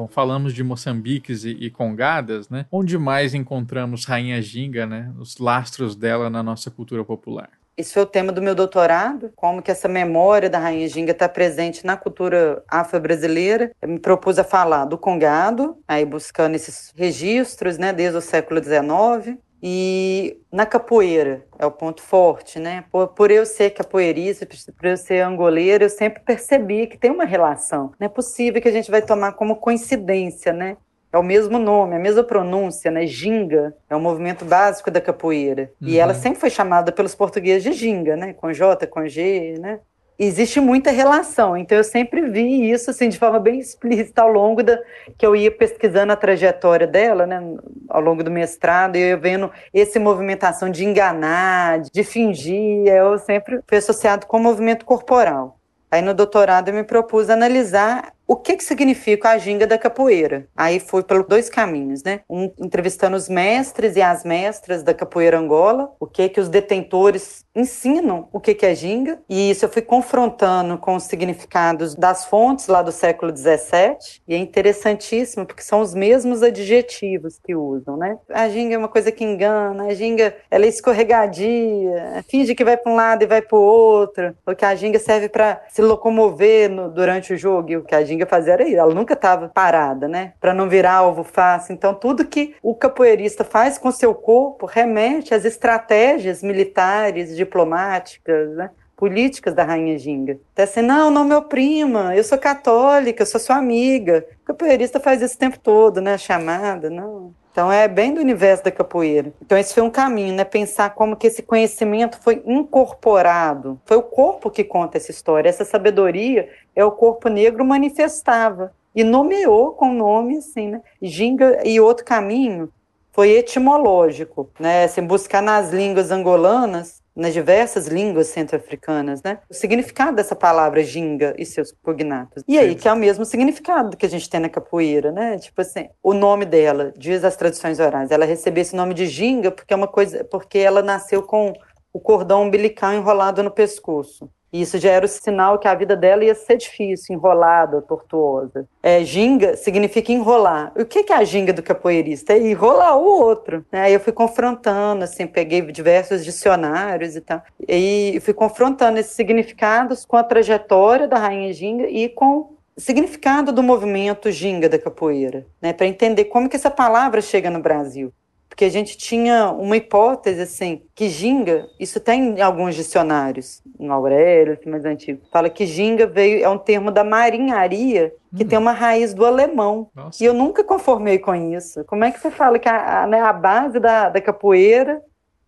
Falamos 0.08 0.54
de 0.54 0.64
Moçambiques 0.64 1.44
e, 1.44 1.52
e 1.52 1.70
Congadas, 1.70 2.50
né? 2.50 2.66
Onde 2.72 2.98
mais 2.98 3.34
encontramos 3.34 4.06
Rainha 4.06 4.42
Ginga, 4.42 4.86
né? 4.86 5.14
Os 5.20 5.38
lastros 5.38 5.96
dela 5.96 6.30
na 6.30 6.42
nossa 6.42 6.70
cultura 6.72 7.04
popular. 7.04 7.50
Esse 7.78 7.94
foi 7.94 8.04
o 8.04 8.06
tema 8.06 8.32
do 8.32 8.42
meu 8.42 8.56
doutorado, 8.56 9.34
como 9.36 9.62
que 9.62 9.70
essa 9.70 9.90
memória 9.90 10.50
da 10.50 10.58
Rainha 10.58 10.88
Ginga 10.88 11.12
está 11.12 11.28
presente 11.28 11.86
na 11.86 11.98
cultura 11.98 12.64
afro-brasileira. 12.70 13.72
Eu 13.82 13.90
me 13.90 14.00
propus 14.00 14.40
a 14.40 14.46
falar 14.46 14.86
do 14.86 14.98
Congado, 14.98 15.78
aí 15.86 16.06
buscando 16.06 16.56
esses 16.56 16.94
registros, 16.96 17.78
né, 17.78 17.92
desde 17.92 18.18
o 18.18 18.22
século 18.22 18.64
XIX, 18.64 19.38
e 19.68 20.38
na 20.52 20.64
capoeira, 20.64 21.44
é 21.58 21.66
o 21.66 21.72
ponto 21.72 22.00
forte, 22.00 22.60
né? 22.60 22.84
Por, 22.92 23.08
por 23.08 23.32
eu 23.32 23.48
ser 23.48 23.72
capoeirista, 23.72 24.48
por 24.78 24.86
eu 24.86 24.96
ser 24.96 25.22
angoleira, 25.22 25.86
eu 25.86 25.90
sempre 25.90 26.22
percebi 26.22 26.86
que 26.86 27.00
tem 27.00 27.10
uma 27.10 27.26
relação. 27.26 27.92
Não 28.00 28.06
é 28.06 28.10
possível 28.10 28.62
que 28.62 28.68
a 28.68 28.72
gente 28.72 28.92
vai 28.92 29.02
tomar 29.02 29.32
como 29.32 29.56
coincidência, 29.56 30.54
né? 30.54 30.78
É 31.12 31.18
o 31.18 31.24
mesmo 31.24 31.58
nome, 31.58 31.96
a 31.96 32.00
mesma 32.00 32.24
pronúncia, 32.24 32.92
né? 32.92 33.08
Ginga 33.08 33.74
é 33.90 33.96
o 33.96 34.00
movimento 34.00 34.46
básico 34.46 34.92
da 34.92 35.02
capoeira. 35.02 35.72
E 35.82 35.96
Uhum. 35.96 36.00
ela 36.00 36.14
sempre 36.14 36.40
foi 36.40 36.52
chamada 36.52 36.92
pelos 36.92 37.16
portugueses 37.16 37.64
de 37.64 37.72
ginga, 37.72 38.16
né? 38.16 38.34
Com 38.34 38.54
J, 38.54 38.86
com 38.86 39.08
G, 39.08 39.56
né? 39.60 39.80
Existe 40.18 40.62
muita 40.62 40.92
relação, 40.92 41.58
então 41.58 41.78
eu 41.78 41.84
sempre 41.84 42.22
vi 42.30 42.72
isso 42.72 42.90
assim 42.90 43.10
de 43.10 43.20
forma 43.20 43.38
bem 43.38 43.60
explícita 43.60 44.22
ao 44.22 44.30
longo 44.30 44.64
da 44.64 44.80
que 45.18 45.26
eu 45.26 45.36
ia 45.36 45.52
pesquisando 45.52 46.14
a 46.14 46.16
trajetória 46.16 46.88
dela, 46.88 47.28
né, 47.28 47.42
ao 47.90 48.00
longo 48.00 48.24
do 48.24 48.32
mestrado, 48.32 48.96
e 48.96 49.02
eu 49.02 49.08
ia 49.10 49.18
vendo 49.18 49.52
essa 49.74 50.00
movimentação 50.00 50.70
de 50.70 50.86
enganar, 50.86 51.82
de 51.82 52.04
fingir, 52.04 52.88
eu 52.88 53.18
sempre 53.18 53.60
fui 53.68 53.78
associado 53.78 54.26
com 54.26 54.38
o 54.38 54.40
movimento 54.40 54.86
corporal. 54.86 55.60
Aí 55.92 56.02
no 56.02 56.14
doutorado 56.14 56.70
eu 56.70 56.74
me 56.74 56.84
propus 56.84 57.30
analisar 57.30 58.15
o 58.28 58.36
que, 58.36 58.58
que 58.58 58.64
significa 58.64 59.30
a 59.30 59.38
ginga 59.38 59.68
da 59.68 59.78
capoeira. 59.78 60.48
Aí 60.56 60.80
fui 60.80 61.04
pelos 61.04 61.28
dois 61.28 61.50
caminhos, 61.50 62.04
né? 62.04 62.22
Um 62.30 62.52
entrevistando 62.60 63.16
os 63.16 63.30
mestres 63.30 63.96
e 63.96 64.02
as 64.02 64.24
mestras 64.24 64.84
da 64.84 64.94
capoeira 64.94 65.38
Angola, 65.38 65.92
o 66.00 66.08
que 66.08 66.30
que 66.30 66.40
os 66.40 66.50
detentores 66.50 67.46
ensinam 67.56 68.28
o 68.34 68.40
que 68.40 68.54
que 68.54 68.66
é 68.66 68.76
ginga, 68.76 69.20
e 69.30 69.50
isso 69.50 69.64
eu 69.66 69.70
fui 69.70 69.82
confrontando 69.82 70.78
com 70.78 70.96
os 70.96 71.04
significados 71.04 71.96
das 71.96 72.26
fontes 72.26 72.68
lá 72.68 72.82
do 72.82 72.92
século 72.92 73.36
XVII, 73.36 74.20
e 74.28 74.34
é 74.36 74.38
interessantíssimo 74.38 75.46
porque 75.46 75.62
são 75.64 75.80
os 75.80 75.94
mesmos 75.94 76.44
adjetivos 76.44 77.40
que 77.42 77.56
usam, 77.56 77.96
né? 77.96 78.18
A 78.30 78.50
ginga 78.50 78.76
é 78.76 78.78
uma 78.78 78.90
coisa 78.90 79.12
que 79.12 79.24
engana, 79.24 79.86
a 79.86 79.94
ginga 79.94 80.36
ela 80.52 80.66
é 80.66 80.68
escorregadia, 80.68 82.24
finge 82.30 82.56
que 82.56 82.64
vai 82.64 82.78
para 82.78 82.92
um 82.92 82.96
lado 82.96 83.24
e 83.24 83.28
vai 83.28 83.42
para 83.42 83.58
o 83.58 83.62
outro, 83.62 84.36
porque 84.46 84.66
a 84.66 84.76
ginga 84.76 85.00
serve 85.00 85.30
para 85.30 85.62
se 85.70 85.82
locomover 85.82 86.70
no- 86.70 86.90
durante 86.90 87.34
o 87.34 87.38
jogo, 87.38 87.72
e 87.72 87.78
o 87.78 87.84
que 87.84 87.96
a 87.96 88.04
ginga 88.04 88.15
fazia 88.24 88.54
era 88.54 88.64
isso, 88.64 88.78
ela 88.78 88.94
nunca 88.94 89.14
estava 89.14 89.50
parada, 89.50 90.08
né? 90.08 90.34
Para 90.40 90.54
não 90.54 90.70
virar 90.70 90.94
alvo 90.94 91.24
fácil. 91.24 91.74
Então, 91.74 91.94
tudo 91.94 92.26
que 92.26 92.56
o 92.62 92.76
capoeirista 92.76 93.44
faz 93.44 93.78
com 93.78 93.92
seu 93.92 94.14
corpo 94.14 94.66
remete 94.66 95.34
às 95.34 95.44
estratégias 95.44 96.44
militares, 96.44 97.36
diplomáticas, 97.36 98.56
né? 98.56 98.70
políticas 98.96 99.54
da 99.54 99.64
Rainha 99.64 99.98
Ginga. 99.98 100.40
Até 100.54 100.64
assim, 100.64 100.82
não, 100.82 101.12
não, 101.12 101.26
meu 101.26 101.42
prima, 101.42 102.16
eu 102.16 102.24
sou 102.24 102.38
católica, 102.38 103.22
eu 103.22 103.28
sou 103.28 103.40
sua 103.40 103.58
amiga. 103.58 104.26
O 104.42 104.46
capoeirista 104.46 105.00
faz 105.00 105.22
isso 105.22 105.36
o 105.36 105.40
tempo 105.40 105.60
todo, 105.60 106.00
né? 106.00 106.18
Chamada, 106.18 106.90
não. 106.90 107.34
Então 107.56 107.72
é 107.72 107.88
bem 107.88 108.14
do 108.14 108.20
universo 108.20 108.66
da 108.66 108.72
capoeira. 108.72 109.34
Então 109.42 109.58
esse 109.58 109.74
foi 109.74 109.82
um 109.82 109.90
caminho, 109.90 110.36
né? 110.36 110.44
Pensar 110.44 110.90
como 110.90 111.16
que 111.16 111.28
esse 111.28 111.42
conhecimento 111.42 112.20
foi 112.20 112.44
incorporado. 112.46 113.80
Foi 113.86 113.96
o 113.96 114.04
corpo 114.04 114.52
que 114.52 114.62
conta 114.62 114.98
essa 114.98 115.10
história. 115.10 115.48
Essa 115.48 115.64
sabedoria 115.64 116.50
é 116.76 116.84
o 116.84 116.92
corpo 116.92 117.30
negro 117.30 117.64
manifestava 117.64 118.74
e 118.94 119.06
nomeou 119.06 119.72
com 119.72 119.94
nome 119.94 120.40
assim, 120.40 120.68
né? 120.68 120.82
Ginga 121.02 121.66
e 121.66 121.80
outro 121.80 122.04
caminho 122.04 122.70
foi 123.14 123.32
etimológico, 123.32 124.50
né? 124.60 124.84
Assim, 124.84 125.02
buscar 125.02 125.42
nas 125.42 125.72
línguas 125.72 126.12
angolanas, 126.12 127.02
nas 127.16 127.34
diversas 127.34 127.88
línguas 127.88 128.28
centro-africanas, 128.28 129.24
né? 129.24 129.40
O 129.50 129.54
significado 129.54 130.18
dessa 130.18 130.36
palavra 130.36 130.84
ginga 130.84 131.34
e 131.38 131.46
seus 131.46 131.72
cognatos. 131.72 132.44
E 132.48 132.58
aí, 132.58 132.76
que 132.76 132.88
é 132.88 132.94
o 132.94 132.98
mesmo 132.98 133.24
significado 133.24 133.96
que 133.96 134.06
a 134.06 134.10
gente 134.10 134.30
tem 134.30 134.40
na 134.40 134.50
capoeira, 134.50 135.12
né? 135.12 135.38
Tipo 135.38 135.62
assim, 135.62 135.88
o 136.04 136.14
nome 136.14 136.46
dela, 136.46 136.92
diz 136.98 137.24
as 137.24 137.36
tradições 137.36 137.80
orais, 137.80 138.12
ela 138.12 138.26
recebeu 138.26 138.62
esse 138.62 138.76
nome 138.76 138.94
de 138.94 139.08
ginga 139.08 139.52
porque 139.52 139.74
é 139.74 139.78
uma 139.78 139.88
coisa, 139.88 140.24
porque 140.26 140.58
ela 140.58 140.82
nasceu 140.82 141.24
com 141.24 141.54
o 141.94 142.00
cordão 142.00 142.44
umbilical 142.44 142.94
enrolado 142.94 143.42
no 143.42 143.52
pescoço. 143.52 144.30
E 144.56 144.62
isso 144.62 144.80
já 144.80 144.90
era 144.90 145.06
o 145.06 145.10
sinal 145.10 145.60
que 145.60 145.68
a 145.68 145.76
vida 145.76 145.98
dela 145.98 146.24
ia 146.24 146.34
ser 146.34 146.56
difícil, 146.56 147.14
enrolada, 147.14 147.82
tortuosa. 147.82 148.66
É, 148.82 149.04
ginga 149.04 149.58
significa 149.58 150.14
enrolar. 150.14 150.72
O 150.78 150.86
que 150.86 151.12
é 151.12 151.14
a 151.14 151.26
ginga 151.26 151.52
do 151.52 151.62
capoeirista? 151.62 152.32
É 152.32 152.38
enrolar 152.38 152.98
o 152.98 153.04
outro. 153.04 153.66
Né? 153.70 153.82
Aí 153.82 153.94
eu 153.94 154.00
fui 154.00 154.14
confrontando, 154.14 155.04
assim, 155.04 155.28
peguei 155.28 155.62
diversos 155.62 156.24
dicionários 156.24 157.18
e 157.18 157.22
tal, 157.22 157.44
e 157.68 158.18
fui 158.22 158.34
confrontando 158.34 158.98
esses 158.98 159.12
significados 159.12 160.06
com 160.06 160.16
a 160.16 160.24
trajetória 160.24 161.06
da 161.06 161.18
rainha 161.18 161.52
ginga 161.52 161.90
e 161.90 162.08
com 162.08 162.56
significado 162.78 163.52
do 163.52 163.62
movimento 163.62 164.32
ginga 164.32 164.70
da 164.70 164.80
capoeira, 164.80 165.46
né? 165.62 165.74
para 165.74 165.86
entender 165.86 166.26
como 166.26 166.48
que 166.48 166.56
essa 166.56 166.72
palavra 166.72 167.20
chega 167.20 167.50
no 167.50 167.60
Brasil 167.60 168.14
porque 168.56 168.64
a 168.64 168.70
gente 168.70 168.98
tinha 168.98 169.52
uma 169.52 169.76
hipótese 169.76 170.42
assim 170.42 170.82
que 170.96 171.10
ginga, 171.10 171.68
isso 171.78 172.00
tem 172.00 172.38
em 172.38 172.42
alguns 172.42 172.74
dicionários, 172.74 173.62
no 173.78 173.92
Aurélio, 173.92 174.58
é 174.66 174.70
mais 174.70 174.86
antigo, 174.86 175.20
fala 175.30 175.50
que 175.50 175.66
ginga 175.66 176.08
veio 176.08 176.42
é 176.42 176.48
um 176.48 176.58
termo 176.58 176.90
da 176.90 177.04
marinharia 177.04 178.14
que 178.34 178.46
hum. 178.46 178.48
tem 178.48 178.58
uma 178.58 178.72
raiz 178.72 179.14
do 179.14 179.26
alemão. 179.26 179.90
Nossa. 179.94 180.24
E 180.24 180.26
eu 180.26 180.34
nunca 180.34 180.64
conformei 180.64 181.20
com 181.20 181.36
isso. 181.36 181.84
Como 181.84 182.06
é 182.06 182.12
que 182.12 182.20
você 182.20 182.32
fala 182.32 182.58
que 182.58 182.70
a, 182.70 183.04
a, 183.04 183.08
né, 183.08 183.20
a 183.20 183.34
base 183.34 183.78
da, 183.78 184.08
da 184.08 184.22
capoeira 184.22 185.02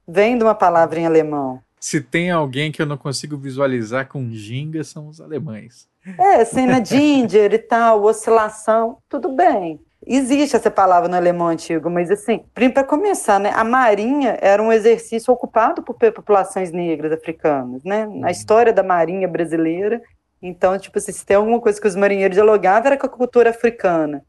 vem 0.06 0.38
de 0.38 0.44
uma 0.44 0.56
palavra 0.56 1.00
em 1.00 1.06
alemão? 1.06 1.62
Se 1.80 2.02
tem 2.02 2.30
alguém 2.30 2.74
que 2.74 2.82
eu 2.82 2.86
não 2.86 2.98
consigo 2.98 3.38
visualizar 3.38 4.10
com 4.10 4.30
ginga, 4.32 4.84
são 4.84 5.08
os 5.08 5.22
alemães. 5.22 5.88
É, 6.18 6.44
cena 6.44 6.84
ginger 6.84 7.54
e 7.54 7.60
tal, 7.60 8.04
oscilação, 8.04 8.98
tudo 9.08 9.30
bem. 9.30 9.80
Existe 10.10 10.56
essa 10.56 10.72
palavra 10.72 11.10
no 11.10 11.18
alemão 11.18 11.48
antigo, 11.48 11.90
mas 11.90 12.10
assim, 12.10 12.42
para 12.54 12.84
começar, 12.84 13.40
né, 13.40 13.52
a 13.54 13.64
marinha 13.64 14.38
era 14.42 14.64
um 14.64 14.72
exercício 14.72 15.34
ocupado 15.34 15.84
por 15.84 15.96
populações 15.96 16.72
negras 16.72 17.12
africanas, 17.12 17.84
né? 17.84 18.06
Na 18.06 18.14
uhum. 18.14 18.28
história 18.28 18.72
da 18.72 18.82
marinha 18.82 19.28
brasileira, 19.28 20.02
então, 20.42 20.78
tipo 20.78 20.98
assim, 20.98 21.12
se 21.12 21.26
tem 21.26 21.36
alguma 21.36 21.60
coisa 21.60 21.82
que 21.82 21.88
os 21.88 21.96
marinheiros 21.96 22.36
dialogavam 22.36 22.88
era 22.88 22.98
com 22.98 23.06
a 23.06 23.10
cultura 23.10 23.50
africana. 23.50 24.24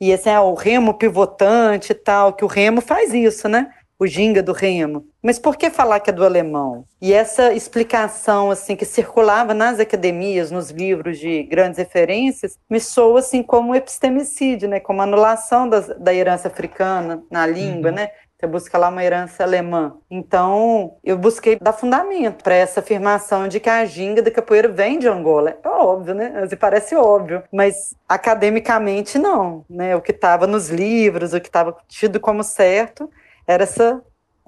E 0.00 0.10
esse 0.10 0.30
é 0.30 0.40
o 0.40 0.54
remo 0.54 0.94
pivotante 0.94 1.92
e 1.92 1.94
tal, 1.94 2.32
que 2.32 2.44
o 2.44 2.48
remo 2.48 2.80
faz 2.80 3.12
isso, 3.12 3.48
né? 3.48 3.70
O 3.98 4.06
ginga 4.06 4.42
do 4.42 4.52
remo. 4.52 5.06
Mas 5.22 5.38
por 5.38 5.56
que 5.56 5.70
falar 5.70 6.00
que 6.00 6.10
é 6.10 6.12
do 6.12 6.24
alemão? 6.24 6.84
E 7.00 7.12
essa 7.12 7.52
explicação 7.52 8.50
assim 8.50 8.76
que 8.76 8.84
circulava 8.84 9.52
nas 9.52 9.80
academias, 9.80 10.50
nos 10.50 10.70
livros 10.70 11.18
de 11.18 11.42
grandes 11.42 11.78
referências, 11.78 12.58
me 12.70 12.78
soa 12.78 13.18
assim 13.18 13.42
como 13.42 13.74
epistemicídio, 13.74 14.68
né? 14.68 14.78
Como 14.78 15.02
anulação 15.02 15.68
das, 15.68 15.88
da 15.98 16.14
herança 16.14 16.48
africana 16.48 17.22
na 17.30 17.46
língua, 17.46 17.90
uhum. 17.90 17.96
né? 17.96 18.10
Você 18.38 18.46
busca 18.46 18.78
lá 18.78 18.88
uma 18.88 19.02
herança 19.02 19.42
alemã. 19.42 19.96
Então, 20.08 20.96
eu 21.02 21.18
busquei 21.18 21.58
dar 21.60 21.72
fundamento 21.72 22.44
para 22.44 22.54
essa 22.54 22.78
afirmação 22.78 23.48
de 23.48 23.58
que 23.58 23.68
a 23.68 23.84
ginga 23.84 24.22
da 24.22 24.30
capoeira 24.30 24.68
vem 24.68 24.96
de 24.96 25.08
Angola. 25.08 25.58
É 25.60 25.68
óbvio, 25.68 26.14
né? 26.14 26.46
Parece 26.60 26.94
óbvio, 26.94 27.42
mas 27.52 27.96
academicamente 28.08 29.18
não. 29.18 29.64
Né? 29.68 29.96
O 29.96 30.00
que 30.00 30.12
estava 30.12 30.46
nos 30.46 30.68
livros, 30.68 31.32
o 31.32 31.40
que 31.40 31.48
estava 31.48 31.76
tido 31.88 32.20
como 32.20 32.44
certo, 32.44 33.10
era 33.48 33.62
essa 33.62 34.02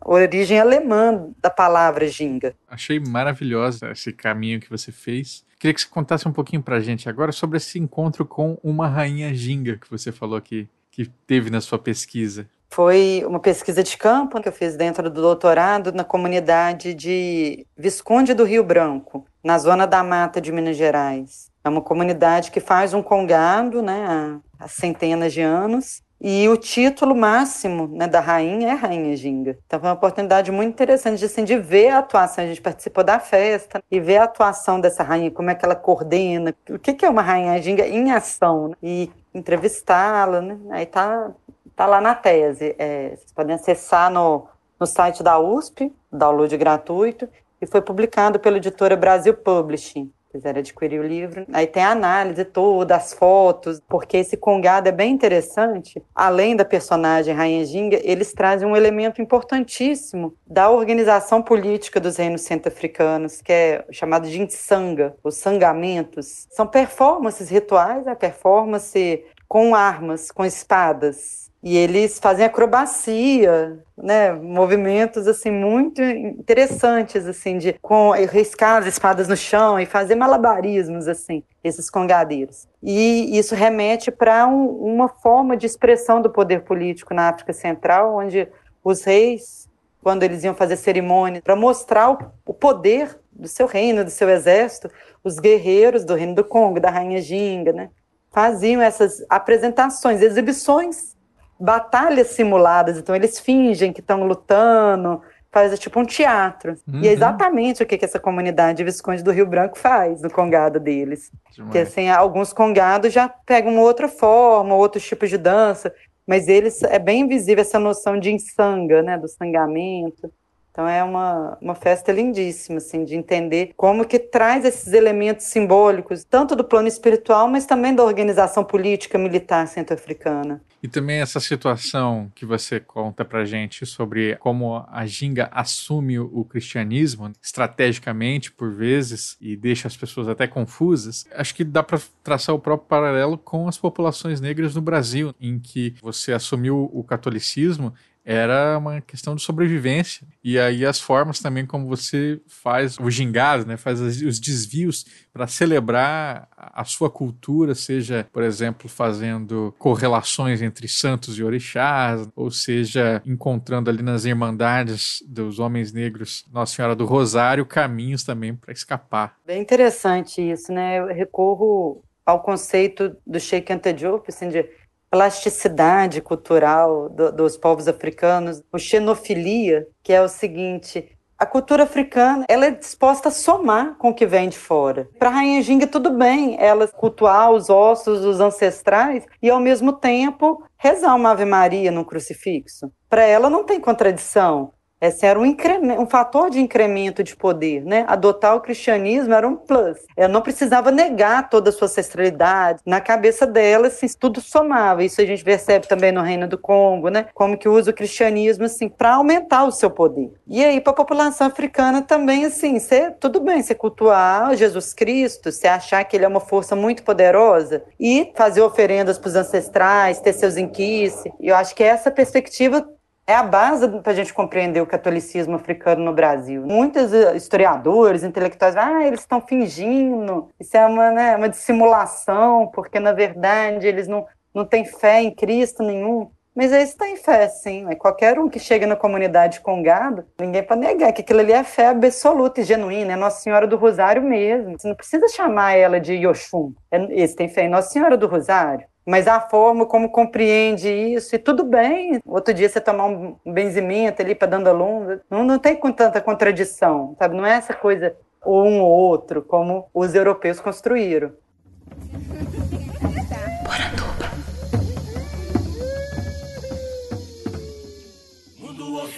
origem 0.04 0.60
alemã 0.60 1.30
da 1.40 1.48
palavra 1.48 2.06
ginga. 2.06 2.54
Achei 2.68 3.00
maravilhosa 3.00 3.90
esse 3.90 4.12
caminho 4.12 4.60
que 4.60 4.68
você 4.68 4.92
fez. 4.92 5.44
Queria 5.58 5.74
que 5.74 5.80
você 5.80 5.88
contasse 5.88 6.28
um 6.28 6.32
pouquinho 6.32 6.62
para 6.62 6.76
a 6.76 6.80
gente 6.80 7.08
agora 7.08 7.32
sobre 7.32 7.56
esse 7.56 7.78
encontro 7.78 8.26
com 8.26 8.58
uma 8.62 8.86
rainha 8.86 9.34
ginga 9.34 9.76
que 9.76 9.90
você 9.90 10.12
falou 10.12 10.40
que, 10.40 10.68
que 10.90 11.06
teve 11.26 11.50
na 11.50 11.60
sua 11.60 11.78
pesquisa. 11.78 12.46
Foi 12.72 13.24
uma 13.26 13.40
pesquisa 13.40 13.82
de 13.82 13.96
campo 13.96 14.40
que 14.40 14.48
eu 14.48 14.52
fiz 14.52 14.76
dentro 14.76 15.10
do 15.10 15.20
doutorado 15.20 15.92
na 15.92 16.04
comunidade 16.04 16.94
de 16.94 17.66
Visconde 17.76 18.32
do 18.32 18.44
Rio 18.44 18.62
Branco, 18.62 19.26
na 19.42 19.58
zona 19.58 19.86
da 19.86 20.04
mata 20.04 20.40
de 20.40 20.52
Minas 20.52 20.76
Gerais. 20.76 21.50
É 21.64 21.68
uma 21.68 21.82
comunidade 21.82 22.50
que 22.50 22.60
faz 22.60 22.94
um 22.94 23.02
congado 23.02 23.82
né, 23.82 24.40
há 24.58 24.68
centenas 24.68 25.32
de 25.32 25.40
anos 25.40 26.00
e 26.20 26.46
o 26.50 26.56
título 26.56 27.16
máximo 27.16 27.88
né, 27.88 28.06
da 28.06 28.20
rainha 28.20 28.68
é 28.68 28.74
Rainha 28.74 29.16
Ginga. 29.16 29.58
Então 29.66 29.80
foi 29.80 29.88
uma 29.88 29.94
oportunidade 29.94 30.52
muito 30.52 30.68
interessante 30.68 31.18
de, 31.18 31.24
assim, 31.24 31.44
de 31.44 31.56
ver 31.56 31.88
a 31.88 31.98
atuação. 32.00 32.44
A 32.44 32.46
gente 32.46 32.60
participou 32.60 33.02
da 33.02 33.18
festa 33.18 33.82
e 33.90 33.98
ver 33.98 34.18
a 34.18 34.24
atuação 34.24 34.78
dessa 34.78 35.02
rainha, 35.02 35.30
como 35.30 35.48
é 35.48 35.54
que 35.54 35.64
ela 35.64 35.74
coordena, 35.74 36.54
o 36.68 36.78
que, 36.78 37.04
é 37.04 37.08
uma 37.08 37.22
Rainha 37.22 37.60
Ginga 37.62 37.86
em 37.88 38.12
ação, 38.12 38.68
né? 38.68 38.74
e 38.82 39.10
entrevistá-la. 39.32 40.42
Né? 40.42 40.58
Aí 40.70 40.84
tá, 40.84 41.30
tá 41.74 41.86
lá 41.86 42.02
na 42.02 42.14
tese. 42.14 42.74
É, 42.78 43.16
vocês 43.16 43.32
podem 43.32 43.54
acessar 43.54 44.10
no, 44.10 44.46
no 44.78 44.86
site 44.86 45.22
da 45.22 45.38
USP, 45.38 45.90
download 46.12 46.54
gratuito, 46.58 47.26
e 47.62 47.66
foi 47.66 47.80
publicado 47.80 48.38
pela 48.38 48.58
editora 48.58 48.94
Brasil 48.94 49.32
Publishing 49.32 50.12
quiser 50.30 50.56
adquirir 50.56 51.00
o 51.00 51.06
livro. 51.06 51.44
Aí 51.52 51.66
tem 51.66 51.82
a 51.82 51.90
análise 51.90 52.44
toda, 52.44 52.96
as 52.96 53.12
fotos, 53.12 53.80
porque 53.88 54.16
esse 54.16 54.36
congado 54.36 54.86
é 54.86 54.92
bem 54.92 55.12
interessante. 55.12 56.02
Além 56.14 56.54
da 56.54 56.64
personagem 56.64 57.34
Rainha 57.34 57.64
Ginga, 57.64 58.00
eles 58.02 58.32
trazem 58.32 58.66
um 58.66 58.76
elemento 58.76 59.20
importantíssimo 59.20 60.34
da 60.46 60.70
organização 60.70 61.42
política 61.42 62.00
dos 62.00 62.16
reinos 62.16 62.42
centro-africanos, 62.42 63.42
que 63.42 63.52
é 63.52 63.84
chamado 63.90 64.28
de 64.28 64.40
insanga, 64.40 65.14
os 65.22 65.36
sangamentos. 65.36 66.46
São 66.50 66.66
performances 66.66 67.50
rituais, 67.50 68.06
a 68.06 68.14
performance 68.14 69.24
com 69.48 69.74
armas, 69.74 70.30
com 70.30 70.44
espadas, 70.44 71.49
e 71.62 71.76
eles 71.76 72.18
fazem 72.18 72.44
acrobacia, 72.44 73.78
né, 73.96 74.32
movimentos 74.32 75.26
assim 75.26 75.50
muito 75.50 76.02
interessantes 76.02 77.26
assim 77.26 77.58
de 77.58 77.74
com 77.82 78.12
riscar 78.12 78.78
as 78.78 78.86
espadas 78.86 79.28
no 79.28 79.36
chão 79.36 79.78
e 79.78 79.84
fazer 79.84 80.14
malabarismos 80.14 81.06
assim 81.06 81.42
esses 81.62 81.90
congadeiros. 81.90 82.66
E 82.82 83.38
isso 83.38 83.54
remete 83.54 84.10
para 84.10 84.46
um, 84.46 84.68
uma 84.68 85.08
forma 85.08 85.54
de 85.54 85.66
expressão 85.66 86.22
do 86.22 86.30
poder 86.30 86.62
político 86.62 87.12
na 87.12 87.28
África 87.28 87.52
Central, 87.52 88.16
onde 88.16 88.48
os 88.82 89.04
reis, 89.04 89.68
quando 90.02 90.22
eles 90.22 90.42
iam 90.42 90.54
fazer 90.54 90.76
cerimônias 90.76 91.44
para 91.44 91.54
mostrar 91.54 92.10
o, 92.10 92.18
o 92.46 92.54
poder 92.54 93.18
do 93.30 93.46
seu 93.46 93.66
reino, 93.66 94.02
do 94.02 94.10
seu 94.10 94.30
exército, 94.30 94.90
os 95.22 95.38
guerreiros 95.38 96.06
do 96.06 96.14
reino 96.14 96.34
do 96.34 96.42
Congo, 96.42 96.80
da 96.80 96.88
rainha 96.88 97.20
Ginga, 97.20 97.74
né, 97.74 97.90
faziam 98.30 98.80
essas 98.80 99.22
apresentações, 99.28 100.22
exibições 100.22 101.19
batalhas 101.60 102.28
simuladas, 102.28 102.96
então 102.96 103.14
eles 103.14 103.38
fingem 103.38 103.92
que 103.92 104.00
estão 104.00 104.24
lutando, 104.24 105.20
faz 105.52 105.78
tipo 105.78 106.00
um 106.00 106.04
teatro. 106.04 106.74
Uhum. 106.88 107.00
E 107.00 107.06
é 107.06 107.10
uhum. 107.10 107.16
exatamente 107.16 107.82
o 107.82 107.86
que, 107.86 107.98
que 107.98 108.04
essa 108.04 108.18
comunidade 108.18 108.84
Visconde 108.84 109.22
do 109.22 109.32
Rio 109.32 109.46
Branco 109.46 109.78
faz 109.78 110.22
no 110.22 110.30
congado 110.30 110.80
deles. 110.80 111.30
Demais. 111.52 111.72
Que 111.72 111.78
assim, 111.78 112.08
alguns 112.08 112.52
congados 112.52 113.12
já 113.12 113.28
pegam 113.28 113.78
outra 113.78 114.08
forma, 114.08 114.74
outros 114.74 115.04
tipos 115.04 115.28
de 115.28 115.36
dança, 115.36 115.92
mas 116.26 116.48
eles 116.48 116.82
é 116.84 116.98
bem 116.98 117.26
visível 117.26 117.62
essa 117.62 117.78
noção 117.78 118.18
de 118.18 118.32
insanga, 118.32 119.02
né, 119.02 119.18
do 119.18 119.28
sangamento. 119.28 120.32
Então 120.70 120.88
é 120.88 121.02
uma, 121.02 121.58
uma 121.60 121.74
festa 121.74 122.12
lindíssima, 122.12 122.78
assim, 122.78 123.04
de 123.04 123.14
entender 123.14 123.72
como 123.76 124.04
que 124.04 124.18
traz 124.18 124.64
esses 124.64 124.92
elementos 124.92 125.46
simbólicos, 125.46 126.24
tanto 126.24 126.54
do 126.54 126.64
plano 126.64 126.88
espiritual, 126.88 127.48
mas 127.48 127.66
também 127.66 127.94
da 127.94 128.04
organização 128.04 128.62
política 128.64 129.18
militar 129.18 129.66
centro-africana. 129.66 130.62
E 130.82 130.88
também 130.88 131.20
essa 131.20 131.40
situação 131.40 132.30
que 132.34 132.46
você 132.46 132.80
conta 132.80 133.24
pra 133.24 133.44
gente 133.44 133.84
sobre 133.84 134.36
como 134.36 134.82
a 134.88 135.04
Ginga 135.04 135.50
assume 135.52 136.18
o 136.18 136.42
cristianismo 136.44 137.30
estrategicamente, 137.42 138.50
por 138.50 138.72
vezes, 138.72 139.36
e 139.40 139.56
deixa 139.56 139.88
as 139.88 139.96
pessoas 139.96 140.28
até 140.28 140.46
confusas, 140.46 141.26
acho 141.34 141.54
que 141.54 141.64
dá 141.64 141.82
para 141.82 142.00
traçar 142.24 142.54
o 142.54 142.58
próprio 142.58 142.88
paralelo 142.88 143.36
com 143.36 143.68
as 143.68 143.76
populações 143.76 144.40
negras 144.40 144.74
no 144.74 144.80
Brasil, 144.80 145.34
em 145.38 145.58
que 145.58 145.94
você 146.00 146.32
assumiu 146.32 146.90
o 146.92 147.04
catolicismo 147.04 147.92
era 148.30 148.78
uma 148.78 149.00
questão 149.00 149.34
de 149.34 149.42
sobrevivência. 149.42 150.24
E 150.42 150.56
aí 150.56 150.86
as 150.86 151.00
formas 151.00 151.40
também 151.40 151.66
como 151.66 151.88
você 151.88 152.40
faz 152.46 152.96
o 153.00 153.10
gingado, 153.10 153.66
né, 153.66 153.76
faz 153.76 154.00
os 154.00 154.38
desvios 154.38 155.04
para 155.32 155.48
celebrar 155.48 156.48
a 156.56 156.84
sua 156.84 157.10
cultura, 157.10 157.74
seja, 157.74 158.28
por 158.32 158.44
exemplo, 158.44 158.88
fazendo 158.88 159.74
correlações 159.80 160.62
entre 160.62 160.86
santos 160.86 161.36
e 161.38 161.42
orixás, 161.42 162.28
ou 162.36 162.52
seja, 162.52 163.20
encontrando 163.26 163.90
ali 163.90 164.02
nas 164.02 164.24
irmandades 164.24 165.24
dos 165.26 165.58
homens 165.58 165.92
negros 165.92 166.44
Nossa 166.52 166.76
Senhora 166.76 166.94
do 166.94 167.06
Rosário 167.06 167.66
caminhos 167.66 168.22
também 168.22 168.54
para 168.54 168.72
escapar. 168.72 169.34
Bem 169.44 169.60
interessante 169.60 170.40
isso, 170.40 170.72
né? 170.72 171.00
Eu 171.00 171.06
recorro 171.06 172.04
ao 172.24 172.42
conceito 172.42 173.16
do 173.26 173.40
Sheikh 173.40 173.72
Anta 173.72 173.92
Diop, 173.92 174.24
assim, 174.28 174.48
de 174.48 174.64
plasticidade 175.10 176.20
cultural 176.20 177.08
do, 177.08 177.32
dos 177.32 177.56
povos 177.56 177.88
africanos, 177.88 178.62
o 178.72 178.78
xenofilia, 178.78 179.86
que 180.02 180.12
é 180.12 180.22
o 180.22 180.28
seguinte: 180.28 181.16
a 181.40 181.46
cultura 181.46 181.84
africana 181.84 182.44
ela 182.48 182.66
é 182.66 182.70
disposta 182.70 183.28
a 183.28 183.32
somar 183.32 183.96
com 183.96 184.10
o 184.10 184.14
que 184.14 184.26
vem 184.26 184.50
de 184.50 184.58
fora. 184.58 185.08
Para 185.18 185.30
a 185.30 185.32
Rainha 185.32 185.62
Ginga, 185.62 185.86
tudo 185.86 186.10
bem 186.10 186.56
ela 186.60 186.86
cultuar 186.86 187.50
os 187.50 187.70
ossos 187.70 188.20
dos 188.20 188.40
ancestrais 188.40 189.24
e, 189.42 189.48
ao 189.48 189.58
mesmo 189.58 189.92
tempo, 189.92 190.62
rezar 190.76 191.14
uma 191.14 191.30
Ave 191.30 191.46
Maria 191.46 191.90
no 191.90 192.04
crucifixo. 192.04 192.92
Para 193.08 193.24
ela 193.24 193.48
não 193.48 193.64
tem 193.64 193.80
contradição. 193.80 194.72
Esse 195.00 195.24
era 195.24 195.40
um, 195.40 195.56
um 195.98 196.06
fator 196.06 196.50
de 196.50 196.60
incremento 196.60 197.22
de 197.22 197.34
poder, 197.34 197.82
né? 197.84 198.04
Adotar 198.06 198.54
o 198.54 198.60
cristianismo 198.60 199.32
era 199.32 199.48
um 199.48 199.56
plus. 199.56 199.98
Ela 200.16 200.28
não 200.28 200.42
precisava 200.42 200.90
negar 200.90 201.48
toda 201.48 201.70
a 201.70 201.72
sua 201.72 201.86
ancestralidade. 201.86 202.82
Na 202.84 203.00
cabeça 203.00 203.46
dela, 203.46 203.86
assim, 203.86 204.06
tudo 204.18 204.40
somava. 204.40 205.02
Isso 205.02 205.20
a 205.20 205.24
gente 205.24 205.42
percebe 205.42 205.88
também 205.88 206.12
no 206.12 206.20
Reino 206.20 206.46
do 206.46 206.58
Congo, 206.58 207.08
né? 207.08 207.26
Como 207.32 207.56
que 207.56 207.68
usa 207.68 207.90
o 207.90 207.94
cristianismo, 207.94 208.64
assim, 208.64 208.88
para 208.88 209.14
aumentar 209.14 209.64
o 209.64 209.72
seu 209.72 209.90
poder. 209.90 210.32
E 210.46 210.62
aí, 210.62 210.80
para 210.80 210.92
a 210.92 210.96
população 210.96 211.46
africana 211.46 212.02
também, 212.02 212.44
assim, 212.44 212.78
cê, 212.78 213.10
tudo 213.10 213.40
bem 213.40 213.62
você 213.62 213.74
cultuar 213.74 214.54
Jesus 214.54 214.92
Cristo, 214.92 215.50
você 215.50 215.66
achar 215.66 216.04
que 216.04 216.16
ele 216.16 216.24
é 216.24 216.28
uma 216.28 216.40
força 216.40 216.76
muito 216.76 217.02
poderosa 217.02 217.82
e 217.98 218.32
fazer 218.34 218.60
oferendas 218.60 219.18
para 219.18 219.28
os 219.28 219.36
ancestrais, 219.36 220.20
ter 220.20 220.32
seus 220.32 220.56
inquices. 220.56 221.24
E 221.40 221.48
eu 221.48 221.56
acho 221.56 221.74
que 221.74 221.82
essa 221.82 222.10
perspectiva 222.10 222.86
é 223.30 223.36
a 223.36 223.42
base 223.44 223.88
para 223.88 224.12
a 224.12 224.14
gente 224.14 224.34
compreender 224.34 224.80
o 224.80 224.86
catolicismo 224.86 225.54
africano 225.54 226.04
no 226.04 226.12
Brasil. 226.12 226.66
Muitos 226.66 227.12
eh, 227.12 227.36
historiadores, 227.36 228.24
intelectuais, 228.24 228.76
ah, 228.76 229.06
eles 229.06 229.20
estão 229.20 229.40
fingindo, 229.40 230.48
isso 230.58 230.76
é 230.76 230.84
uma, 230.84 231.10
né, 231.12 231.36
uma 231.36 231.48
dissimulação, 231.48 232.66
porque 232.74 232.98
na 232.98 233.12
verdade 233.12 233.86
eles 233.86 234.08
não, 234.08 234.26
não 234.52 234.64
têm 234.64 234.84
fé 234.84 235.22
em 235.22 235.30
Cristo 235.30 235.82
nenhum. 235.82 236.28
Mas 236.52 236.72
eles 236.72 236.94
têm 236.94 237.16
fé, 237.16 237.48
sim. 237.48 237.86
É 237.88 237.94
qualquer 237.94 238.36
um 238.38 238.48
que 238.48 238.58
chega 238.58 238.84
na 238.84 238.96
comunidade 238.96 239.60
com 239.60 239.80
gado, 239.80 240.24
ninguém 240.38 240.64
pode 240.64 240.80
negar 240.80 241.12
que 241.12 241.22
aquilo 241.22 241.38
ali 241.38 241.52
é 241.52 241.62
fé 241.62 241.86
absoluta 241.86 242.60
e 242.60 242.64
genuína, 242.64 243.12
é 243.12 243.16
Nossa 243.16 243.40
Senhora 243.40 243.68
do 243.68 243.76
Rosário 243.76 244.20
mesmo. 244.20 244.76
Você 244.76 244.88
não 244.88 244.96
precisa 244.96 245.28
chamar 245.28 245.76
ela 245.76 246.00
de 246.00 246.14
Yoshun. 246.14 246.72
É, 246.90 246.96
eles 246.96 247.34
têm 247.36 247.48
fé 247.48 247.62
em 247.62 247.68
Nossa 247.68 247.90
Senhora 247.90 248.16
do 248.16 248.26
Rosário 248.26 248.89
mas 249.10 249.26
a 249.26 249.40
forma 249.40 249.84
como 249.86 250.08
compreende 250.08 250.88
isso, 250.88 251.34
e 251.34 251.38
tudo 251.38 251.64
bem, 251.64 252.20
outro 252.24 252.54
dia 252.54 252.68
você 252.68 252.80
tomar 252.80 253.06
um 253.06 253.34
benzimento 253.44 254.22
ali 254.22 254.36
para 254.36 254.46
dando 254.46 254.72
longa, 254.72 255.20
não, 255.28 255.42
não 255.42 255.58
tem 255.58 255.74
com 255.74 255.90
tanta 255.90 256.20
contradição, 256.20 257.16
sabe? 257.18 257.36
Não 257.36 257.44
é 257.44 257.56
essa 257.56 257.74
coisa 257.74 258.14
ou 258.40 258.64
um 258.64 258.80
ou 258.80 258.88
outro, 258.88 259.42
como 259.42 259.88
os 259.92 260.14
europeus 260.14 260.60
construíram. 260.60 261.32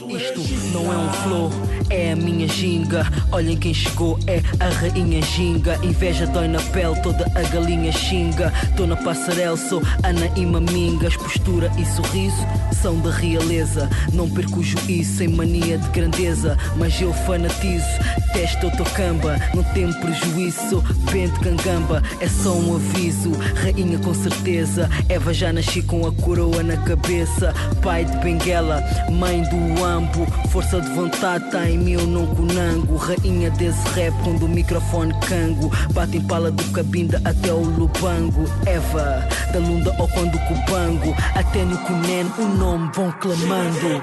Isto 0.09 0.41
não 0.73 0.91
é 0.91 0.97
um 0.97 1.13
flow, 1.13 1.51
é 1.93 2.13
a 2.13 2.17
minha 2.17 2.49
ginga. 2.49 3.07
Olhem 3.31 3.57
quem 3.57 3.75
chegou, 3.75 4.19
é 4.27 4.43
a 4.59 4.69
rainha 4.69 5.21
ginga. 5.23 5.79
Inveja 5.83 6.27
dói 6.27 6.49
na 6.49 6.61
pele, 6.61 6.99
toda 7.03 7.25
a 7.35 7.43
galinha 7.43 7.93
xinga. 7.93 8.53
Tô 8.77 8.87
na 8.87 8.97
passarela, 8.97 9.57
sou 9.57 9.83
Ana 10.03 10.27
e 10.35 10.47
Mamingas. 10.47 11.17
Postura 11.17 11.71
e 11.79 11.85
sorriso 11.85 12.47
são 12.81 12.99
da 13.01 13.11
realeza. 13.11 13.89
Não 14.13 14.29
perco 14.29 14.61
o 14.61 14.63
juízo 14.63 15.19
sem 15.19 15.29
mania 15.29 15.79
de 15.79 15.89
grandeza. 15.91 16.57
Mas 16.77 17.01
eu 17.01 17.13
fanatizo, 17.13 17.87
testo 18.33 18.67
autocamba. 18.67 19.39
Não 19.55 19.63
tenho 19.63 19.93
prejuízo, 20.01 20.71
sou 20.71 20.81
vento 21.11 21.39
cangamba. 21.41 22.03
É 22.21 22.29
só 22.29 22.55
um 22.55 22.77
aviso, 22.77 23.33
rainha 23.63 23.99
com 23.99 24.15
certeza. 24.15 24.89
Eva 25.09 25.35
já 25.35 25.53
nasci 25.53 25.83
com 25.83 26.07
a 26.07 26.13
coroa 26.13 26.63
na 26.63 26.77
cabeça. 26.79 27.55
Pai 27.83 28.05
de 28.05 28.17
Benguela, 28.19 28.83
mãe 29.11 29.43
do 29.43 29.85
ambo. 29.85 30.27
Força 30.49 30.81
de 30.81 30.89
vontade 30.91 31.51
tá 31.51 31.69
em 31.69 31.82
mim, 31.83 31.93
eu 31.93 32.07
não 32.07 32.27
conango. 32.27 32.97
Rainha 32.97 33.51
desse 33.51 33.87
rap, 33.91 34.15
quando 34.23 34.45
o 34.45 34.49
microfone 34.49 35.13
cango. 35.21 35.71
Bate 35.93 36.17
em 36.17 36.21
pala 36.23 36.51
do 36.51 36.65
cabinda 36.73 37.21
até 37.25 37.53
o 37.53 37.63
lubango. 37.63 38.45
Eva, 38.67 39.27
da 39.53 39.59
lunda 39.59 39.95
ou 39.99 40.09
quando 40.09 40.39
cubango. 40.47 41.15
Até 41.35 41.65
no 41.65 41.77
cunen 41.79 42.27
o 42.39 42.45
nome 42.45 42.91
vão 42.95 43.13
clamando. 43.13 44.03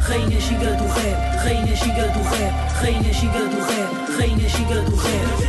Rainha 0.00 0.40
giga 0.40 0.72
do 0.72 0.86
rap, 0.86 1.36
rainha 1.44 1.76
giga 1.76 2.08
do 2.08 2.22
rap, 2.22 2.54
rainha 2.80 3.12
giga 3.12 3.40
do 3.40 3.58
rap, 3.60 4.18
rainha 4.18 4.48
giga 4.48 4.82
do 4.82 4.96
rap. 4.96 5.46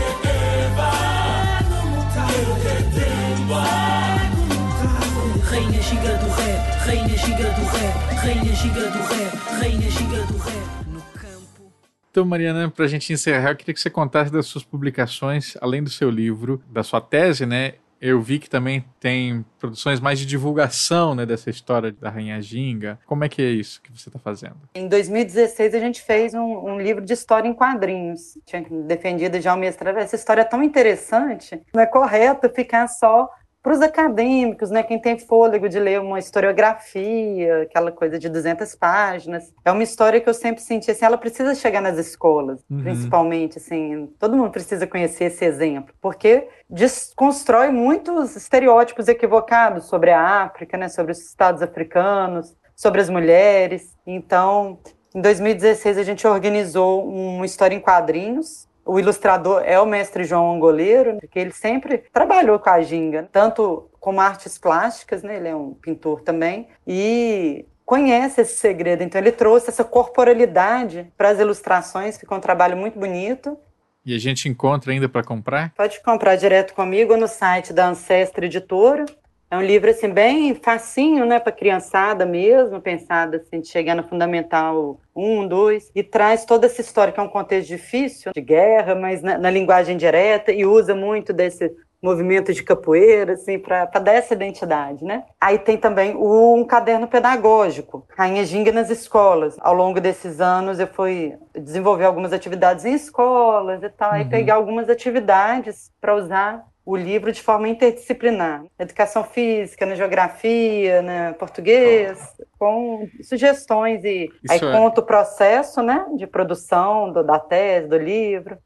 Rainha 5.58 5.82
giga 5.82 6.14
do 6.20 6.30
rap, 6.30 6.86
rainha 6.86 7.18
giga 7.18 7.49
do 7.49 7.66
rap, 7.66 8.16
rainha 8.16 8.53
giga 8.53 8.91
do 8.91 8.99
rap, 8.99 9.38
rainha 9.60 9.89
giga 9.89 10.24
do 10.28 10.38
rap. 10.38 10.88
No 10.88 11.01
campo. 11.20 11.74
Então, 12.12 12.26
Mariana, 12.26 12.70
para 12.70 12.86
a 12.86 12.88
gente 12.88 13.12
encerrar, 13.12 13.49
eu 13.49 13.55
queria 13.55 13.74
que 13.74 13.82
você 13.82 13.89
contasse 13.89 14.32
das 14.32 14.45
suas 14.45 14.64
publicações, 14.64 15.58
além 15.60 15.82
do 15.82 15.89
seu 15.89 16.12
livro, 16.12 16.62
da 16.70 16.84
sua 16.84 17.01
tese, 17.01 17.47
né? 17.47 17.74
Eu 17.99 18.22
vi 18.22 18.38
que 18.38 18.47
também 18.47 18.86
tem 18.99 19.43
produções 19.58 19.99
mais 19.99 20.20
de 20.20 20.28
divulgação 20.28 21.16
né, 21.16 21.26
dessa 21.26 21.49
história 21.49 21.91
da 21.91 22.12
Rainha 22.12 22.39
Ginga. 22.39 22.99
Como 23.08 23.24
é 23.24 23.30
que 23.30 23.41
é 23.41 23.49
isso 23.49 23.82
que 23.82 23.91
você 23.91 24.10
está 24.10 24.20
fazendo? 24.20 24.58
Em 24.76 24.88
2016, 24.88 25.74
a 25.74 25.80
gente 25.80 26.03
fez 26.03 26.36
um, 26.36 26.70
um, 26.70 26.80
livro 26.80 27.03
de 27.03 27.14
história 27.14 27.49
em 27.49 27.53
quadrinhos. 27.55 28.38
Tinha 28.45 28.64
defendido 28.86 29.41
já 29.41 29.55
o 29.55 29.58
mestrado. 29.58 29.97
Essa 29.97 30.16
história 30.16 30.41
é 30.41 30.45
tão 30.45 30.62
interessante, 30.62 31.60
não 31.74 31.82
é 31.82 31.88
correto 31.88 32.47
ficar 32.47 32.88
só 32.88 33.28
para 33.62 33.74
os 33.74 33.82
acadêmicos, 33.82 34.70
né, 34.70 34.82
quem 34.82 34.99
tem 34.99 35.20
fôlego 35.20 35.68
de 35.68 35.80
ler 35.80 35.99
uma 35.99 36.20
historiografia, 36.20 37.64
aquela 37.64 37.91
coisa 37.91 38.18
de 38.18 38.30
200 38.30 38.76
páginas, 38.76 39.53
é 39.66 39.72
uma 39.72 39.84
história 39.84 40.22
que 40.22 40.30
eu 40.30 40.34
sempre 40.34 40.62
senti 40.62 40.89
assim, 40.89 41.03
ela 41.03 41.18
precisa 41.18 41.53
chegar 41.53 41.82
nas 41.82 41.97
escolas, 41.97 42.64
uhum. 42.70 42.82
principalmente 42.82 43.58
assim, 43.58 44.08
todo 44.18 44.38
mundo 44.38 44.51
precisa 44.51 44.88
conhecer 44.88 45.26
esse 45.26 45.43
exemplo, 45.43 45.93
porque 45.99 46.47
desconstrói 46.70 47.70
muitos 47.70 48.36
estereótipos 48.36 49.08
equivocados 49.08 49.86
sobre 49.86 50.12
a 50.12 50.43
África, 50.43 50.78
né, 50.78 50.88
sobre 50.88 51.12
os 51.12 51.20
estados 51.20 51.62
africanos, 51.62 52.55
sobre 52.76 53.01
as 53.01 53.10
mulheres. 53.10 53.97
Então, 54.05 54.80
em 55.14 55.20
2016 55.20 55.97
a 55.97 56.03
gente 56.03 56.26
organizou 56.28 57.05
uma 57.05 57.45
história 57.45 57.76
em 57.76 57.80
quadrinhos 57.80 58.68
o 58.88 58.99
ilustrador 58.99 59.61
é 59.65 59.79
o 59.79 59.85
mestre 59.85 60.23
João 60.23 60.55
Angoleiro, 60.55 61.17
porque 61.19 61.38
ele 61.38 61.51
sempre 61.51 61.99
trabalhou 62.11 62.57
com 62.57 62.69
a 62.69 62.81
ginga, 62.81 63.27
tanto 63.31 63.89
como 63.99 64.21
artes 64.21 64.57
plásticas, 64.57 65.21
né? 65.21 65.35
Ele 65.38 65.49
é 65.49 65.55
um 65.55 65.73
pintor 65.73 66.21
também, 66.21 66.67
e 66.88 67.65
conhece 67.85 68.41
esse 68.41 68.57
segredo. 68.57 69.03
Então 69.03 69.19
ele 69.19 69.31
trouxe 69.31 69.69
essa 69.69 69.83
corporalidade 69.83 71.11
para 71.17 71.29
as 71.29 71.39
ilustrações, 71.39 72.17
ficou 72.17 72.38
um 72.38 72.41
trabalho 72.41 72.77
muito 72.77 72.97
bonito. 72.97 73.57
E 74.05 74.15
a 74.15 74.19
gente 74.19 74.47
encontra 74.47 74.91
ainda 74.91 75.09
para 75.09 75.23
comprar? 75.23 75.73
Pode 75.73 76.01
comprar 76.01 76.38
direto 76.38 76.73
comigo 76.73 77.17
no 77.17 77.27
site 77.27 77.73
da 77.73 77.88
Ancestra 77.89 78.45
Editora. 78.45 79.05
É 79.49 79.57
um 79.57 79.61
livro 79.61 79.89
assim 79.89 80.09
bem 80.09 80.53
facinho, 80.55 81.25
né, 81.25 81.39
para 81.39 81.53
criançada 81.53 82.25
mesmo, 82.25 82.81
pensado 82.81 83.37
assim 83.37 83.61
de 83.61 83.69
chegar 83.69 83.95
no 83.95 84.03
fundamental 84.03 84.99
1, 85.15 85.47
2 85.47 85.91
e 85.95 86.03
traz 86.03 86.43
toda 86.43 86.65
essa 86.65 86.81
história 86.81 87.13
que 87.13 87.19
é 87.19 87.23
um 87.23 87.29
contexto 87.29 87.69
difícil 87.69 88.31
de 88.33 88.41
guerra, 88.41 88.93
mas 88.93 89.21
na, 89.21 89.37
na 89.37 89.49
linguagem 89.49 89.95
direta 89.95 90.51
e 90.51 90.65
usa 90.65 90.93
muito 90.93 91.31
desse 91.31 91.73
movimento 92.01 92.53
de 92.53 92.61
capoeira, 92.61 93.33
assim, 93.33 93.57
para 93.57 93.85
dar 93.85 94.13
essa 94.13 94.33
identidade, 94.33 95.03
né? 95.03 95.23
Aí 95.41 95.57
tem 95.57 95.77
também 95.77 96.15
o, 96.15 96.55
um 96.55 96.63
caderno 96.63 97.07
pedagógico, 97.07 98.05
Rainha 98.15 98.45
Ginga 98.45 98.71
nas 98.71 98.89
escolas. 98.89 99.57
Ao 99.59 99.73
longo 99.73 99.99
desses 99.99 100.39
anos 100.39 100.79
eu 100.79 100.87
fui 100.87 101.35
desenvolver 101.55 102.05
algumas 102.05 102.31
atividades 102.31 102.85
em 102.85 102.93
escolas 102.93 103.81
e 103.81 103.89
tal, 103.89 104.11
uhum. 104.11 104.21
e 104.21 104.25
pegar 104.25 104.55
algumas 104.55 104.89
atividades 104.89 105.91
para 105.99 106.15
usar 106.15 106.65
o 106.88 106.95
livro 106.95 107.33
de 107.33 107.41
forma 107.41 107.67
interdisciplinar. 107.67 108.63
Educação 108.79 109.21
física, 109.21 109.85
na 109.85 109.93
geografia, 109.93 111.01
na 111.01 111.33
português, 111.33 112.17
com 112.57 113.09
sugestões 113.21 114.05
e 114.05 114.29
Isso 114.41 114.53
aí 114.53 114.57
é- 114.57 114.71
conta 114.71 115.01
o 115.01 115.05
processo 115.05 115.81
né, 115.83 116.05
de 116.15 116.25
produção 116.25 117.11
do, 117.11 117.25
da 117.25 117.39
tese, 117.39 117.89
do 117.89 117.97
livro. 117.97 118.57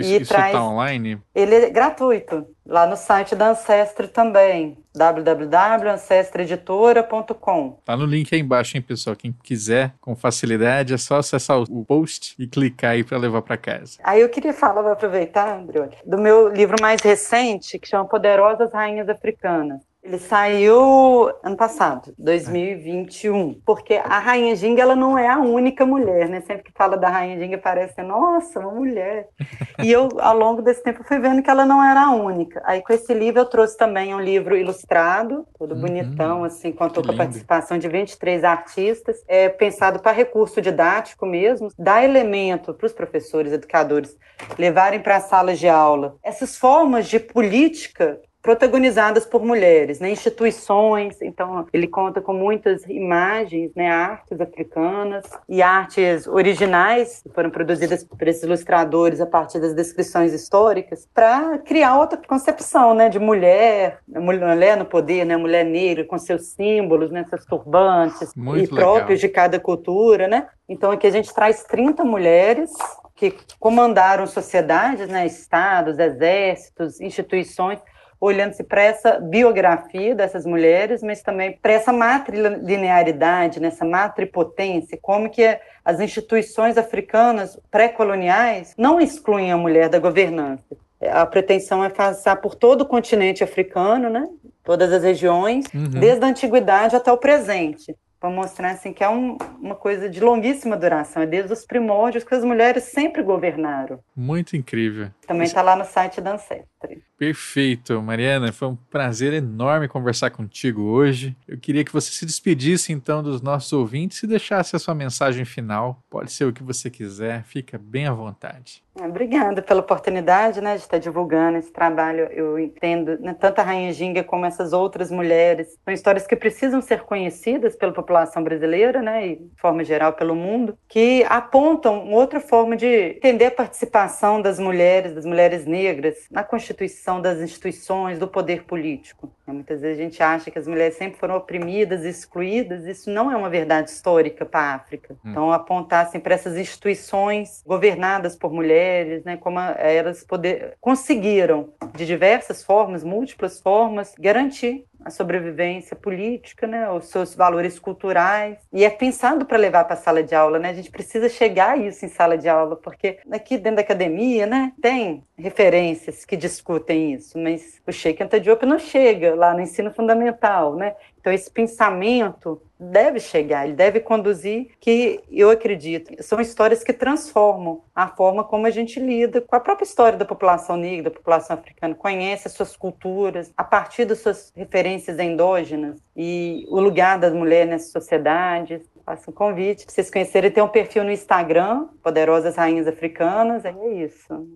Isso, 0.00 0.10
e 0.10 0.16
isso 0.22 0.32
traz- 0.32 0.52
tá 0.52 0.62
online? 0.62 1.18
Ele 1.34 1.54
é 1.54 1.70
gratuito, 1.70 2.46
lá 2.66 2.86
no 2.86 2.96
site 2.96 3.34
da 3.34 3.50
Ancestre 3.50 4.08
também, 4.08 4.78
www.ancestreditora.com. 4.94 7.78
Tá 7.84 7.96
no 7.96 8.06
link 8.06 8.32
aí 8.34 8.40
embaixo, 8.40 8.76
hein, 8.76 8.82
pessoal? 8.82 9.14
Quem 9.16 9.32
quiser, 9.42 9.94
com 10.00 10.14
facilidade, 10.16 10.94
é 10.94 10.98
só 10.98 11.18
acessar 11.18 11.58
o 11.60 11.84
post 11.84 12.34
e 12.38 12.46
clicar 12.46 12.92
aí 12.92 13.04
para 13.04 13.18
levar 13.18 13.42
para 13.42 13.56
casa. 13.56 13.98
Aí 14.02 14.20
eu 14.20 14.28
queria 14.28 14.52
falar, 14.52 14.82
vou 14.82 14.92
aproveitar, 14.92 15.58
André, 15.58 15.88
do 16.04 16.18
meu 16.18 16.48
livro 16.48 16.76
mais 16.80 17.00
recente, 17.02 17.78
que 17.78 17.88
chama 17.88 18.04
Poderosas 18.06 18.72
Rainhas 18.72 19.08
Africanas. 19.08 19.80
Ele 20.02 20.18
saiu 20.18 21.28
ano 21.42 21.56
passado, 21.56 22.14
2021, 22.16 23.60
porque 23.66 23.94
a 23.94 24.18
Rainha 24.20 24.54
Ginga 24.54 24.80
ela 24.80 24.94
não 24.96 25.18
é 25.18 25.28
a 25.28 25.38
única 25.38 25.84
mulher, 25.84 26.28
né? 26.28 26.40
Sempre 26.42 26.62
que 26.62 26.72
fala 26.72 26.96
da 26.96 27.08
Rainha 27.08 27.38
Ginga 27.38 27.58
parece, 27.58 28.00
nossa, 28.02 28.60
uma 28.60 28.72
mulher. 28.72 29.28
E 29.80 29.92
eu, 29.92 30.08
ao 30.18 30.36
longo 30.36 30.60
desse 30.60 30.82
tempo, 30.82 31.04
fui 31.04 31.20
vendo 31.20 31.40
que 31.40 31.48
ela 31.48 31.64
não 31.64 31.80
era 31.84 32.06
a 32.06 32.10
única. 32.10 32.60
Aí 32.64 32.82
com 32.82 32.92
esse 32.92 33.14
livro 33.14 33.40
eu 33.40 33.46
trouxe 33.46 33.76
também 33.76 34.12
um 34.12 34.20
livro 34.20 34.56
ilustrado, 34.56 35.46
todo 35.56 35.74
Uhum. 35.74 35.80
bonitão, 35.80 36.42
assim, 36.42 36.72
contou 36.72 37.00
que 37.02 37.08
com 37.08 37.14
a 37.14 37.16
participação 37.16 37.78
de 37.78 37.86
23 37.88 38.42
artistas, 38.42 39.22
é 39.28 39.48
pensado 39.48 40.00
para 40.00 40.10
recurso 40.10 40.60
didático 40.60 41.24
mesmo, 41.24 41.68
dá 41.78 42.02
elemento 42.04 42.74
para 42.74 42.86
os 42.86 42.92
professores, 42.92 43.52
educadores 43.52 44.16
levarem 44.58 45.00
para 45.00 45.16
as 45.16 45.24
salas 45.24 45.58
de 45.60 45.68
aula 45.68 46.16
essas 46.24 46.56
formas 46.56 47.06
de 47.08 47.20
política 47.20 48.20
protagonizadas 48.48 49.26
por 49.26 49.44
mulheres, 49.44 50.00
né, 50.00 50.10
instituições. 50.10 51.20
Então, 51.20 51.66
ele 51.70 51.86
conta 51.86 52.18
com 52.18 52.32
muitas 52.32 52.82
imagens, 52.86 53.70
né, 53.76 53.90
artes 53.90 54.40
africanas 54.40 55.26
e 55.46 55.60
artes 55.60 56.26
originais 56.26 57.20
que 57.22 57.28
foram 57.28 57.50
produzidas 57.50 58.02
por 58.02 58.26
esses 58.26 58.44
ilustradores 58.44 59.20
a 59.20 59.26
partir 59.26 59.60
das 59.60 59.74
descrições 59.74 60.32
históricas 60.32 61.06
para 61.12 61.58
criar 61.58 61.98
outra 61.98 62.18
concepção, 62.26 62.94
né, 62.94 63.10
de 63.10 63.18
mulher, 63.18 63.98
mulher 64.08 64.78
no 64.78 64.86
poder, 64.86 65.26
né, 65.26 65.36
mulher 65.36 65.66
negra 65.66 66.06
com 66.06 66.16
seus 66.16 66.46
símbolos, 66.46 67.10
né, 67.10 67.26
seus 67.28 67.44
turbantes 67.44 68.32
Muito 68.34 68.64
e 68.64 68.66
próprios 68.66 69.20
legal. 69.20 69.28
de 69.28 69.28
cada 69.28 69.60
cultura, 69.60 70.26
né? 70.26 70.48
Então 70.66 70.90
aqui 70.90 71.06
a 71.06 71.10
gente 71.10 71.34
traz 71.34 71.64
30 71.64 72.02
mulheres 72.02 72.72
que 73.14 73.34
comandaram 73.60 74.26
sociedades, 74.26 75.06
né, 75.06 75.26
estados, 75.26 75.98
exércitos, 75.98 76.98
instituições, 76.98 77.78
olhando-se 78.20 78.64
para 78.64 78.82
essa 78.82 79.18
biografia 79.20 80.14
dessas 80.14 80.44
mulheres, 80.44 81.02
mas 81.02 81.22
também 81.22 81.58
para 81.62 81.72
essa 81.72 81.92
matrilinearidade, 81.92 83.60
nessa 83.60 83.84
matripotência, 83.84 84.98
como 85.00 85.30
que 85.30 85.58
as 85.84 86.00
instituições 86.00 86.76
africanas 86.76 87.58
pré-coloniais 87.70 88.74
não 88.76 89.00
excluem 89.00 89.52
a 89.52 89.56
mulher 89.56 89.88
da 89.88 89.98
governança. 89.98 90.64
A 91.00 91.24
pretensão 91.24 91.84
é 91.84 91.88
passar 91.88 92.36
por 92.36 92.54
todo 92.56 92.82
o 92.82 92.86
continente 92.86 93.44
africano, 93.44 94.10
né? 94.10 94.26
todas 94.64 94.92
as 94.92 95.02
regiões, 95.02 95.64
Uhum. 95.72 95.88
desde 95.88 96.24
a 96.24 96.28
antiguidade 96.28 96.94
até 96.96 97.10
o 97.10 97.16
presente 97.16 97.94
para 98.20 98.28
mostrar 98.30 98.70
assim 98.72 98.92
que 98.92 99.02
é 99.04 99.08
um, 99.08 99.38
uma 99.62 99.76
coisa 99.76 100.10
de 100.10 100.20
longuíssima 100.20 100.76
duração, 100.76 101.22
é 101.22 101.26
desde 101.26 101.52
os 101.52 101.64
primórdios 101.64 102.24
que 102.24 102.34
as 102.34 102.42
mulheres 102.44 102.84
sempre 102.84 103.22
governaram. 103.22 104.00
Muito 104.14 104.56
incrível. 104.56 105.08
Também 105.28 105.46
está 105.46 105.60
lá 105.60 105.76
no 105.76 105.84
site 105.84 106.22
da 106.22 106.32
Ancestry. 106.32 107.02
Perfeito, 107.18 108.00
Mariana. 108.00 108.50
Foi 108.50 108.66
um 108.66 108.76
prazer 108.76 109.34
enorme 109.34 109.86
conversar 109.86 110.30
contigo 110.30 110.80
hoje. 110.84 111.36
Eu 111.46 111.58
queria 111.58 111.84
que 111.84 111.92
você 111.92 112.10
se 112.10 112.24
despedisse 112.24 112.94
então 112.94 113.22
dos 113.22 113.42
nossos 113.42 113.70
ouvintes 113.74 114.22
e 114.22 114.26
deixasse 114.26 114.74
a 114.74 114.78
sua 114.78 114.94
mensagem 114.94 115.44
final. 115.44 116.02
Pode 116.08 116.32
ser 116.32 116.46
o 116.46 116.52
que 116.52 116.62
você 116.62 116.88
quiser, 116.88 117.44
fica 117.44 117.76
bem 117.76 118.06
à 118.06 118.12
vontade. 118.12 118.82
Obrigada 119.04 119.62
pela 119.62 119.80
oportunidade 119.80 120.60
né, 120.60 120.74
de 120.74 120.82
estar 120.82 120.98
divulgando 120.98 121.58
esse 121.58 121.72
trabalho. 121.72 122.24
Eu 122.32 122.58
entendo, 122.58 123.18
né, 123.20 123.34
tanto 123.38 123.60
a 123.60 123.62
Rainha 123.62 123.92
Ginga 123.92 124.24
como 124.24 124.44
essas 124.44 124.72
outras 124.72 125.10
mulheres, 125.10 125.78
são 125.84 125.94
histórias 125.94 126.26
que 126.26 126.34
precisam 126.34 126.80
ser 126.80 127.02
conhecidas 127.02 127.76
pela 127.76 127.92
população 127.92 128.42
brasileira, 128.42 129.00
né, 129.00 129.26
e 129.28 129.36
de 129.36 129.50
forma 129.56 129.84
geral 129.84 130.12
pelo 130.14 130.34
mundo, 130.34 130.76
que 130.88 131.24
apontam 131.28 132.10
outra 132.10 132.40
forma 132.40 132.76
de 132.76 132.86
entender 132.86 133.46
a 133.46 133.50
participação 133.52 134.42
das 134.42 134.58
mulheres, 134.58 135.14
das 135.18 135.26
mulheres 135.26 135.66
negras, 135.66 136.16
na 136.30 136.44
constituição 136.44 137.20
das 137.20 137.40
instituições, 137.40 138.18
do 138.18 138.28
poder 138.28 138.62
político. 138.62 139.32
Muitas 139.46 139.80
vezes 139.80 139.98
a 139.98 140.02
gente 140.02 140.22
acha 140.22 140.50
que 140.50 140.58
as 140.58 140.68
mulheres 140.68 140.96
sempre 140.96 141.18
foram 141.18 141.36
oprimidas, 141.36 142.04
excluídas, 142.04 142.86
isso 142.86 143.10
não 143.10 143.32
é 143.32 143.36
uma 143.36 143.50
verdade 143.50 143.90
histórica 143.90 144.46
para 144.46 144.60
a 144.60 144.74
África. 144.74 145.14
Hum. 145.24 145.30
Então, 145.30 145.52
apontar 145.52 146.06
assim, 146.06 146.20
para 146.20 146.34
essas 146.34 146.56
instituições 146.56 147.62
governadas 147.66 148.36
por 148.36 148.52
mulheres, 148.52 149.24
né, 149.24 149.36
como 149.36 149.58
elas 149.58 150.22
poder, 150.22 150.76
conseguiram, 150.80 151.70
de 151.96 152.06
diversas 152.06 152.62
formas, 152.62 153.02
múltiplas 153.02 153.60
formas, 153.60 154.14
garantir 154.18 154.84
a 155.08 155.10
sobrevivência 155.10 155.96
política, 155.96 156.66
né, 156.66 156.90
os 156.90 157.06
seus 157.06 157.34
valores 157.34 157.78
culturais, 157.78 158.58
e 158.72 158.84
é 158.84 158.90
pensado 158.90 159.44
para 159.44 159.58
levar 159.58 159.84
para 159.84 159.94
a 159.94 159.96
sala 159.96 160.22
de 160.22 160.34
aula, 160.34 160.58
né? 160.58 160.70
A 160.70 160.74
gente 160.74 160.90
precisa 160.90 161.28
chegar 161.28 161.72
a 161.72 161.76
isso 161.76 162.04
em 162.04 162.08
sala 162.08 162.38
de 162.38 162.48
aula, 162.48 162.76
porque 162.76 163.18
aqui 163.30 163.56
dentro 163.56 163.76
da 163.76 163.82
academia, 163.82 164.46
né, 164.46 164.72
tem 164.80 165.24
referências 165.36 166.24
que 166.24 166.36
discutem 166.36 167.14
isso, 167.14 167.38
mas 167.38 167.80
o 167.86 167.92
Sheikh 167.92 168.22
Anta 168.22 168.40
Diop 168.40 168.64
não 168.64 168.78
chega 168.78 169.34
lá 169.34 169.52
no 169.54 169.60
ensino 169.60 169.90
fundamental, 169.92 170.74
né? 170.76 170.94
Então 171.20 171.32
esse 171.32 171.50
pensamento 171.50 172.62
deve 172.78 173.20
chegar, 173.20 173.64
ele 173.64 173.74
deve 173.74 174.00
conduzir, 174.00 174.70
que 174.80 175.20
eu 175.30 175.50
acredito, 175.50 176.22
são 176.22 176.40
histórias 176.40 176.84
que 176.84 176.92
transformam 176.92 177.82
a 177.94 178.08
forma 178.08 178.44
como 178.44 178.66
a 178.66 178.70
gente 178.70 179.00
lida 179.00 179.40
com 179.40 179.56
a 179.56 179.60
própria 179.60 179.84
história 179.84 180.18
da 180.18 180.24
população 180.24 180.76
negra, 180.76 181.10
da 181.10 181.16
população 181.16 181.56
africana, 181.56 181.94
conhece 181.94 182.46
as 182.46 182.54
suas 182.54 182.76
culturas, 182.76 183.52
a 183.56 183.64
partir 183.64 184.04
das 184.04 184.20
suas 184.20 184.52
referências 184.54 185.18
endógenas 185.18 186.00
e 186.16 186.66
o 186.68 186.80
lugar 186.80 187.18
das 187.18 187.32
mulheres 187.32 187.70
nessas 187.70 187.90
sociedades. 187.90 188.82
Faço 189.04 189.30
um 189.30 189.34
convite 189.34 189.84
para 189.84 189.94
vocês 189.94 190.10
conhecerem, 190.10 190.50
tem 190.50 190.62
um 190.62 190.68
perfil 190.68 191.02
no 191.02 191.10
Instagram, 191.10 191.88
Poderosas 192.02 192.56
Rainhas 192.56 192.86
Africanas, 192.86 193.64
é 193.64 193.72
isso. 193.94 194.46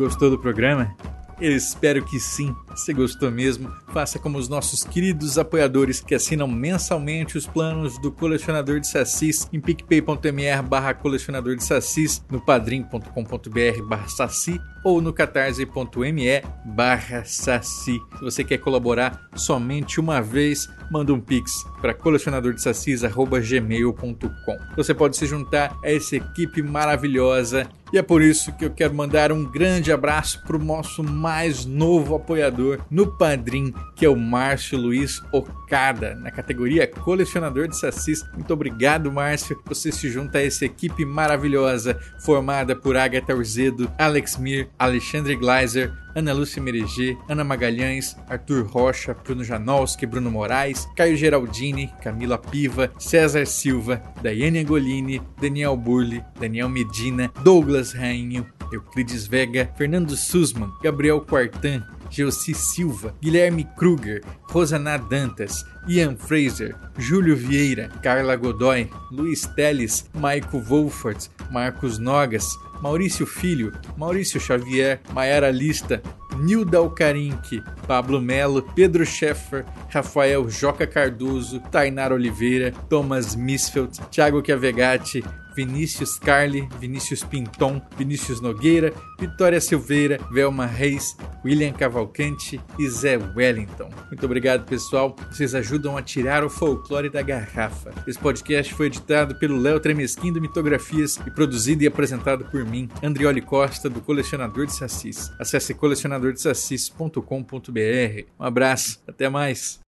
Gostou 0.00 0.30
do 0.30 0.38
programa? 0.38 0.96
Eu 1.38 1.54
espero 1.54 2.02
que 2.02 2.18
sim. 2.18 2.56
Se 2.74 2.94
gostou 2.94 3.30
mesmo, 3.30 3.70
faça 3.92 4.18
como 4.18 4.38
os 4.38 4.48
nossos 4.48 4.82
queridos 4.82 5.36
apoiadores 5.36 6.00
que 6.00 6.14
assinam 6.14 6.48
mensalmente 6.48 7.36
os 7.36 7.46
planos 7.46 7.98
do 7.98 8.10
Colecionador 8.10 8.80
de 8.80 8.86
Sassis 8.86 9.46
em 9.52 9.60
picpay.me 9.60 10.62
barra 10.62 10.94
colecionador 10.94 11.54
de 11.54 11.64
sassis, 11.64 12.24
no 12.30 12.40
padrim.com.br 12.40 13.82
barra 13.86 14.08
saci 14.08 14.58
ou 14.84 15.00
no 15.00 15.12
catarse.me 15.12 16.42
barra 16.64 17.24
saci. 17.24 18.00
Se 18.18 18.20
você 18.20 18.44
quer 18.44 18.58
colaborar 18.58 19.28
somente 19.34 19.98
uma 20.00 20.20
vez, 20.20 20.68
manda 20.90 21.12
um 21.12 21.20
pix 21.20 21.64
para 21.80 21.94
colecionadordesassis.gmail.com. 21.94 24.56
Você 24.76 24.94
pode 24.94 25.16
se 25.16 25.26
juntar 25.26 25.76
a 25.84 25.90
essa 25.90 26.16
equipe 26.16 26.62
maravilhosa 26.62 27.68
e 27.92 27.98
é 27.98 28.02
por 28.02 28.22
isso 28.22 28.52
que 28.52 28.64
eu 28.64 28.70
quero 28.70 28.94
mandar 28.94 29.32
um 29.32 29.44
grande 29.44 29.90
abraço 29.90 30.40
para 30.44 30.54
o 30.54 30.62
nosso 30.62 31.02
mais 31.02 31.66
novo 31.66 32.14
apoiador 32.14 32.78
no 32.88 33.18
Padrim, 33.18 33.74
que 33.96 34.06
é 34.06 34.08
o 34.08 34.14
Márcio 34.14 34.78
Luiz 34.78 35.20
Okada, 35.32 36.14
na 36.14 36.30
categoria 36.30 36.86
Colecionador 36.86 37.66
de 37.66 37.76
Sassis. 37.76 38.24
Muito 38.32 38.52
obrigado, 38.52 39.10
Márcio. 39.10 39.60
Você 39.66 39.90
se 39.90 40.08
junta 40.08 40.38
a 40.38 40.46
essa 40.46 40.64
equipe 40.64 41.04
maravilhosa, 41.04 41.98
formada 42.20 42.76
por 42.76 42.96
Agatha 42.96 43.34
Urzedo, 43.34 43.90
Alex 43.98 44.36
Mir, 44.36 44.69
Alexandre 44.78 45.34
Gleiser, 45.34 45.92
Ana 46.14 46.32
Lúcia 46.32 46.60
Mereger, 46.60 47.16
Ana 47.28 47.44
Magalhães, 47.44 48.16
Arthur 48.28 48.62
Rocha, 48.64 49.14
Bruno 49.14 49.44
Janowski, 49.44 50.06
Bruno 50.06 50.30
Moraes, 50.30 50.86
Caio 50.96 51.16
Geraldini, 51.16 51.92
Camila 52.02 52.38
Piva, 52.38 52.90
César 52.98 53.46
Silva, 53.46 54.02
Daiane 54.22 54.60
Angolini, 54.60 55.20
Daniel 55.40 55.76
Burli, 55.76 56.24
Daniel 56.38 56.68
Medina, 56.68 57.30
Douglas 57.44 57.92
Rainho, 57.92 58.46
Euclides 58.72 59.26
Vega, 59.26 59.70
Fernando 59.76 60.16
Sussman, 60.16 60.70
Gabriel 60.82 61.20
Quartan, 61.20 61.84
Geossi 62.10 62.52
Silva, 62.54 63.14
Guilherme 63.22 63.64
Kruger, 63.76 64.20
Rosana 64.48 64.98
Dantas, 64.98 65.64
Ian 65.88 66.16
Fraser, 66.16 66.74
Júlio 66.98 67.36
Vieira, 67.36 67.88
Carla 68.02 68.36
Godoy, 68.36 68.90
Luiz 69.10 69.46
Teles, 69.54 70.08
Maico 70.12 70.58
Wolfert, 70.58 71.30
Marcos 71.50 71.98
Nogas, 71.98 72.46
Maurício 72.82 73.26
Filho, 73.26 73.72
Maurício 73.96 74.40
Xavier, 74.40 75.00
Maiara 75.12 75.50
Lista, 75.50 76.02
Nilda 76.36 76.78
Alcarinque, 76.78 77.62
Pablo 77.86 78.20
Melo, 78.20 78.62
Pedro 78.62 79.04
Scheffer, 79.04 79.64
Rafael 79.92 80.44
Joca 80.48 80.86
Cardoso, 80.86 81.60
Tainar 81.70 82.12
Oliveira, 82.12 82.72
Thomas 82.88 83.36
Misfeld, 83.36 83.98
Thiago 84.10 84.42
Chiavegatti, 84.42 85.22
Vinícius 85.54 86.18
Carli, 86.18 86.68
Vinícius 86.78 87.22
Pinton, 87.22 87.80
Vinícius 87.96 88.40
Nogueira, 88.40 88.92
Vitória 89.18 89.60
Silveira, 89.60 90.18
Velma 90.30 90.66
Reis, 90.66 91.16
William 91.44 91.72
Cavalcante 91.72 92.60
e 92.78 92.88
Zé 92.88 93.16
Wellington. 93.16 93.90
Muito 94.06 94.24
obrigado, 94.24 94.64
pessoal. 94.66 95.16
Vocês 95.30 95.54
ajudam 95.54 95.96
a 95.96 96.02
tirar 96.02 96.44
o 96.44 96.50
folclore 96.50 97.10
da 97.10 97.22
garrafa. 97.22 97.92
Esse 98.06 98.18
podcast 98.18 98.72
foi 98.74 98.86
editado 98.86 99.34
pelo 99.36 99.58
Léo 99.58 99.80
Tremesquim 99.80 100.32
do 100.32 100.40
Mitografias 100.40 101.18
e 101.26 101.30
produzido 101.30 101.82
e 101.82 101.86
apresentado 101.86 102.44
por 102.44 102.64
mim, 102.64 102.88
Andrioli 103.02 103.40
Costa, 103.40 103.90
do 103.90 104.00
Colecionador 104.00 104.66
de 104.66 104.74
Sassis. 104.74 105.30
Acesse 105.38 105.74
colecionadordesassis.com.br. 105.74 108.24
Um 108.38 108.44
abraço, 108.44 109.00
até 109.06 109.28
mais. 109.28 109.80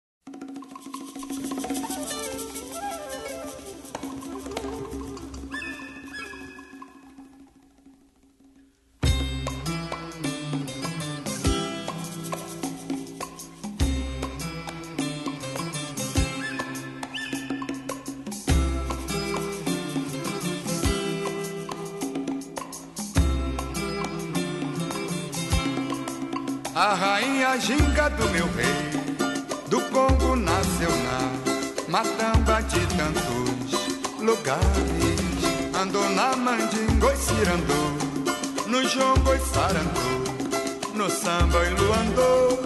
Ginga 27.61 28.09
do 28.11 28.29
meu 28.31 28.47
rei 28.55 28.91
do 29.69 29.81
Congo 29.93 30.35
nasceu 30.35 30.91
na 30.91 31.19
matamba 31.89 32.61
de 32.63 32.81
tantos 32.97 34.21
lugares. 34.21 35.21
Andou 35.81 36.09
na 36.11 36.35
mandingo 36.37 37.11
e 37.11 37.17
cirandou, 37.17 37.91
no 38.67 38.83
jongo 38.89 39.35
e 39.35 39.39
sarandou, 39.39 40.95
no 40.95 41.09
samba 41.09 41.65
e 41.65 41.71
luandou, 41.71 42.59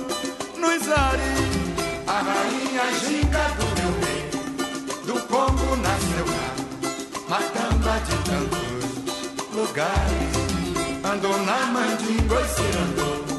nos 0.56 0.88
ares. 0.90 1.64
A 2.06 2.20
rainha 2.20 2.86
ginga 3.00 3.44
do 3.58 3.66
meu 3.78 3.92
rei, 4.00 4.22
do 5.06 5.20
Congo 5.28 5.76
nasceu 5.76 6.26
na 6.34 6.48
matamba 7.28 8.00
de 8.06 8.16
tantos 8.30 9.52
lugares. 9.52 10.34
Andou 11.04 11.36
na 11.44 11.66
mandingo 11.66 12.34
e 12.34 12.48
cirandou, 12.48 13.33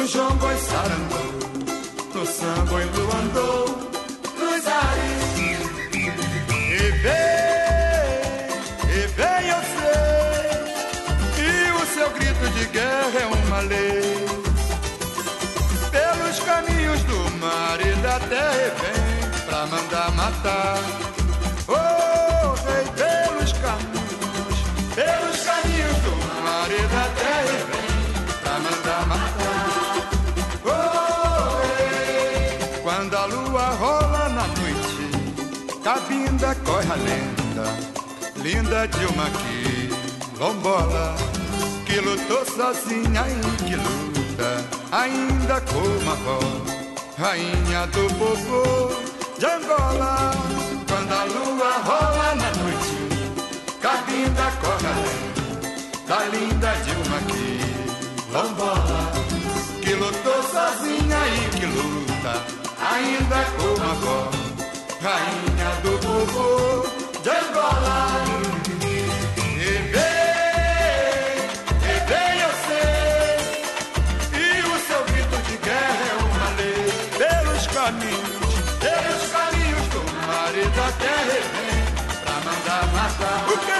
no 0.00 0.06
jongo 0.06 0.50
e 0.50 0.58
sarandou, 0.58 1.32
no 2.14 2.26
samba 2.26 2.80
e 2.80 2.84
luandou, 2.86 3.66
nos 4.38 4.66
ares. 4.66 5.20
E 5.92 6.90
vem, 7.02 7.20
e 8.88 9.06
vem 9.18 9.48
eu 9.48 9.62
sei, 9.76 10.62
e 11.44 11.72
o 11.72 11.86
seu 11.94 12.08
grito 12.12 12.48
de 12.54 12.64
guerra 12.66 13.18
é 13.20 13.26
uma 13.26 13.60
lei. 13.60 14.26
Pelos 15.90 16.38
caminhos 16.40 17.02
do 17.02 17.18
mar 17.38 17.78
e 17.80 17.94
da 17.96 18.18
terra 18.20 18.56
e 18.56 18.70
vem 18.80 19.44
pra 19.44 19.66
mandar 19.66 20.10
matar. 20.12 20.78
Oh, 21.68 21.99
linda 38.70 38.86
Dilma 38.86 39.26
quilombola, 40.38 41.16
que 41.84 42.00
lutou 42.00 42.44
sozinha 42.46 43.24
e 43.26 43.40
que 43.64 43.74
luta 43.74 44.64
ainda 44.92 45.60
como 45.62 46.10
avó, 46.10 46.38
rainha 47.18 47.86
do 47.88 48.06
povo 48.14 48.94
de 49.38 49.46
Angola. 49.46 50.30
Quando 50.88 51.12
a 51.12 51.24
lua 51.24 51.72
rola 51.84 52.34
na 52.36 52.50
noite, 52.62 52.96
cabinda 53.80 54.52
corre 54.60 54.86
a 54.86 54.94
da 56.06 56.24
linda 56.26 56.72
Dilma 56.84 57.18
quilombola, 58.30 59.00
que 59.82 59.94
lutou 59.94 60.42
sozinha 60.44 61.18
e 61.26 61.58
que 61.58 61.66
luta 61.66 62.34
ainda 62.88 63.44
como 63.58 63.84
avó, 63.90 64.30
rainha 65.02 65.70
do 65.82 65.98
povo 65.98 67.00
de 67.20 67.30
Angola. 67.30 68.59
Pelos 83.50 83.64
caminhos 83.66 83.79